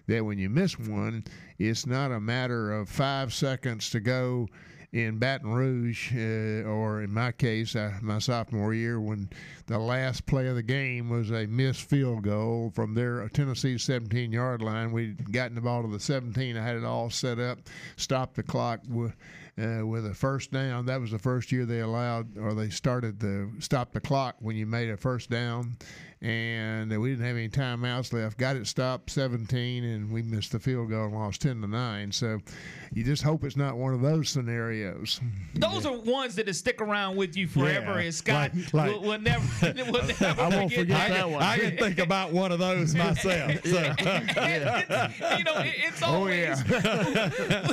[0.06, 1.24] that when you miss one,
[1.58, 4.48] it's not a matter of five seconds to go
[4.92, 9.30] in Baton Rouge, uh, or in my case, uh, my sophomore year, when
[9.66, 14.32] the last play of the game was a missed field goal from their Tennessee 17
[14.32, 14.90] yard line.
[14.90, 16.56] We'd gotten the ball to the 17.
[16.56, 17.58] I had it all set up,
[17.96, 18.80] stopped the clock.
[19.60, 20.86] uh, with a first down.
[20.86, 24.56] That was the first year they allowed or they started to stop the clock when
[24.56, 25.76] you made a first down,
[26.22, 28.36] and we didn't have any timeouts left.
[28.36, 32.12] Got it stopped 17, and we missed the field goal and lost 10 to nine.
[32.12, 32.40] So
[32.92, 35.18] you just hope it's not one of those scenarios.
[35.54, 37.92] Those are ones that stick around with you forever.
[37.94, 39.46] Yeah, And Scott like- like- will, will never,
[39.90, 41.08] will never I won't forget forget that.
[41.08, 41.42] that one.
[41.42, 43.52] I can think about one of those myself.
[43.64, 43.78] So.
[44.00, 46.62] It's- you know, it- it's Oh, always.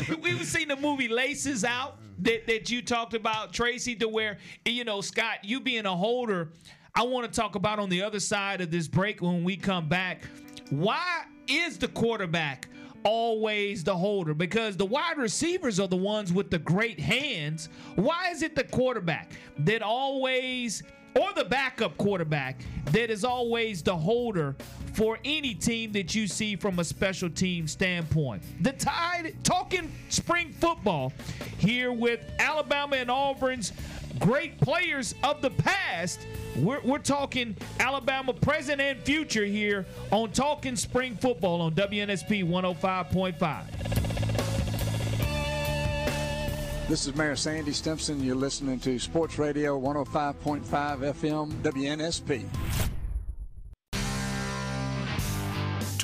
[0.08, 4.38] we, we've seen the movie Laces Out that, that you talked about, Tracy, to where,
[4.66, 6.50] you know, Scott, you being a holder,
[6.98, 9.88] I want to talk about on the other side of this break when we come
[9.88, 10.24] back.
[10.72, 12.68] Why is the quarterback
[13.04, 14.34] always the holder?
[14.34, 17.70] Because the wide receivers are the ones with the great hands.
[17.98, 20.82] Why is it the quarterback that always
[21.16, 24.56] or the backup quarterback that is always the holder
[24.94, 28.44] for any team that you see from a special team standpoint.
[28.64, 31.14] The Tide talking spring football
[31.58, 33.74] here with Alabama and Auburn's
[34.20, 36.20] great players of the past.
[36.56, 44.08] We're, we're talking Alabama present and future here on Talking Spring Football on WNSP 105.5.
[46.88, 48.24] This is Mayor Sandy Stimpson.
[48.24, 52.97] You're listening to Sports Radio 105.5 FM WNSP.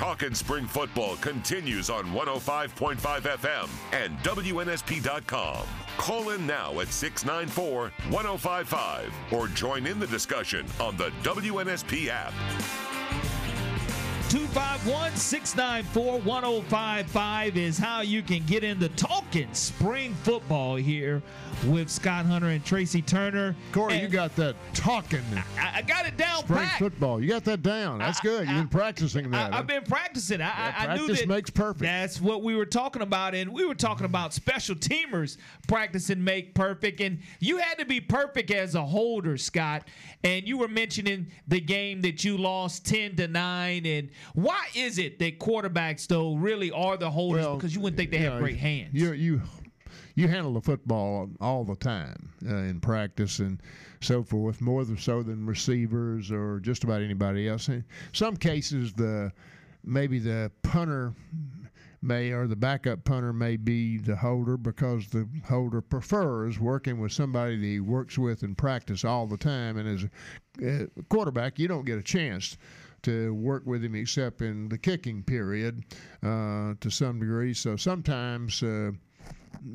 [0.04, 5.66] Talkin' Spring Football continues on 105.5 FM and WNSP.com.
[5.96, 12.34] Call in now at 694 1055 or join in the discussion on the WNSP app.
[14.34, 21.22] 251 694 1055 is how you can get into talking spring football here
[21.68, 23.56] with Scott Hunter and Tracy Turner.
[23.72, 25.22] Corey, And you got that talking
[25.58, 27.22] I, I got it down spring football.
[27.22, 28.00] You got that down.
[28.00, 28.48] That's good.
[28.48, 29.54] You've been practicing that.
[29.54, 30.42] I, have been practicing.
[30.42, 31.84] I, I, I knew practice that makes perfect.
[31.84, 35.38] That's what we were talking about, and we were talking about special teamers
[35.68, 39.88] practicing make perfect, and you had to be perfect as a holder, Scott.
[40.24, 44.98] And you were mentioning the game that you lost ten to nine, and why is
[44.98, 47.46] it that quarterbacks though really are the holders?
[47.56, 48.90] because you wouldn't think they have know, great hands.
[48.94, 49.42] You you
[50.16, 53.62] you handle the football all the time uh, in practice and
[54.02, 57.70] so forth, more than so than receivers or just about anybody else.
[57.70, 59.32] In some cases, the
[59.84, 61.14] maybe the punter
[62.02, 67.12] may or the backup punter may be the holder because the holder prefers working with
[67.12, 69.78] somebody that he works with in practice all the time.
[69.78, 70.06] And as
[70.62, 72.58] a uh, quarterback, you don't get a chance
[73.04, 75.84] to work with him except in the kicking period
[76.24, 77.54] uh, to some degree.
[77.54, 78.92] So sometimes, uh,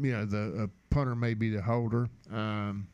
[0.01, 2.09] you know, the punter may be the holder.
[2.33, 2.89] Um,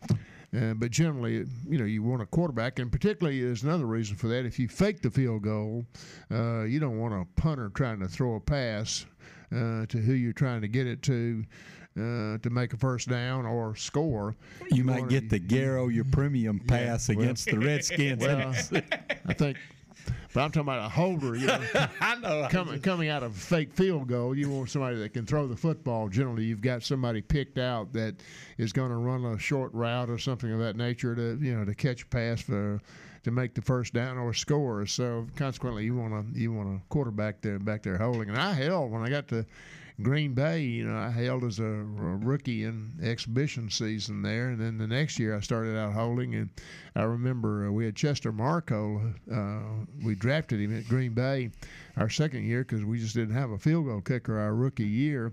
[0.56, 4.28] uh, but generally, you know, you want a quarterback, and particularly there's another reason for
[4.28, 4.44] that.
[4.46, 5.84] If you fake the field goal,
[6.30, 9.04] uh, you don't want a punter trying to throw a pass
[9.52, 11.44] uh, to who you're trying to get it to
[11.96, 14.34] uh, to make a first down or score.
[14.70, 18.20] You might wanna- get the Garo Yepremian pass well- against the Redskins.
[18.22, 18.54] Well,
[19.26, 19.56] I think,
[20.34, 21.36] but I'm talking about a holder.
[21.36, 21.60] You know,
[22.00, 22.48] I know.
[22.50, 25.56] coming coming out of a fake field goal, you want somebody that can throw the
[25.56, 26.08] football.
[26.08, 28.16] Generally, you've got somebody picked out that
[28.58, 31.64] is going to run a short route or something of that nature to you know
[31.64, 32.80] to catch a pass for
[33.22, 34.84] to make the first down or score.
[34.86, 38.28] So consequently, you want to you want a quarterback there back there holding.
[38.28, 39.46] And I held when I got to
[40.02, 40.60] Green Bay.
[40.60, 44.86] You know, I held as a, a rookie in exhibition season there, and then the
[44.86, 46.34] next year I started out holding.
[46.34, 46.50] And
[46.96, 49.14] I remember uh, we had Chester Marcol.
[49.32, 51.50] Uh, we drafted him at Green Bay
[51.96, 55.32] our second year because we just didn't have a field goal kicker our rookie year.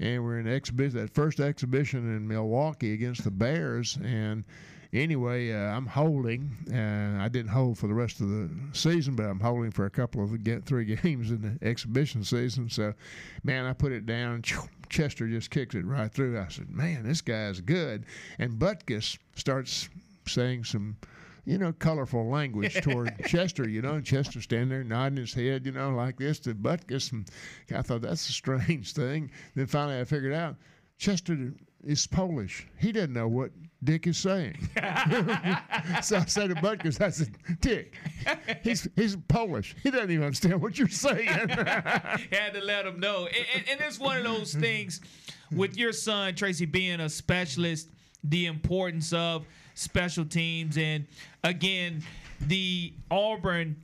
[0.00, 4.44] And we're in exhibition that first exhibition in Milwaukee against the Bears, and
[4.92, 6.50] anyway, uh, I'm holding.
[6.72, 9.90] Uh, I didn't hold for the rest of the season, but I'm holding for a
[9.90, 12.68] couple of get three games in the exhibition season.
[12.70, 12.94] So,
[13.44, 14.42] man, I put it down.
[14.88, 16.38] Chester just kicks it right through.
[16.38, 18.04] I said, "Man, this guy's good."
[18.38, 19.88] And Butkus starts
[20.26, 20.96] saying some.
[21.44, 23.66] You know, colorful language toward Chester.
[23.66, 27.12] You know, and Chester standing there nodding his head, you know, like this to Butkus,
[27.12, 27.26] and
[27.74, 29.30] I thought that's a strange thing.
[29.54, 30.56] Then finally, I figured out
[30.98, 31.54] Chester
[31.84, 32.66] is Polish.
[32.76, 33.52] He doesn't know what
[33.84, 34.56] Dick is saying.
[36.02, 37.30] so I said to Butkus, I said,
[37.60, 37.94] Dick,
[38.62, 39.76] he's he's Polish.
[39.82, 41.26] He doesn't even understand what you're saying.
[41.28, 43.26] had to let him know.
[43.26, 45.00] And, and, and it's one of those things
[45.52, 47.88] with your son, Tracy, being a specialist,
[48.24, 50.76] the importance of special teams.
[50.76, 51.06] And
[51.44, 52.02] again,
[52.40, 53.76] the Auburn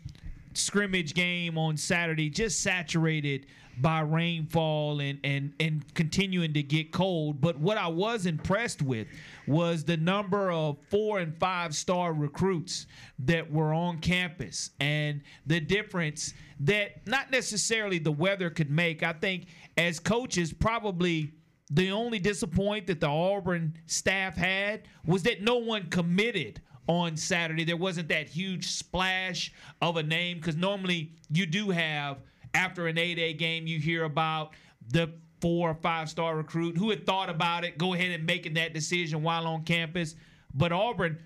[0.54, 3.46] scrimmage game on Saturday just saturated
[3.80, 7.40] by rainfall and, and, and continuing to get cold.
[7.40, 9.08] But what I was impressed with
[9.46, 12.86] was the number of four and five star recruits
[13.20, 19.02] that were on campus and the difference that not necessarily the weather could make.
[19.02, 19.46] I think
[19.76, 21.32] as coaches, probably
[21.70, 27.64] the only disappointment that the Auburn staff had was that no one committed on Saturday.
[27.64, 32.18] There wasn't that huge splash of a name because normally you do have
[32.54, 34.52] after an A Day game, you hear about
[34.88, 35.12] the
[35.44, 38.72] four or five star recruit who had thought about it, go ahead and making that
[38.72, 40.14] decision while on campus.
[40.54, 41.18] But Auburn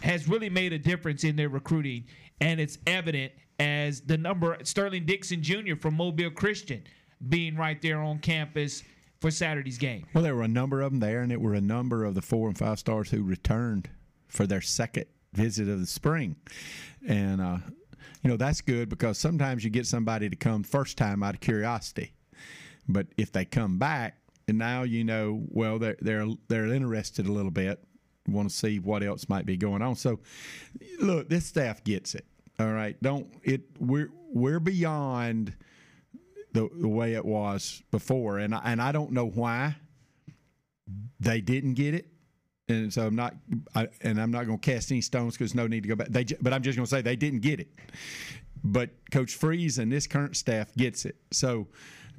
[0.00, 2.06] has really made a difference in their recruiting,
[2.40, 5.76] and it's evident as the number Sterling Dixon Jr.
[5.78, 6.84] from Mobile Christian
[7.28, 8.82] being right there on campus
[9.20, 10.06] for Saturday's game.
[10.14, 12.22] Well, there were a number of them there, and it were a number of the
[12.22, 13.90] four and five stars who returned
[14.26, 15.04] for their second
[15.34, 16.36] visit of the spring,
[17.06, 17.58] and uh,
[18.22, 21.40] you know that's good because sometimes you get somebody to come first time out of
[21.40, 22.14] curiosity,
[22.88, 24.18] but if they come back
[24.48, 27.82] and now you know well they're they're they're interested a little bit,
[28.28, 29.96] want to see what else might be going on.
[29.96, 30.20] So,
[31.00, 32.26] look, this staff gets it.
[32.58, 33.62] All right, don't it?
[33.78, 35.54] We're we're beyond
[36.52, 39.76] the, the way it was before, and I, and I don't know why
[41.20, 42.06] they didn't get it.
[42.68, 43.34] And so I'm not,
[43.76, 46.08] I, and I'm not going to cast any stones because no need to go back.
[46.08, 47.68] They, but I'm just going to say they didn't get it.
[48.64, 51.16] But Coach Freeze and this current staff gets it.
[51.30, 51.68] So,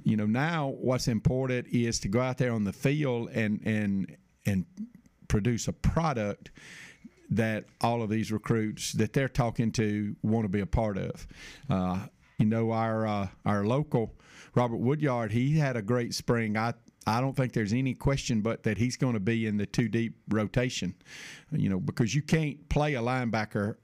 [0.03, 4.15] you know, now what's important is to go out there on the field and and
[4.45, 4.65] and
[5.27, 6.51] produce a product
[7.29, 11.27] that all of these recruits that they're talking to want to be a part of.
[11.69, 11.99] Uh,
[12.37, 14.15] you know, our uh, our local
[14.55, 16.57] Robert Woodyard, he had a great spring.
[16.57, 16.73] I
[17.05, 19.87] I don't think there's any question but that he's going to be in the two
[19.87, 20.93] deep rotation.
[21.51, 23.75] You know, because you can't play a linebacker.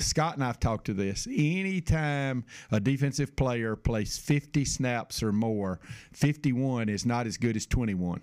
[0.00, 1.26] Scott and I've talked to this.
[1.26, 5.80] Anytime a defensive player plays 50 snaps or more,
[6.12, 8.20] 51 is not as good as 21.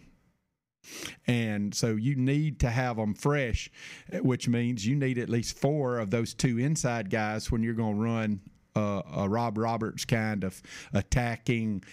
[1.28, 3.70] And so you need to have them fresh,
[4.22, 7.96] which means you need at least four of those two inside guys when you're going
[7.96, 8.42] to run
[8.76, 10.62] uh, a Ron Roberts kind of
[10.94, 11.84] attacking.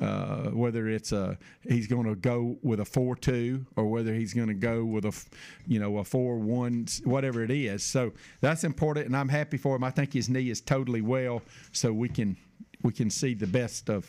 [0.00, 4.32] Uh, whether it's a he's going to go with a four two or whether he's
[4.32, 5.24] going to go with a
[5.66, 7.82] you know a four one whatever it is.
[7.82, 9.82] So that's important, and I'm happy for him.
[9.82, 11.42] I think his knee is totally well,
[11.72, 12.36] so we can
[12.82, 14.06] we can see the best of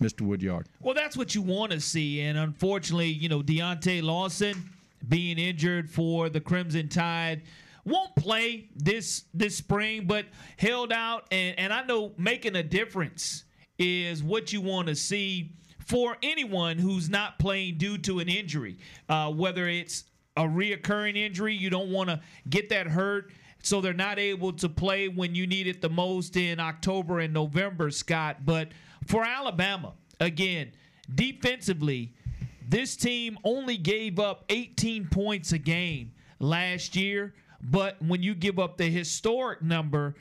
[0.00, 0.22] Mr.
[0.22, 0.68] Woodyard.
[0.80, 4.70] Well, that's what you want to see, and unfortunately, you know Deontae Lawson
[5.08, 7.42] being injured for the Crimson Tide
[7.84, 10.26] won't play this this spring, but
[10.56, 13.44] held out, and and I know making a difference
[13.78, 15.52] is what you want to see
[15.86, 18.76] for anyone who's not playing due to an injury,
[19.08, 20.04] uh, whether it's
[20.36, 23.30] a reoccurring injury, you don't want to get that hurt.
[23.62, 27.32] So they're not able to play when you need it the most in October and
[27.32, 28.44] November, Scott.
[28.44, 28.68] But
[29.06, 30.72] for Alabama, again,
[31.14, 32.12] defensively,
[32.68, 37.34] this team only gave up 18 points a game last year.
[37.62, 40.14] But when you give up the historic number,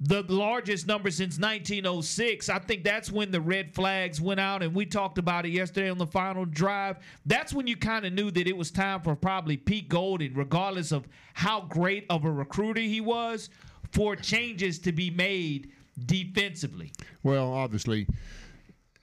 [0.00, 2.48] the largest number since 1906.
[2.48, 5.90] I think that's when the red flags went out, and we talked about it yesterday
[5.90, 6.96] on the final drive.
[7.26, 10.90] That's when you kind of knew that it was time for probably Pete Golding, regardless
[10.90, 13.50] of how great of a recruiter he was,
[13.92, 15.70] for changes to be made
[16.06, 16.92] defensively.
[17.22, 18.06] Well, obviously,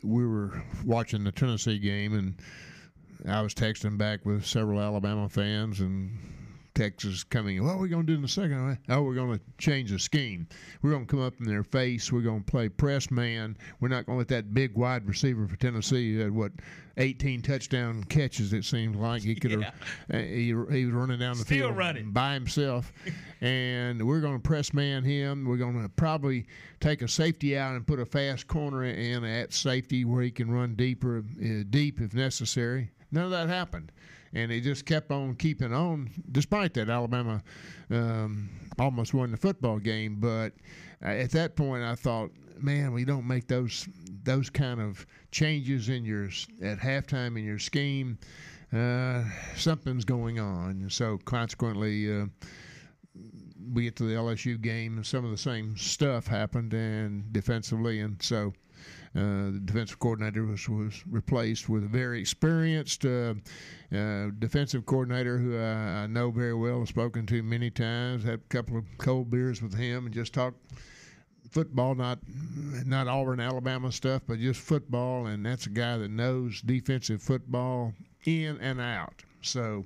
[0.04, 2.36] we were watching the Tennessee game, and
[3.32, 6.18] I was texting back with several Alabama fans and
[6.78, 7.64] Texas coming.
[7.64, 8.78] What are we going to do in the second?
[8.88, 10.48] Oh, we're going to change the scheme.
[10.84, 12.12] We're going to come up in their face.
[12.12, 13.58] We're going to play press man.
[13.80, 16.52] We're not going to let that big wide receiver for Tennessee who had what
[16.98, 18.54] 18 touchdown catches.
[18.54, 19.62] It seemed like he could have.
[20.10, 20.20] Yeah.
[20.20, 22.12] Uh, he, he was running down the Still field running.
[22.12, 22.94] by himself,
[23.42, 25.46] and we're going to press man him.
[25.46, 26.46] We're going to probably
[26.80, 30.52] take a safety out and put a fast corner in at safety where he can
[30.52, 32.92] run deeper, uh, deep if necessary.
[33.12, 33.92] None of that happened
[34.38, 36.12] and he just kept on keeping on.
[36.32, 37.42] Despite that, Alabama
[37.90, 40.18] um, almost won the football game.
[40.20, 40.54] But
[41.02, 43.88] at that point, I thought, man, we don't make those
[44.24, 46.26] those kind of changes in your
[46.62, 48.20] at halftime in your scheme.
[48.72, 49.24] Uh,
[49.56, 52.22] something's going on, so consequently.
[52.22, 52.26] Uh,
[53.74, 58.00] we get to the LSU game, and some of the same stuff happened, and defensively,
[58.00, 58.54] and so
[59.18, 63.34] uh, the defensive coordinator was, was replaced with a very experienced uh,
[63.92, 68.36] uh, defensive coordinator who I, I, know very well, have spoken to many times, had
[68.36, 70.60] a couple of cold beers with him, and just talked
[71.50, 72.20] football, not
[72.86, 75.26] not Auburn, Alabama stuff, but just football.
[75.26, 77.94] And that's a guy that knows defensive football
[78.26, 79.24] in and out.
[79.42, 79.86] So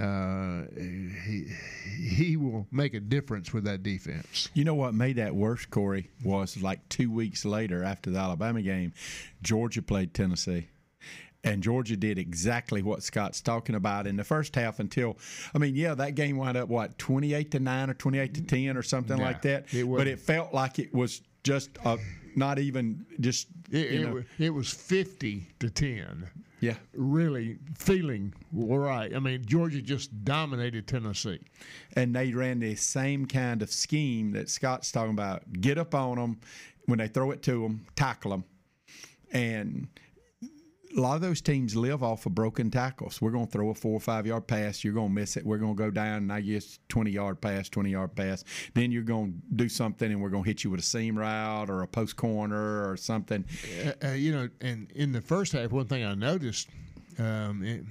[0.00, 1.46] uh, he
[2.00, 4.48] he will make a difference with that defense.
[4.54, 8.62] You know what made that worse, Corey, was like two weeks later after the Alabama
[8.62, 8.94] game,
[9.42, 10.68] Georgia played Tennessee.
[11.44, 15.18] And Georgia did exactly what Scott's talking about in the first half until,
[15.52, 18.76] I mean, yeah, that game wound up, what, 28 to 9 or 28 to 10
[18.76, 19.74] or something like that.
[19.74, 21.98] It but it felt like it was just a,
[22.36, 23.48] not even just.
[23.72, 26.28] It, it, it was 50 to 10
[26.62, 26.76] Yeah.
[26.94, 29.12] really feeling right.
[29.12, 31.40] I mean, Georgia just dominated Tennessee.
[31.96, 35.42] And they ran the same kind of scheme that Scott's talking about.
[35.60, 36.40] Get up on them
[36.86, 38.44] when they throw it to them, tackle them.
[39.32, 39.88] And
[40.96, 43.20] a lot of those teams live off of broken tackles.
[43.20, 44.84] We're going to throw a four or five yard pass.
[44.84, 45.44] You're going to miss it.
[45.44, 48.44] We're going to go down, and I guess 20 yard pass, 20 yard pass.
[48.74, 51.18] Then you're going to do something, and we're going to hit you with a seam
[51.18, 53.44] route or a post corner or something.
[53.84, 56.68] Uh, uh, you know, and in the first half, one thing I noticed
[57.18, 57.84] um, it,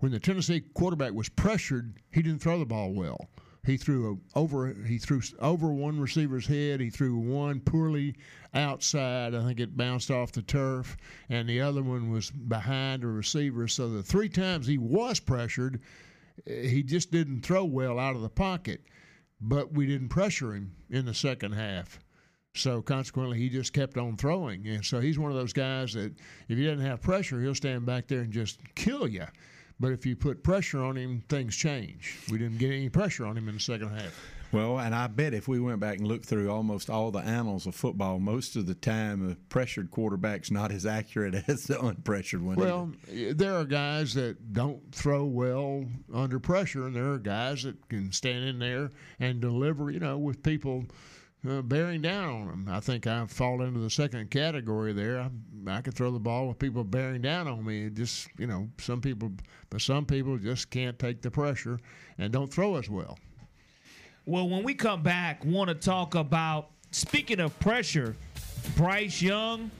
[0.00, 3.28] when the Tennessee quarterback was pressured, he didn't throw the ball well.
[3.64, 6.80] He threw a, over he threw over one receiver's head.
[6.80, 8.16] He threw one poorly
[8.54, 9.34] outside.
[9.34, 10.96] I think it bounced off the turf,
[11.28, 13.68] and the other one was behind a receiver.
[13.68, 15.80] So the three times he was pressured,
[16.46, 18.82] eh, he just didn't throw well out of the pocket.
[19.42, 21.98] But we didn't pressure him in the second half.
[22.54, 26.12] So consequently, he just kept on throwing, and so he's one of those guys that
[26.48, 29.26] if he doesn't have pressure, he'll stand back there and just kill you.
[29.80, 32.18] But if you put pressure on him, things change.
[32.30, 34.14] We didn't get any pressure on him in the second half.
[34.52, 37.66] Well, and I bet if we went back and looked through almost all the annals
[37.66, 42.42] of football, most of the time a pressured quarterback's not as accurate as the unpressured
[42.42, 42.56] one.
[42.56, 47.88] Well, there are guys that don't throw well under pressure, and there are guys that
[47.88, 48.90] can stand in there
[49.20, 50.84] and deliver, you know, with people
[51.48, 52.66] uh, bearing down on them.
[52.70, 55.20] I think I fall into the second category there.
[55.20, 55.30] I,
[55.68, 57.86] I could throw the ball with people bearing down on me.
[57.86, 59.32] It just, you know, some people,
[59.70, 61.78] but some people just can't take the pressure
[62.18, 63.18] and don't throw as well.
[64.26, 68.14] Well, when we come back, want to talk about speaking of pressure,
[68.76, 69.70] Bryce Young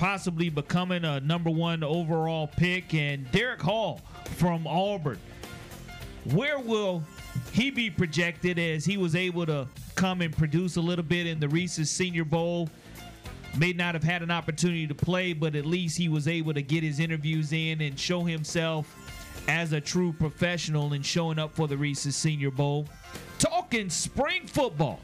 [0.00, 4.00] possibly becoming a number one overall pick, and Derick Hall
[4.36, 5.18] from Auburn.
[6.32, 7.02] Where will
[7.52, 11.40] he be projected as he was able to come and produce a little bit in
[11.40, 12.68] the Reese's Senior Bowl?
[13.58, 16.62] May not have had an opportunity to play, but at least he was able to
[16.62, 18.94] get his interviews in and show himself
[19.48, 22.86] as a true professional and showing up for the Reese's Senior Bowl.
[23.38, 25.00] Talking spring football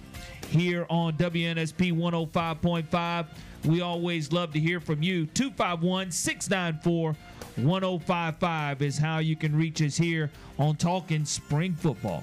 [0.49, 3.27] here on WNSP 105.5.
[3.65, 5.27] We always love to hear from you.
[5.27, 7.17] 251 694
[7.57, 12.23] 1055 is how you can reach us here on Talking Spring Football.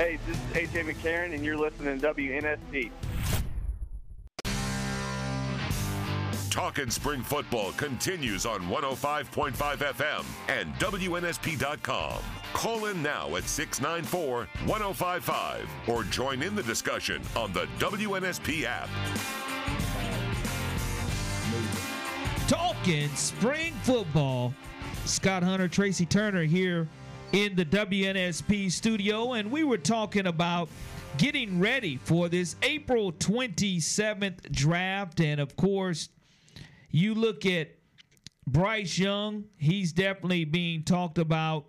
[0.00, 2.90] Hey, this is AJ McCarron, and you're listening to WNSP.
[6.48, 12.22] Talking Spring Football continues on 105.5 FM and WNSP.com.
[12.54, 18.88] Call in now at 694 1055 or join in the discussion on the WNSP app.
[22.48, 24.54] Talking spring football.
[25.04, 26.88] Scott Hunter, Tracy Turner here
[27.32, 30.68] in the WNSP studio, and we were talking about
[31.16, 35.20] getting ready for this April 27th draft.
[35.20, 36.08] And of course,
[36.90, 37.70] you look at
[38.46, 41.66] Bryce Young, he's definitely being talked about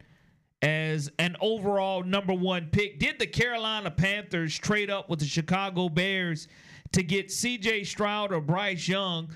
[0.64, 3.00] as an overall number one pick.
[3.00, 6.48] Did the Carolina Panthers trade up with the Chicago Bears
[6.94, 9.30] to get CJ Stroud or Bryce Young?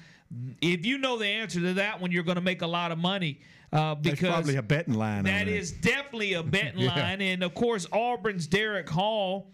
[0.61, 2.97] If you know the answer to that one, you're going to make a lot of
[2.97, 3.41] money.
[3.73, 5.23] Uh, because That's probably a betting line.
[5.25, 6.95] That is definitely a betting Yeah.
[6.95, 7.21] line.
[7.21, 9.51] And of course, Auburn's Derick Hall,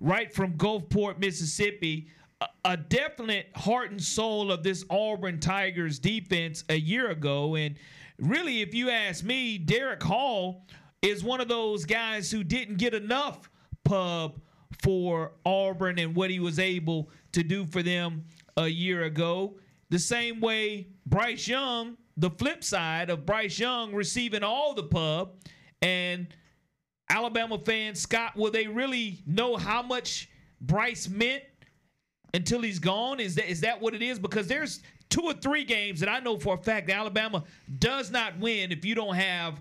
[0.00, 2.08] right from Gulfport, Mississippi,
[2.40, 7.54] a, a definite heart and soul of this Auburn Tigers defense a year ago.
[7.54, 7.76] And
[8.18, 10.66] really, if you ask me, Derick Hall
[11.02, 13.48] is one of those guys who didn't get enough
[13.84, 14.40] pub
[14.82, 18.24] for Auburn and what he was able to do for them
[18.56, 19.56] a year ago.
[19.90, 25.34] The same way Bryce Young, the flip side of Bryce Young receiving all the pub
[25.82, 26.28] and
[27.08, 30.28] Alabama fans, Scott, will they really know how much
[30.60, 31.42] Bryce meant
[32.34, 33.20] until he's gone?
[33.20, 34.18] Is that is that what it is?
[34.18, 37.44] Because there's two or three games that I know for a fact that Alabama
[37.78, 39.60] does not win if you don't have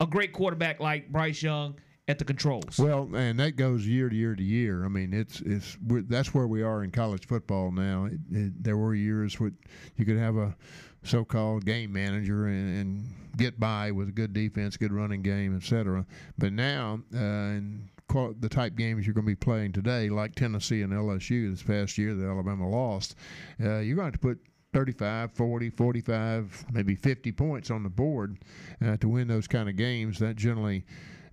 [0.00, 2.78] a great quarterback like Bryce Young at the controls.
[2.78, 4.84] Well, and that goes year to year to year.
[4.84, 8.06] I mean, it's it's that's where we are in college football now.
[8.06, 9.52] It, it, there were years where
[9.96, 10.54] you could have a
[11.02, 16.06] so-called game manager and, and get by with a good defense, good running game, etc.
[16.38, 17.90] But now, uh, in
[18.38, 21.98] the type games you're going to be playing today, like Tennessee and LSU this past
[21.98, 23.16] year that Alabama lost,
[23.60, 24.38] uh, you're going to have to put
[24.72, 28.38] 35, 40, 45, maybe 50 points on the board
[28.84, 30.18] uh, to win those kind of games.
[30.18, 30.84] That generally,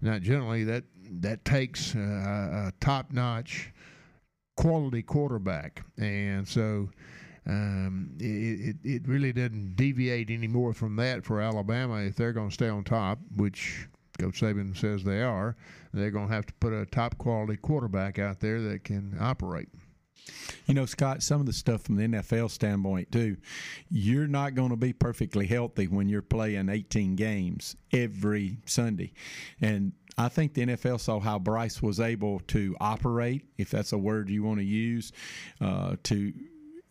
[0.01, 0.83] not generally, that
[1.19, 1.99] that takes uh,
[2.69, 3.71] a top-notch
[4.57, 6.89] quality quarterback, and so
[7.45, 12.33] um, it, it it really doesn't deviate any more from that for Alabama if they're
[12.33, 13.87] going to stay on top, which
[14.19, 15.55] Coach Saban says they are.
[15.93, 19.69] They're going to have to put a top quality quarterback out there that can operate.
[20.67, 23.37] You know, Scott, some of the stuff from the NFL standpoint, too,
[23.89, 29.13] you're not going to be perfectly healthy when you're playing 18 games every Sunday.
[29.59, 33.97] And I think the NFL saw how Bryce was able to operate, if that's a
[33.97, 35.11] word you want to use,
[35.59, 36.33] uh, to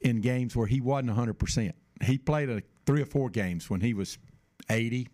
[0.00, 1.72] in games where he wasn't 100%.
[2.02, 4.18] He played a, three or four games when he was
[4.70, 5.08] 80,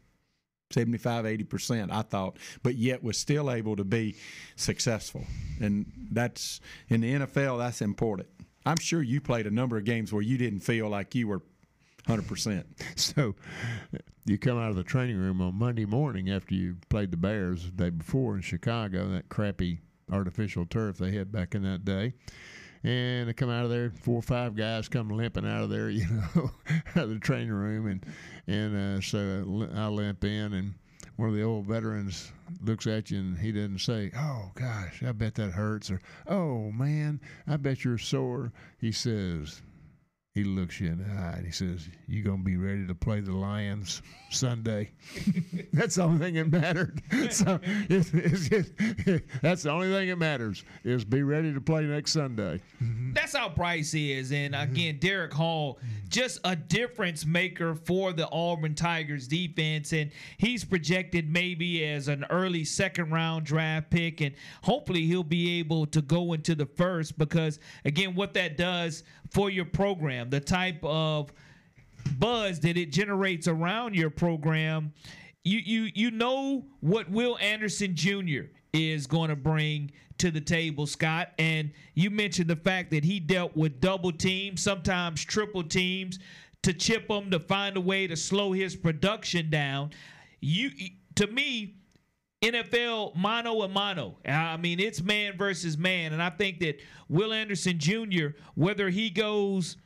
[0.71, 4.17] 75 80% i thought but yet was still able to be
[4.57, 5.25] successful.
[5.61, 8.29] And that's in the nfl that's important.
[8.65, 11.43] I'm sure you played a number of games where you didn't feel like you were
[12.09, 12.65] 100%
[12.97, 13.35] so
[14.25, 17.65] you come out of the training room on monday morning after you played the bears
[17.65, 19.81] the day before in chicago that crappy
[20.13, 22.13] artificial turf they had back in that day
[22.87, 23.91] and they come out of there.
[23.91, 26.51] Four or five guys come limping out of there, you know,
[26.95, 28.07] out of the training room, and
[28.47, 30.75] and uh, so I limp in, and
[31.17, 32.31] one of the old veterans
[32.63, 36.71] looks at you and he doesn't say, "Oh gosh, I bet that hurts," or "Oh
[36.71, 39.63] man, I bet you're sore." He says,
[40.37, 43.21] he looks you in the eye and he says, "You gonna be ready to play
[43.21, 44.91] the Lions Sunday?"
[45.73, 47.01] that's the only thing that mattered.
[47.31, 51.85] so it's, it's, it's, that's the only thing that matters is be ready to play
[51.85, 52.61] next Sunday.
[52.83, 53.15] Mm-hmm.
[53.15, 54.73] That's how Bryce is, and mm-hmm.
[54.73, 55.79] again, Derick Hall,
[56.11, 62.27] just a difference maker for the Auburn Tigers defense, and he's projected maybe as an
[62.29, 67.17] early second round draft pick, and hopefully he'll be able to go into the first
[67.17, 71.33] because again, what that does for your program, the type of
[72.19, 74.93] buzz that it generates around your program,
[75.45, 78.51] you you you know what Will Anderson Jr.
[78.73, 81.33] is going to bring to the table, Scott.
[81.39, 86.19] And you mentioned the fact that he dealt with double teams, sometimes triple teams,
[86.63, 89.91] to chip him to find a way to slow his production down.
[90.41, 90.71] You
[91.17, 91.75] to me.
[92.43, 94.19] NFL mano a mano.
[94.27, 96.13] I mean, it's man versus man.
[96.13, 99.77] And I think that Will Anderson Jr., whether he goes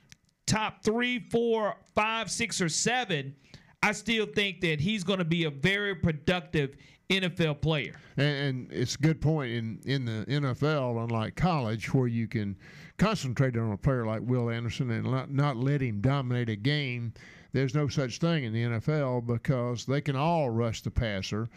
[0.46, 3.34] top three, four, five, six, or seven,
[3.82, 6.76] I still think that he's going to be a very productive
[7.08, 7.94] NFL player.
[8.16, 12.56] And, and, it's a good point in in the NFL, unlike college, where you can
[12.98, 17.12] concentrate on a player like Will Anderson and not, not let him dominate a game.
[17.52, 21.48] There's no such thing in the NFL because they can all rush the passer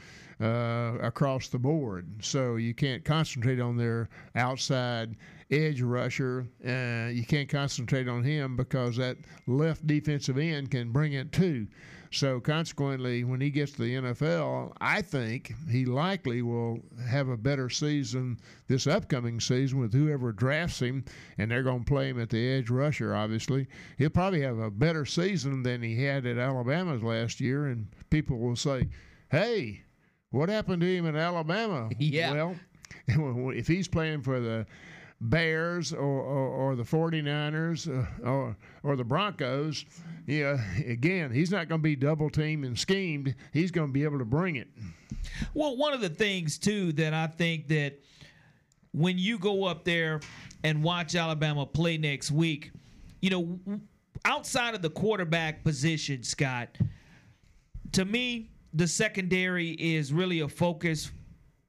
[0.42, 2.08] uh, across the board.
[2.22, 5.16] So you can't concentrate on their outside
[5.52, 6.48] edge rusher.
[6.66, 9.18] Uh, you can't concentrate on him because that
[9.48, 11.68] left defensive end can bring it too.
[12.14, 17.38] So consequently, when he gets to the NFL, I think he likely will have a
[17.38, 21.06] better season this upcoming season with whoever drafts him,
[21.40, 23.16] and they're going to play him at the edge rusher.
[23.16, 23.68] Obviously,
[23.98, 28.38] he'll probably have a better season than he had at Alabama's last year, and people
[28.38, 28.88] will say,
[29.32, 29.82] "Hey,
[30.30, 32.32] what happened to him in Alabama?" Yeah.
[32.32, 32.56] Well,
[33.52, 34.68] if he's playing for the
[35.24, 39.86] Bears or, or, or, the 49ers uh, or, or the Broncos,
[40.28, 43.34] yeah, again, he's not going to be double teamed and schemed.
[43.54, 44.68] He's going to be able to bring it.
[45.54, 48.00] Well, one of the things, too, that I think that
[48.92, 50.20] when you go up there
[50.64, 52.72] and watch Alabama play next week,
[53.22, 53.80] you know,
[54.26, 56.78] outside of the quarterback position, Scott,
[57.94, 61.12] to me, the secondary is really a focus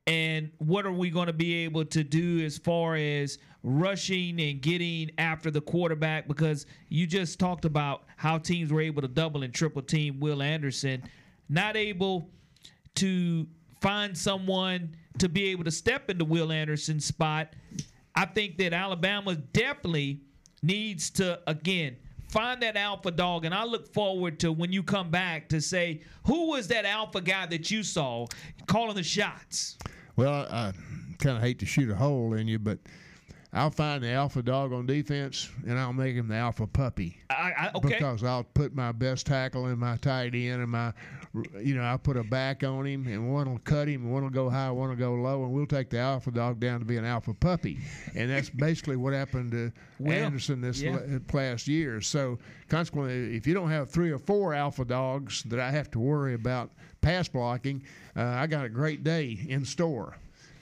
[0.06, 4.60] and what are we going to be able to do as far as rushing and
[4.60, 6.28] getting after the quarterback?
[6.28, 10.43] Because you just talked about how teams were able to double and triple team Will
[10.43, 11.02] Anderson.
[11.48, 12.28] Not able
[12.97, 13.47] to
[13.81, 17.55] find someone to be able to step into Will Anderson's spot.
[18.14, 20.20] I think that Alabama definitely
[20.62, 21.97] needs to again
[22.28, 23.44] find that alpha dog.
[23.44, 27.20] And I look forward to when you come back to say who was that alpha
[27.20, 28.26] guy that you saw
[28.66, 29.78] calling the shots
[30.16, 30.73] well, I
[31.19, 32.78] kind of hate to shoot a hole in you, but
[33.55, 37.19] I'll find the alpha dog on defense and I'll make him the alpha puppy.
[37.31, 37.89] I, I, okay.
[37.89, 40.93] Because I'll put my best tackle in my tight end and my,
[41.62, 44.24] you know, I'll put a back on him and one will cut him and one
[44.24, 46.85] will go high, one will go low, and we'll take the alpha dog down to
[46.85, 47.78] be an alpha puppy.
[48.16, 50.99] And that's basically what happened to well, Anderson this yeah.
[51.32, 52.01] last year.
[52.01, 56.01] So consequently, if you don't have three or four alpha dogs that I have to
[56.01, 56.73] worry about
[57.05, 57.82] pass blocking,
[58.16, 60.16] uh, I got a great day in store.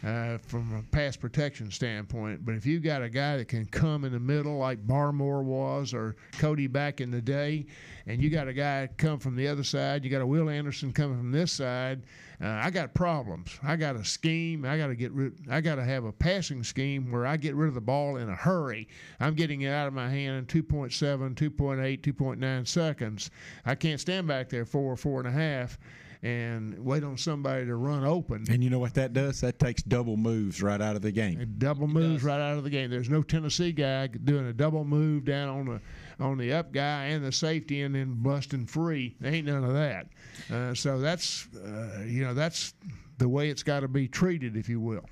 [0.05, 2.45] Uh, from a pass protection standpoint.
[2.45, 5.95] But if you got a guy that can come in the middle like Barmore was
[5.95, 7.67] or Cody back in the day,
[8.09, 10.93] and you got a guy come from the other side, you got a Will Anderson
[10.93, 12.03] coming from this side,
[12.43, 13.57] uh, I got problems.
[13.63, 14.65] I got a scheme.
[14.65, 15.35] I got to get rid.
[15.49, 18.29] I got to have a passing scheme where I get rid of the ball in
[18.29, 18.89] a hurry.
[19.21, 23.31] I'm getting it out of my hand in 2.7, 2.8, 2.9 seconds.
[23.65, 25.79] I can't stand back there four, four and a half
[26.23, 28.45] and wait on somebody to run open.
[28.49, 29.41] And you know what that does?
[29.41, 31.41] That takes double moves right out of the game.
[31.41, 32.91] It double moves right out of the game.
[32.91, 35.81] There's no Tennessee guy doing a double move down on the
[36.23, 39.17] on the up guy and the safety and then busting free.
[39.21, 40.09] There ain't none of that.
[40.53, 42.75] Uh, so that's uh, you know that's
[43.19, 45.05] the way it's got to be treated, if you will.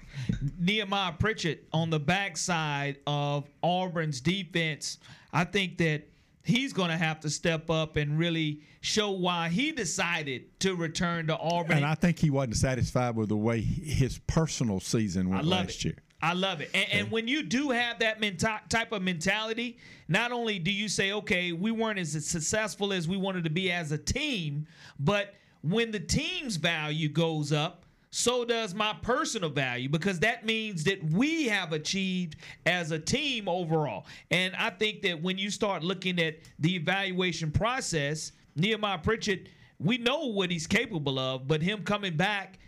[0.59, 4.99] Nehemiah Pritchett on the backside of Auburn's defense,
[5.33, 6.09] I think that
[6.43, 11.27] he's going to have to step up and really show why he decided to return
[11.29, 11.79] to Auburn.
[11.79, 15.85] And I think he wasn't satisfied with the way his personal season went last it.
[15.85, 15.97] year.
[16.23, 16.71] I love it.
[16.75, 20.87] And, and, when you do have that menta- type of mentality, not only do you
[20.87, 24.67] say, okay, we weren't as successful as we wanted to be as a team,
[24.99, 30.85] but when the team's value goes up, so does my personal value because that means
[30.85, 34.05] that we have achieved as a team overall.
[34.31, 39.97] And I think that when you start looking at the evaluation process, Nehemiah Pritchett, we
[39.97, 42.59] know what he's capable of, but him coming back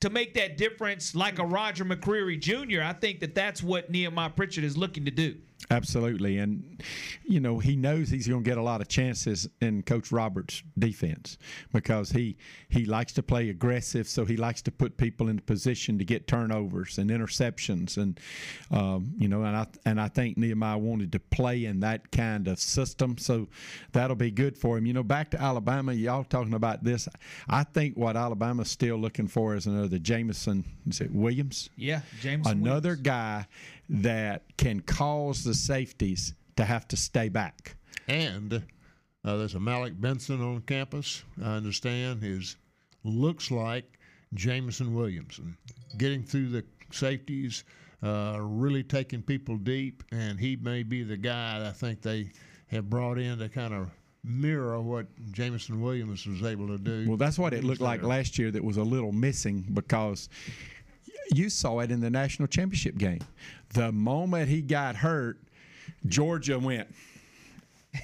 [0.00, 4.30] to make that difference like a Roger McCreary Jr., I think that that's what Nehemiah
[4.30, 5.36] Pritchett is looking to do.
[5.70, 6.38] Absolutely.
[6.38, 6.82] And,
[7.24, 10.62] you know, he knows he's going to get a lot of chances in Coach Roberts'
[10.78, 11.38] defense
[11.72, 12.36] because he,
[12.68, 14.06] he likes to play aggressive.
[14.06, 17.96] So he likes to put people in position to get turnovers and interceptions.
[17.96, 18.20] And,
[18.70, 22.46] um, you know, and I, and I think Nehemiah wanted to play in that kind
[22.46, 23.16] of system.
[23.16, 23.48] So
[23.92, 24.86] that'll be good for him.
[24.86, 27.08] You know, back to Alabama, y'all talking about this.
[27.48, 31.70] I think what Alabama's still looking for is another Jameson, is it Williams?
[31.76, 32.60] Yeah, Jameson.
[32.60, 33.02] Another Williams.
[33.02, 33.46] guy
[33.88, 37.76] that can cause the safeties to have to stay back.
[38.08, 38.62] And
[39.24, 41.24] uh, there's a Malik Benson on campus.
[41.42, 42.56] I understand his
[43.04, 43.98] looks like
[44.34, 45.56] Jameson Williamson,
[45.98, 47.64] getting through the safeties,
[48.02, 52.30] uh, really taking people deep, and he may be the guy I think they
[52.68, 53.90] have brought in to kind of
[54.24, 57.06] mirror what Jameson Williams was able to do.
[57.06, 58.50] Well, that's what it looked like last year.
[58.50, 60.28] That was a little missing because
[61.32, 63.20] you saw it in the national championship game.
[63.72, 65.38] The moment he got hurt,
[66.06, 66.88] Georgia went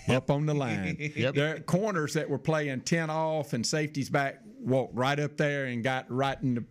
[0.09, 0.97] up on the line.
[1.17, 1.35] Yep.
[1.35, 5.83] Their corners that were playing 10 off and safeties back walked right up there and
[5.83, 6.65] got right in the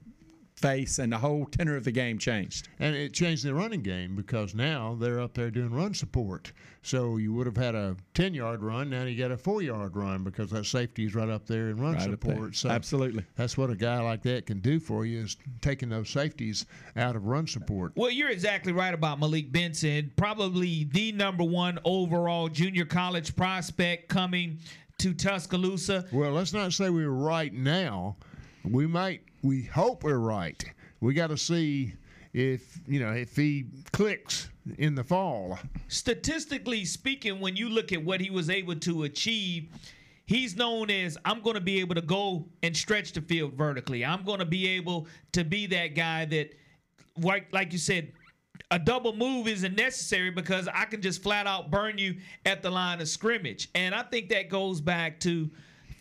[0.60, 2.68] face, and the whole tenor of the game changed.
[2.80, 6.52] And it changed the running game because now they're up there doing run support.
[6.82, 9.96] So you would have had a 10 yard run, now you got a four yard
[9.96, 12.56] run because that safety is right up there in run Right support.
[12.56, 13.26] So Absolutely.
[13.36, 16.66] That's what a guy like that can do for you is taking those safeties
[16.96, 17.94] out of run support.
[17.96, 20.12] Well, you're exactly right about Malik Benson.
[20.16, 24.60] Probably the number one overall junior college prospect coming
[25.00, 26.06] to Tuscaloosa.
[26.12, 28.18] Well, let's not say we're right now.
[28.64, 30.64] We might, we hope we're right.
[31.00, 31.94] We got to see
[32.34, 35.60] if, you know, if he clicks in the fall.
[35.88, 39.70] Statistically speaking, when you look at what he was able to achieve,
[40.26, 44.06] he's known as I'm going to be able to go and stretch the field vertically.
[44.06, 46.54] I'm going to be able to be that guy that,
[47.18, 48.12] like, like you said,
[48.72, 52.70] a double move isn't necessary because I can just flat out burn you at the
[52.70, 53.70] line of scrimmage.
[53.74, 55.50] And I think that goes back to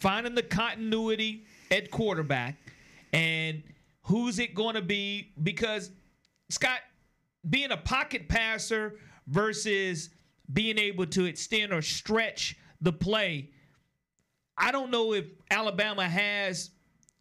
[0.01, 2.57] finding the continuity at quarterback
[3.13, 3.63] and
[4.03, 5.91] who's it going to be because
[6.49, 6.81] Scott
[7.49, 10.11] being a pocket passer versus
[10.53, 13.51] being able to extend or stretch the play
[14.59, 16.71] I don't know if Alabama has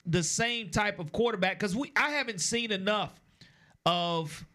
[0.06, 3.20] the same type of quarterback because we I haven't seen enough
[3.86, 4.46] of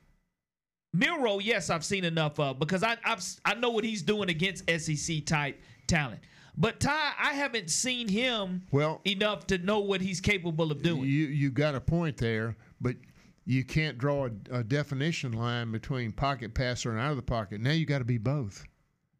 [0.92, 1.38] Milroe.
[1.38, 5.24] Yes, I've seen enough of because I I've, I know what he's doing against SEC
[5.24, 6.20] type talent.
[6.56, 11.02] But Ty, I haven't seen him well enough to know what he's capable of doing.
[11.02, 12.96] You you got a point there, but
[13.44, 17.60] you can't draw a, a definition line between pocket passer and out of the pocket.
[17.60, 18.64] Now you got to be both.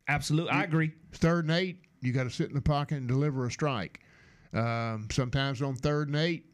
[0.09, 0.93] Absolutely, I agree.
[1.13, 4.01] Third and eight, you got to sit in the pocket and deliver a strike.
[4.53, 6.45] Um, sometimes on third and eight,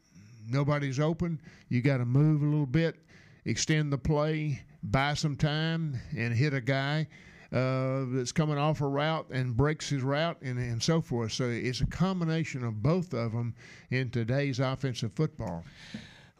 [0.47, 1.41] nobody's open.
[1.67, 2.95] You got to move a little bit,
[3.43, 7.07] extend the play, buy some time, and hit a guy
[7.51, 11.31] uh, that's coming off a route and breaks his route and, and so forth.
[11.31, 13.55] So it's a combination of both of them
[13.89, 15.63] in today's offensive football.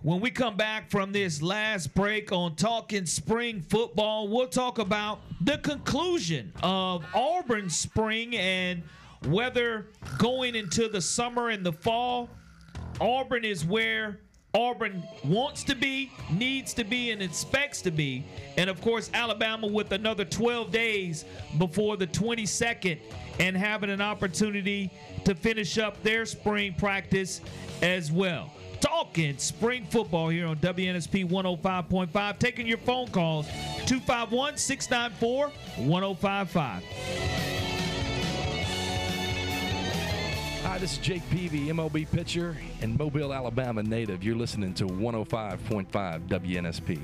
[0.02, 5.20] When we come back from this last break on Talking Spring Football, we'll talk about
[5.42, 8.82] the conclusion of Auburn Spring and
[9.28, 9.88] whether
[10.18, 12.30] going into the summer and the fall,
[13.02, 14.22] Auburn is where
[14.54, 18.24] Auburn wants to be, needs to be, and expects to be.
[18.58, 21.26] And of course, Alabama with another 12 days
[21.60, 22.98] before the 22nd
[23.40, 24.90] and having an opportunity
[25.26, 27.42] to finish up their spring practice
[27.84, 28.52] as well.
[28.82, 32.40] Talking spring football here on WNSP 105.5.
[32.40, 33.46] Taking your phone calls
[33.86, 35.50] 251 694
[35.86, 37.59] 1055.
[40.70, 44.24] Hi, this is Jake Peavy, MLB pitcher and Mobile, Alabama native.
[44.24, 45.90] You're listening to 105.5
[46.28, 47.00] WNSP.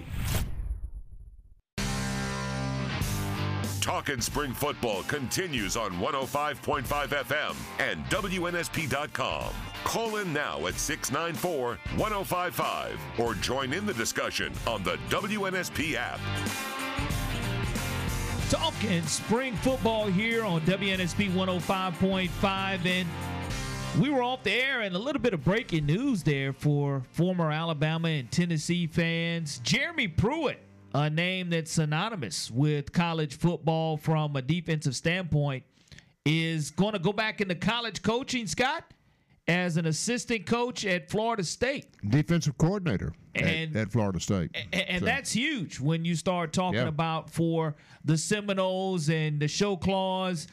[3.82, 9.52] Talking Spring Football continues on 105.5 FM and WNSP.com.
[9.84, 16.20] Call in now at 694 1055 or join in the discussion on the WNSP app.
[18.52, 22.86] Talking spring football here on WNSP 105.5.
[22.86, 23.10] And
[24.00, 27.50] we were off the air and a little bit of breaking news there for former
[27.52, 29.60] Alabama and Tennessee fans.
[29.60, 30.60] Jeremy Pruitt,
[30.94, 35.64] a name that's synonymous with college football from a defensive standpoint,
[36.26, 38.84] is going to go back into college coaching, Scott,
[39.48, 41.86] as an assistant coach at Florida State.
[42.10, 44.52] Defensive coordinator And- at, at Florida State.
[44.74, 46.88] And, and So, that's huge when you start talking Yeah.
[46.88, 50.48] about for the Seminoles and the show cause,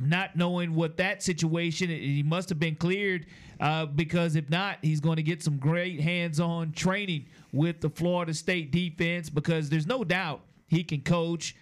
[0.00, 3.26] not knowing what that situation, he must have been cleared
[3.60, 7.90] uh, because if not, he's going to get some great hands on training with the
[7.90, 11.56] Florida State defense because there's no doubt he can coach.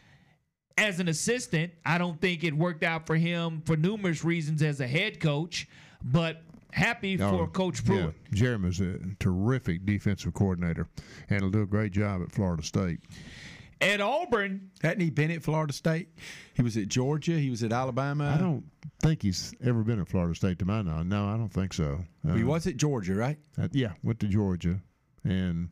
[0.78, 4.80] As an assistant, I don't think it worked out for him for numerous reasons as
[4.80, 5.66] a head coach,
[6.02, 8.14] but happy Oh, for Coach Pruitt.
[8.30, 10.86] Yeah, Jeremy's a terrific defensive coordinator,
[11.30, 13.00] and he'll do a great job at Florida State.
[13.80, 16.08] At Auburn, hadn't he been at Florida State?
[16.54, 17.32] He was at Georgia.
[17.38, 18.32] He was at Alabama.
[18.34, 18.64] I don't
[19.02, 21.06] think he's ever been at Florida State, to my knowledge.
[21.08, 21.98] No, I don't think so.
[22.24, 23.38] He Uh, was at Georgia, right?
[23.58, 24.80] uh, yeah, went to Georgia,
[25.24, 25.68] and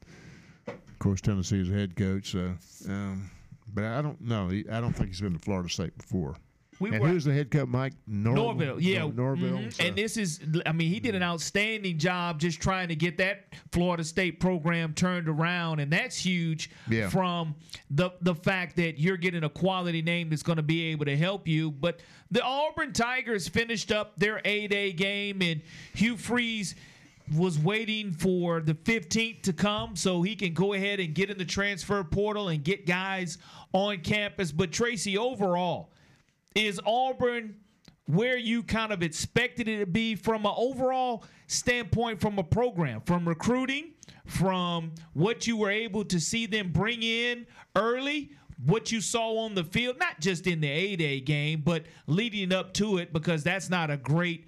[0.67, 2.33] of course Tennessee is a head coach.
[2.33, 2.55] So,
[2.89, 3.31] um,
[3.73, 4.51] but I don't know.
[4.51, 6.37] I don't think he's been to Florida State before.
[6.81, 7.69] We and were- who's the head coach?
[7.69, 9.59] Mike Nor- Norvell, yeah, Nor- Norvell.
[9.59, 9.73] mhm.
[9.73, 13.19] So- And this is, I mean, he did an outstanding job just trying to get
[13.19, 17.09] that Florida State program turned around, and that's huge Yeah.
[17.11, 17.55] from
[17.91, 21.17] the the fact that you're getting a quality name that's going to be able to
[21.17, 21.71] help you.
[21.71, 25.61] But the Auburn Tigers finished up their A Day game, and
[25.95, 26.75] Hugh Freeze
[27.35, 31.39] was waiting for the 15th to come so he can go ahead and get in
[31.39, 33.39] the transfer portal and get guys
[33.73, 34.53] on campus.
[34.53, 35.91] But Tracy, overall,
[36.55, 37.57] is Auburn
[38.07, 43.01] where you kind of expected it to be from an overall standpoint from a program,
[43.07, 43.93] from recruiting,
[44.27, 48.31] from what you were able to see them bring in early,
[48.67, 52.53] what you saw on the field, not just in the A Day game, but leading
[52.53, 54.47] up to it, because that's not a great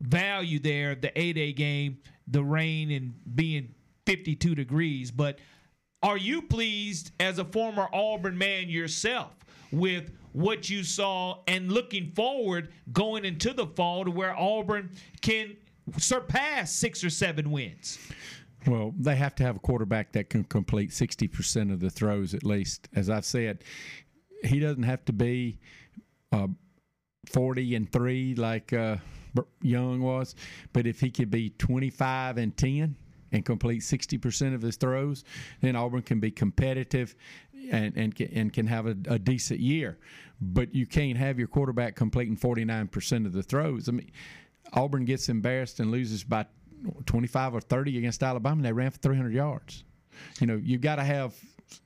[0.00, 3.74] value there, the A Day game, the rain and being
[4.06, 5.10] 52 degrees.
[5.10, 5.38] But
[6.02, 9.32] are you pleased as a former Auburn man yourself
[9.72, 14.90] with what you saw and looking forward going into the fall to where Auburn
[15.22, 15.56] can
[15.96, 17.98] surpass six or seven wins?
[18.66, 22.44] Well, they have to have a quarterback that can complete 60% of the throws at
[22.44, 22.86] least.
[22.94, 23.64] As I've said,
[24.44, 25.58] he doesn't have to be
[26.32, 26.48] uh,
[27.30, 28.96] 40 and 3 like uh,
[29.62, 30.34] Young was,
[30.74, 32.94] but if he could be 25 and 10
[33.32, 35.24] and complete 60% of his throws,
[35.62, 37.16] then Auburn can be competitive
[37.70, 39.98] and and can, and can have a, a decent year.
[40.40, 43.88] But you can't have your quarterback completing 49% of the throws.
[43.88, 44.10] I mean,
[44.74, 46.44] Auburn gets embarrassed and loses by
[47.06, 48.62] 25 or 30 against Alabama.
[48.62, 49.84] They ran for 300 yards.
[50.40, 51.34] You know, you've got to have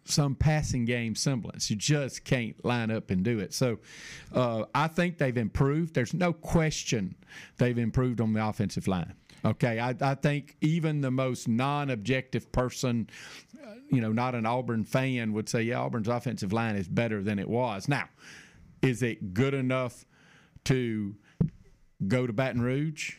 [0.04, 1.70] some passing game semblance.
[1.70, 3.54] You just can't line up and do it.
[3.54, 3.78] So
[4.34, 5.94] uh, I think they've improved.
[5.94, 7.14] There's no question
[7.58, 9.14] they've improved on the offensive line.
[9.44, 13.08] Okay, I, I think even the most non-objective person,
[13.62, 17.22] uh, you know, not an Auburn fan, would say, yeah, Auburn's offensive line is better
[17.22, 17.88] than it was.
[17.88, 18.08] Now,
[18.82, 20.04] is it good enough
[20.64, 21.14] to
[22.06, 23.16] go to Baton Rouge?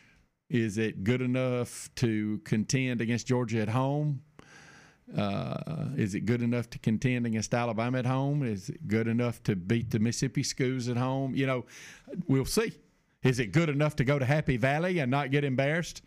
[0.49, 4.21] Is it good enough to contend against Georgia at home?
[5.17, 8.43] Uh, is it good enough to contend against Alabama at home?
[8.43, 11.35] Is it good enough to beat the Mississippi schools at home?
[11.35, 11.65] You know,
[12.27, 12.73] we'll see.
[13.23, 16.01] Is it good enough to go to Happy Valley and not get embarrassed?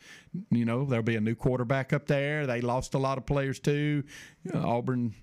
[0.51, 2.47] You know, there'll be a new quarterback up there.
[2.47, 4.03] They lost a lot of players too.
[4.53, 5.15] Uh, Auburn,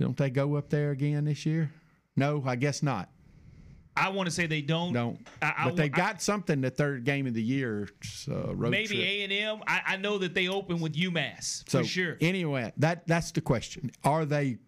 [0.00, 1.70] don't they go up there again this year?
[2.16, 3.10] No, I guess not.
[3.96, 4.92] I want to say they don't.
[4.92, 5.18] Don't.
[5.42, 7.88] I, I, but they I- got something the third game of the year.
[8.30, 9.02] Uh, maybe.
[9.02, 9.60] A and M.
[9.66, 12.16] I, I know that they open with UMass So for sure.
[12.20, 13.90] anyway, that that's the question.
[14.04, 14.58] Are they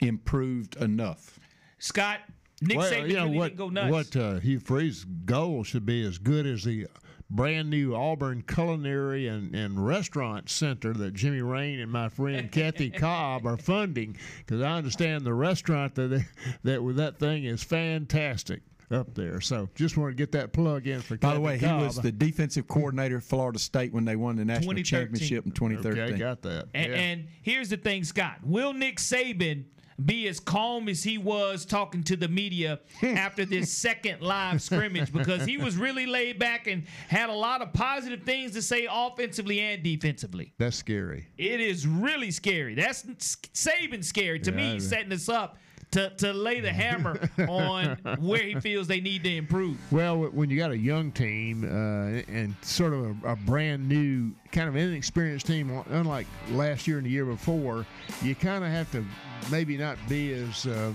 [0.00, 1.38] improved enough?
[1.78, 2.20] Scott,
[2.62, 3.46] Nick well, Saban you know couldn't what?
[3.46, 3.92] even go nuts.
[3.92, 6.86] What uh, Hugh Freeze's goal should be as good as the
[7.28, 12.90] brand new Auburn Culinary and, and Restaurant Center that Jimmy Rane and my friend Kathy
[12.98, 14.16] Cobb are funding.
[14.38, 16.24] Because I understand the restaurant that they,
[16.64, 19.40] that with that thing is fantastic up there.
[19.40, 21.16] So just want to get that plug in for.
[21.16, 21.38] Kathy.
[21.40, 24.36] By the Kathy way, he was the defensive coordinator at Florida State when they won
[24.36, 26.02] the national championship in 2013.
[26.02, 26.68] Okay, got that.
[26.74, 26.98] And, yeah.
[26.98, 28.38] and here's the thing, Scott.
[28.44, 29.64] Will Nick Saban
[30.04, 35.12] be as calm as he was talking to the media after this second live scrimmage
[35.12, 38.86] because he was really laid back and had a lot of positive things to say
[38.90, 40.52] offensively and defensively.
[40.58, 41.28] That's scary.
[41.38, 42.74] It is really scary.
[42.74, 45.58] That's Saban scary to Yeah, me, setting us up
[45.92, 47.18] to, to lay the hammer
[47.48, 49.78] on where he feels they need to improve.
[49.92, 54.32] Well, when you got a young team uh, and sort of a, a brand new,
[54.52, 57.86] kind of inexperienced team, unlike last year and the year before,
[58.22, 59.04] you kind of have to
[59.50, 60.92] maybe not be as uh,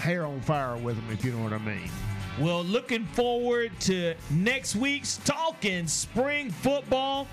[0.00, 1.90] hair on fire with them, if you know what I mean.
[2.38, 7.26] Well, looking forward to next week's Talking Spring Football.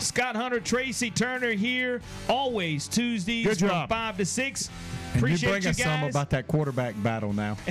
[0.00, 3.88] Scott Hunter, Tracy Turner here, always Tuesdays Good from job.
[3.88, 4.70] 5 to 6.
[5.14, 7.56] And Appreciate you bring you us some about that quarterback battle now.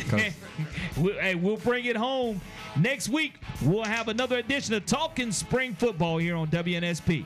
[0.97, 2.41] We'll- hey, we'll bring it home.
[2.75, 7.25] Next week, we'll have another edition of Talking Spring Football here on WNSP.